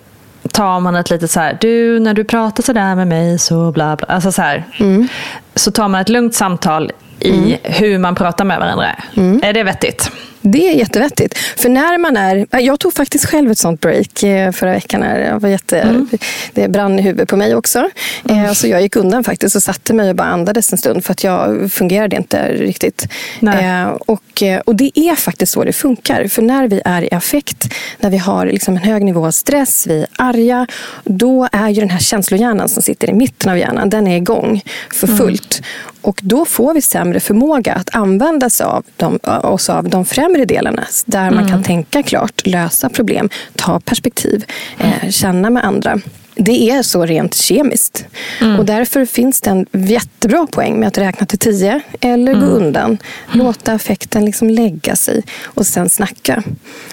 tar 0.52 0.80
man 0.80 0.96
ett 0.96 1.10
litet 1.10 1.30
så 1.30 1.40
här, 1.40 1.58
du 1.60 2.00
när 2.00 2.14
du 2.14 2.24
pratar 2.24 2.62
så 2.62 2.72
där 2.72 2.94
med 2.94 3.08
mig 3.08 3.38
så 3.38 3.72
bla 3.72 3.96
bla. 3.96 4.06
Alltså 4.06 4.32
så 4.32 4.42
här. 4.42 4.64
Mm. 4.80 5.08
Så 5.54 5.70
tar 5.70 5.88
man 5.88 6.00
ett 6.00 6.08
lugnt 6.08 6.34
samtal 6.34 6.92
i 7.20 7.30
mm. 7.30 7.58
hur 7.62 7.98
man 7.98 8.14
pratar 8.14 8.44
med 8.44 8.58
varandra. 8.58 8.96
Mm. 9.16 9.40
Är 9.42 9.52
det 9.52 9.62
vettigt? 9.62 10.10
Det 10.46 10.68
är 10.68 10.74
jättevettigt. 10.74 11.38
För 11.38 11.68
när 11.68 11.98
man 11.98 12.16
är... 12.16 12.46
Jag 12.50 12.80
tog 12.80 12.94
faktiskt 12.94 13.26
själv 13.26 13.50
ett 13.50 13.58
sånt 13.58 13.80
break 13.80 14.22
eh, 14.22 14.52
förra 14.52 14.72
veckan. 14.72 15.02
Jag 15.02 15.40
var 15.40 15.48
jätte, 15.48 15.80
mm. 15.80 16.08
Det 16.52 16.68
brann 16.68 16.98
i 16.98 17.02
huvudet 17.02 17.28
på 17.28 17.36
mig 17.36 17.54
också. 17.54 17.88
Mm. 18.28 18.54
Så 18.54 18.68
jag 18.68 18.82
gick 18.82 18.96
undan 18.96 19.24
faktiskt 19.24 19.56
och 19.56 19.62
satte 19.62 19.94
mig 19.94 20.10
och 20.10 20.16
bara 20.16 20.28
andades 20.28 20.72
en 20.72 20.78
stund 20.78 21.04
för 21.04 21.12
att 21.12 21.24
jag 21.24 21.72
fungerade 21.72 22.16
inte 22.16 22.52
riktigt. 22.52 23.08
Nej. 23.40 23.86
Och, 24.06 24.42
och 24.64 24.76
det 24.76 24.98
är 24.98 25.14
faktiskt 25.14 25.52
så 25.52 25.64
det 25.64 25.72
funkar. 25.72 26.28
För 26.28 26.42
när 26.42 26.68
vi 26.68 26.82
är 26.84 27.02
i 27.02 27.14
affekt, 27.14 27.74
när 27.98 28.10
vi 28.10 28.18
har 28.18 28.46
liksom 28.46 28.76
en 28.76 28.82
hög 28.82 29.04
nivå 29.04 29.26
av 29.26 29.30
stress, 29.30 29.86
vi 29.86 30.00
är 30.00 30.06
arga, 30.16 30.66
då 31.04 31.48
är 31.52 31.68
ju 31.68 31.80
den 31.80 31.90
här 31.90 31.98
känslohjärnan 31.98 32.68
som 32.68 32.82
sitter 32.82 33.10
i 33.10 33.12
mitten 33.12 33.50
av 33.50 33.58
hjärnan, 33.58 33.90
den 33.90 34.06
är 34.06 34.16
igång 34.16 34.62
för 34.92 35.06
mm. 35.06 35.18
fullt. 35.18 35.58
Mm. 35.58 35.94
Och 36.04 36.20
då 36.22 36.44
får 36.44 36.74
vi 36.74 36.82
sämre 36.82 37.20
förmåga 37.20 37.74
att 37.74 37.94
använda 37.94 38.50
sig 38.50 38.66
av 38.66 38.84
de, 38.96 39.18
oss 39.42 39.70
av 39.70 39.88
de 39.88 40.04
främre 40.04 40.33
delarna 40.38 40.84
där 41.06 41.22
mm. 41.22 41.34
man 41.34 41.44
kan 41.44 41.54
mm. 41.54 41.62
tänka 41.62 42.02
klart, 42.02 42.46
lösa 42.46 42.88
problem, 42.88 43.28
ta 43.56 43.80
perspektiv, 43.80 44.44
eh, 44.78 45.10
känna 45.10 45.50
med 45.50 45.64
andra. 45.64 46.00
Det 46.36 46.70
är 46.70 46.82
så 46.82 47.06
rent 47.06 47.34
kemiskt. 47.34 48.06
Mm. 48.40 48.58
Och 48.58 48.64
därför 48.64 49.06
finns 49.06 49.40
det 49.40 49.50
en 49.50 49.66
jättebra 49.72 50.46
poäng 50.50 50.80
med 50.80 50.88
att 50.88 50.98
räkna 50.98 51.26
till 51.26 51.38
tio 51.38 51.80
eller 52.00 52.32
mm. 52.32 52.44
gå 52.44 52.46
undan. 52.56 52.98
Låta 53.32 53.72
affekten 53.72 54.24
liksom 54.24 54.50
lägga 54.50 54.96
sig 54.96 55.22
och 55.44 55.66
sen 55.66 55.90
snacka. 55.90 56.42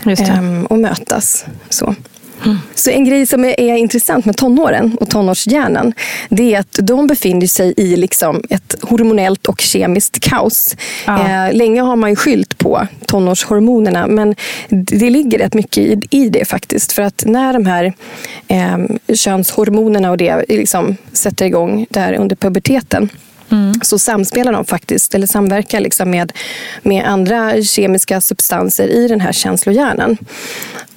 Ehm, 0.05 0.65
och 0.65 0.79
mötas. 0.79 1.45
Så. 1.69 1.95
Så 2.75 2.89
en 2.89 3.05
grej 3.05 3.25
som 3.25 3.45
är, 3.45 3.59
är, 3.59 3.75
intressant 3.75 4.25
med 4.25 4.37
tonåren 4.37 4.97
och 4.99 5.09
tonårshjärnan 5.09 5.93
det 6.29 6.55
är 6.55 6.59
att 6.59 6.79
de 6.81 7.07
befinner 7.07 7.47
sig 7.47 7.73
i 7.77 7.95
liksom 7.95 8.43
ett 8.49 8.75
hormonellt 8.81 9.47
och 9.47 9.61
kemiskt 9.61 10.19
kaos. 10.19 10.75
Ja. 11.05 11.47
Eh, 11.47 11.53
länge 11.53 11.81
har 11.81 11.95
man 11.95 12.09
ju 12.09 12.15
skylt 12.15 12.57
på 12.57 12.87
tonårshormonerna 13.05 14.07
men 14.07 14.35
det 14.69 15.09
ligger 15.09 15.37
rätt 15.37 15.53
mycket 15.53 15.77
i, 15.77 15.99
i 16.09 16.29
det 16.29 16.45
faktiskt. 16.45 16.91
För 16.91 17.01
att 17.01 17.23
när 17.25 17.53
de 17.53 17.65
här 17.65 17.93
eh, 18.47 18.77
könshormonerna 19.13 20.11
och 20.11 20.17
det 20.17 20.45
liksom 20.47 20.97
sätter 21.13 21.45
igång 21.45 21.85
där 21.89 22.13
under 22.13 22.35
puberteten 22.35 23.09
Mm. 23.51 23.73
så 23.81 23.99
samspelar 23.99 24.51
de 24.51 24.65
faktiskt, 24.65 25.15
eller 25.15 25.27
samverkar 25.27 25.79
liksom 25.79 26.09
med, 26.09 26.31
med 26.81 27.05
andra 27.05 27.61
kemiska 27.61 28.21
substanser 28.21 28.87
i 28.87 29.07
den 29.07 29.21
här 29.21 29.31
känslohjärnan. 29.31 30.17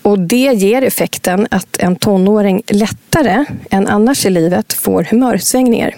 Och 0.02 0.18
det 0.18 0.52
ger 0.54 0.82
effekten 0.82 1.46
att 1.50 1.76
en 1.78 1.96
tonåring 1.96 2.62
lättare 2.66 3.44
än 3.70 3.86
annars 3.86 4.26
i 4.26 4.30
livet 4.30 4.72
får 4.72 5.02
humörsvängningar. 5.10 5.94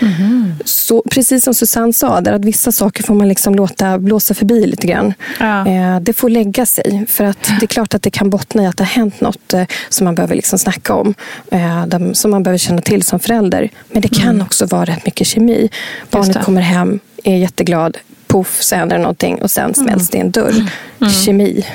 Mm. 0.00 0.54
Så, 0.64 1.02
precis 1.10 1.44
som 1.44 1.54
Susanne 1.54 1.92
sa, 1.92 2.20
där 2.20 2.32
att 2.32 2.44
vissa 2.44 2.72
saker 2.72 3.02
får 3.02 3.14
man 3.14 3.28
liksom 3.28 3.54
låta 3.54 3.98
blåsa 3.98 4.34
förbi 4.34 4.66
lite 4.66 4.86
grann. 4.86 5.14
Ja. 5.40 5.66
Eh, 5.66 6.00
det 6.00 6.12
får 6.12 6.28
lägga 6.28 6.66
sig. 6.66 7.06
För 7.08 7.24
att 7.24 7.50
det 7.60 7.64
är 7.64 7.66
klart 7.66 7.94
att 7.94 8.02
det 8.02 8.10
kan 8.10 8.30
bottna 8.30 8.62
i 8.62 8.66
att 8.66 8.76
det 8.76 8.84
har 8.84 8.88
hänt 8.88 9.20
något 9.20 9.54
eh, 9.54 9.64
som 9.88 10.04
man 10.04 10.14
behöver 10.14 10.34
liksom 10.34 10.58
snacka 10.58 10.94
om. 10.94 11.14
Eh, 11.50 11.86
de, 11.86 12.14
som 12.14 12.30
man 12.30 12.42
behöver 12.42 12.58
känna 12.58 12.82
till 12.82 13.02
som 13.02 13.20
förälder. 13.20 13.70
Men 13.92 14.02
det 14.02 14.08
kan 14.08 14.28
mm. 14.28 14.42
också 14.42 14.66
vara 14.66 14.84
rätt 14.84 15.04
mycket 15.04 15.26
kemi. 15.26 15.70
Barnet 16.10 16.44
kommer 16.44 16.60
hem, 16.60 17.00
är 17.24 17.36
jätteglad, 17.36 17.96
poff 18.26 18.62
så 18.62 18.76
händer 18.76 18.98
någonting 18.98 19.42
och 19.42 19.50
sen 19.50 19.74
smälls 19.74 19.86
mm. 19.86 20.06
det 20.12 20.18
en 20.18 20.30
dörr. 20.30 20.66
Mm. 21.00 21.12
Kemi. 21.12 21.66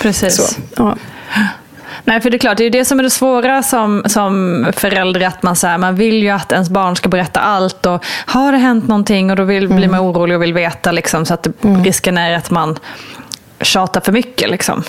Precis. 0.00 0.36
Så, 0.36 0.42
ja. 0.76 0.96
Nej, 2.04 2.20
för 2.20 2.30
det 2.30 2.36
är 2.36 2.38
klart, 2.38 2.58
det 2.58 2.64
är 2.64 2.70
det 2.70 2.84
som 2.84 2.98
är 2.98 3.02
det 3.02 3.10
svåra 3.10 3.62
som, 3.62 4.02
som 4.06 4.66
förälder. 4.76 5.26
Att 5.26 5.42
man, 5.42 5.56
så 5.56 5.66
här, 5.66 5.78
man 5.78 5.96
vill 5.96 6.22
ju 6.22 6.30
att 6.30 6.52
ens 6.52 6.70
barn 6.70 6.96
ska 6.96 7.08
berätta 7.08 7.40
allt. 7.40 7.86
Och 7.86 8.04
Har 8.26 8.52
det 8.52 8.58
hänt 8.58 8.88
någonting 8.88 9.30
och 9.30 9.36
då 9.36 9.44
vill, 9.44 9.64
mm. 9.64 9.76
blir 9.76 9.88
man 9.88 10.00
orolig 10.00 10.36
och 10.36 10.42
vill 10.42 10.54
veta. 10.54 10.92
Liksom, 10.92 11.26
så 11.26 11.34
att 11.34 11.64
mm. 11.64 11.84
risken 11.84 12.18
är 12.18 12.36
att 12.36 12.50
man 12.50 12.78
tjata 13.60 14.00
för 14.00 14.12
mycket, 14.12 14.50
liksom, 14.50 14.82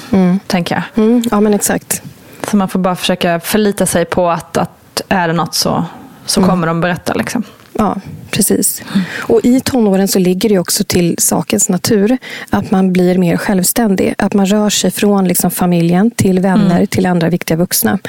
tänker 0.48 0.76
jag. 0.76 1.06
Mm, 1.06 1.24
ja, 1.32 1.40
men 1.40 1.54
exakt. 1.54 2.02
Så 2.48 2.58
man 2.58 2.70
får 2.70 2.80
bara 2.80 2.96
försöka 2.96 3.40
förlita 3.40 3.86
sig 3.86 4.06
på 4.06 4.30
att, 4.30 4.58
att 4.58 5.02
är 5.10 5.28
det 5.28 5.34
något 5.34 5.56
så, 5.56 5.86
så 6.26 6.44
kommer 6.44 6.68
de 6.68 6.82
berätta. 6.82 7.14
Liksom. 7.14 7.44
Ja, 7.74 7.96
precis. 8.36 8.82
Och 9.18 9.40
i 9.44 9.60
tonåren 9.60 10.08
så 10.08 10.20
ligger 10.20 10.50
det 10.50 10.60
också 10.60 10.84
till 10.84 11.16
sakens 11.18 11.70
natur 11.70 12.18
att 12.50 12.72
man 12.72 12.94
blir 12.94 13.18
mer 13.18 13.38
självständig. 13.38 14.16
Att 14.18 14.34
man 14.34 14.46
rör 14.46 14.70
sig 14.70 14.92
från 14.92 15.28
liksom 15.28 15.52
familjen 15.52 16.12
till 16.12 16.40
vänner 16.40 16.86
till 16.86 17.06
andra 17.06 17.30
viktiga 17.30 17.58
vuxna. 17.58 18.00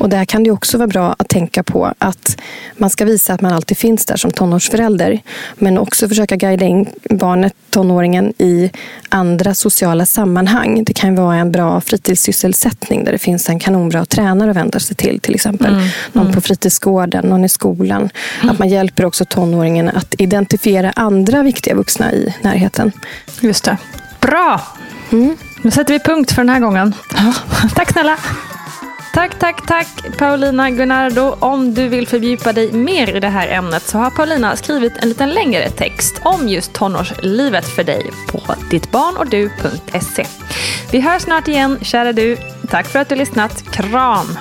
Och 0.00 0.08
där 0.08 0.24
kan 0.24 0.44
det 0.44 0.50
också 0.50 0.78
vara 0.78 0.88
bra 0.88 1.14
att 1.18 1.28
tänka 1.28 1.62
på 1.62 1.92
att 1.98 2.36
man 2.76 2.90
ska 2.90 3.04
visa 3.04 3.34
att 3.34 3.40
man 3.40 3.52
alltid 3.52 3.78
finns 3.78 4.06
där 4.06 4.16
som 4.16 4.30
tonårsförälder. 4.30 5.20
Men 5.54 5.78
också 5.78 6.08
försöka 6.08 6.36
guida 6.36 6.64
in 6.64 6.86
barnet, 7.10 7.54
tonåringen, 7.70 8.32
i 8.38 8.70
andra 9.08 9.54
sociala 9.54 10.06
sammanhang. 10.06 10.84
Det 10.84 10.92
kan 10.92 11.14
vara 11.14 11.36
en 11.36 11.52
bra 11.52 11.80
fritidssysselsättning 11.80 13.04
där 13.04 13.12
det 13.12 13.18
finns 13.18 13.48
en 13.48 13.58
kanonbra 13.58 14.04
tränare 14.04 14.50
att 14.50 14.56
vända 14.56 14.80
sig 14.80 14.96
till. 14.96 15.20
Till 15.20 15.34
exempel 15.34 15.74
någon 16.12 16.32
på 16.32 16.40
fritidsgården, 16.40 17.24
någon 17.26 17.44
i 17.44 17.48
skolan. 17.48 18.10
Att 18.42 18.58
man 18.58 18.68
hjälper 18.68 19.04
också 19.04 19.24
tonåringen 19.24 19.65
att 19.96 20.14
identifiera 20.18 20.92
andra 20.96 21.42
viktiga 21.42 21.74
vuxna 21.74 22.12
i 22.12 22.34
närheten. 22.42 22.92
Just 23.40 23.64
det. 23.64 23.76
Bra! 24.20 24.60
Nu 25.62 25.70
sätter 25.70 25.92
vi 25.92 26.00
punkt 26.00 26.32
för 26.32 26.42
den 26.42 26.48
här 26.48 26.60
gången. 26.60 26.94
Tack 27.74 27.92
snälla! 27.92 28.18
Tack, 29.16 29.38
tack, 29.38 29.66
tack 29.66 30.18
Paulina 30.18 30.70
Gunnardo. 30.70 31.36
Om 31.38 31.74
du 31.74 31.88
vill 31.88 32.08
fördjupa 32.08 32.52
dig 32.52 32.72
mer 32.72 33.16
i 33.16 33.20
det 33.20 33.28
här 33.28 33.48
ämnet 33.48 33.82
så 33.82 33.98
har 33.98 34.10
Paulina 34.10 34.56
skrivit 34.56 34.92
en 34.96 35.08
liten 35.08 35.30
längre 35.30 35.70
text 35.70 36.20
om 36.22 36.48
just 36.48 36.72
tonårslivet 36.72 37.68
för 37.68 37.84
dig 37.84 38.10
på 38.28 38.42
dittbarnochdu.se. 38.70 40.26
Vi 40.92 41.00
hörs 41.00 41.22
snart 41.22 41.48
igen, 41.48 41.78
kära 41.82 42.12
du. 42.12 42.36
Tack 42.70 42.86
för 42.86 42.98
att 42.98 43.08
du 43.08 43.14
lyssnat. 43.14 43.62
Kram! 43.70 44.38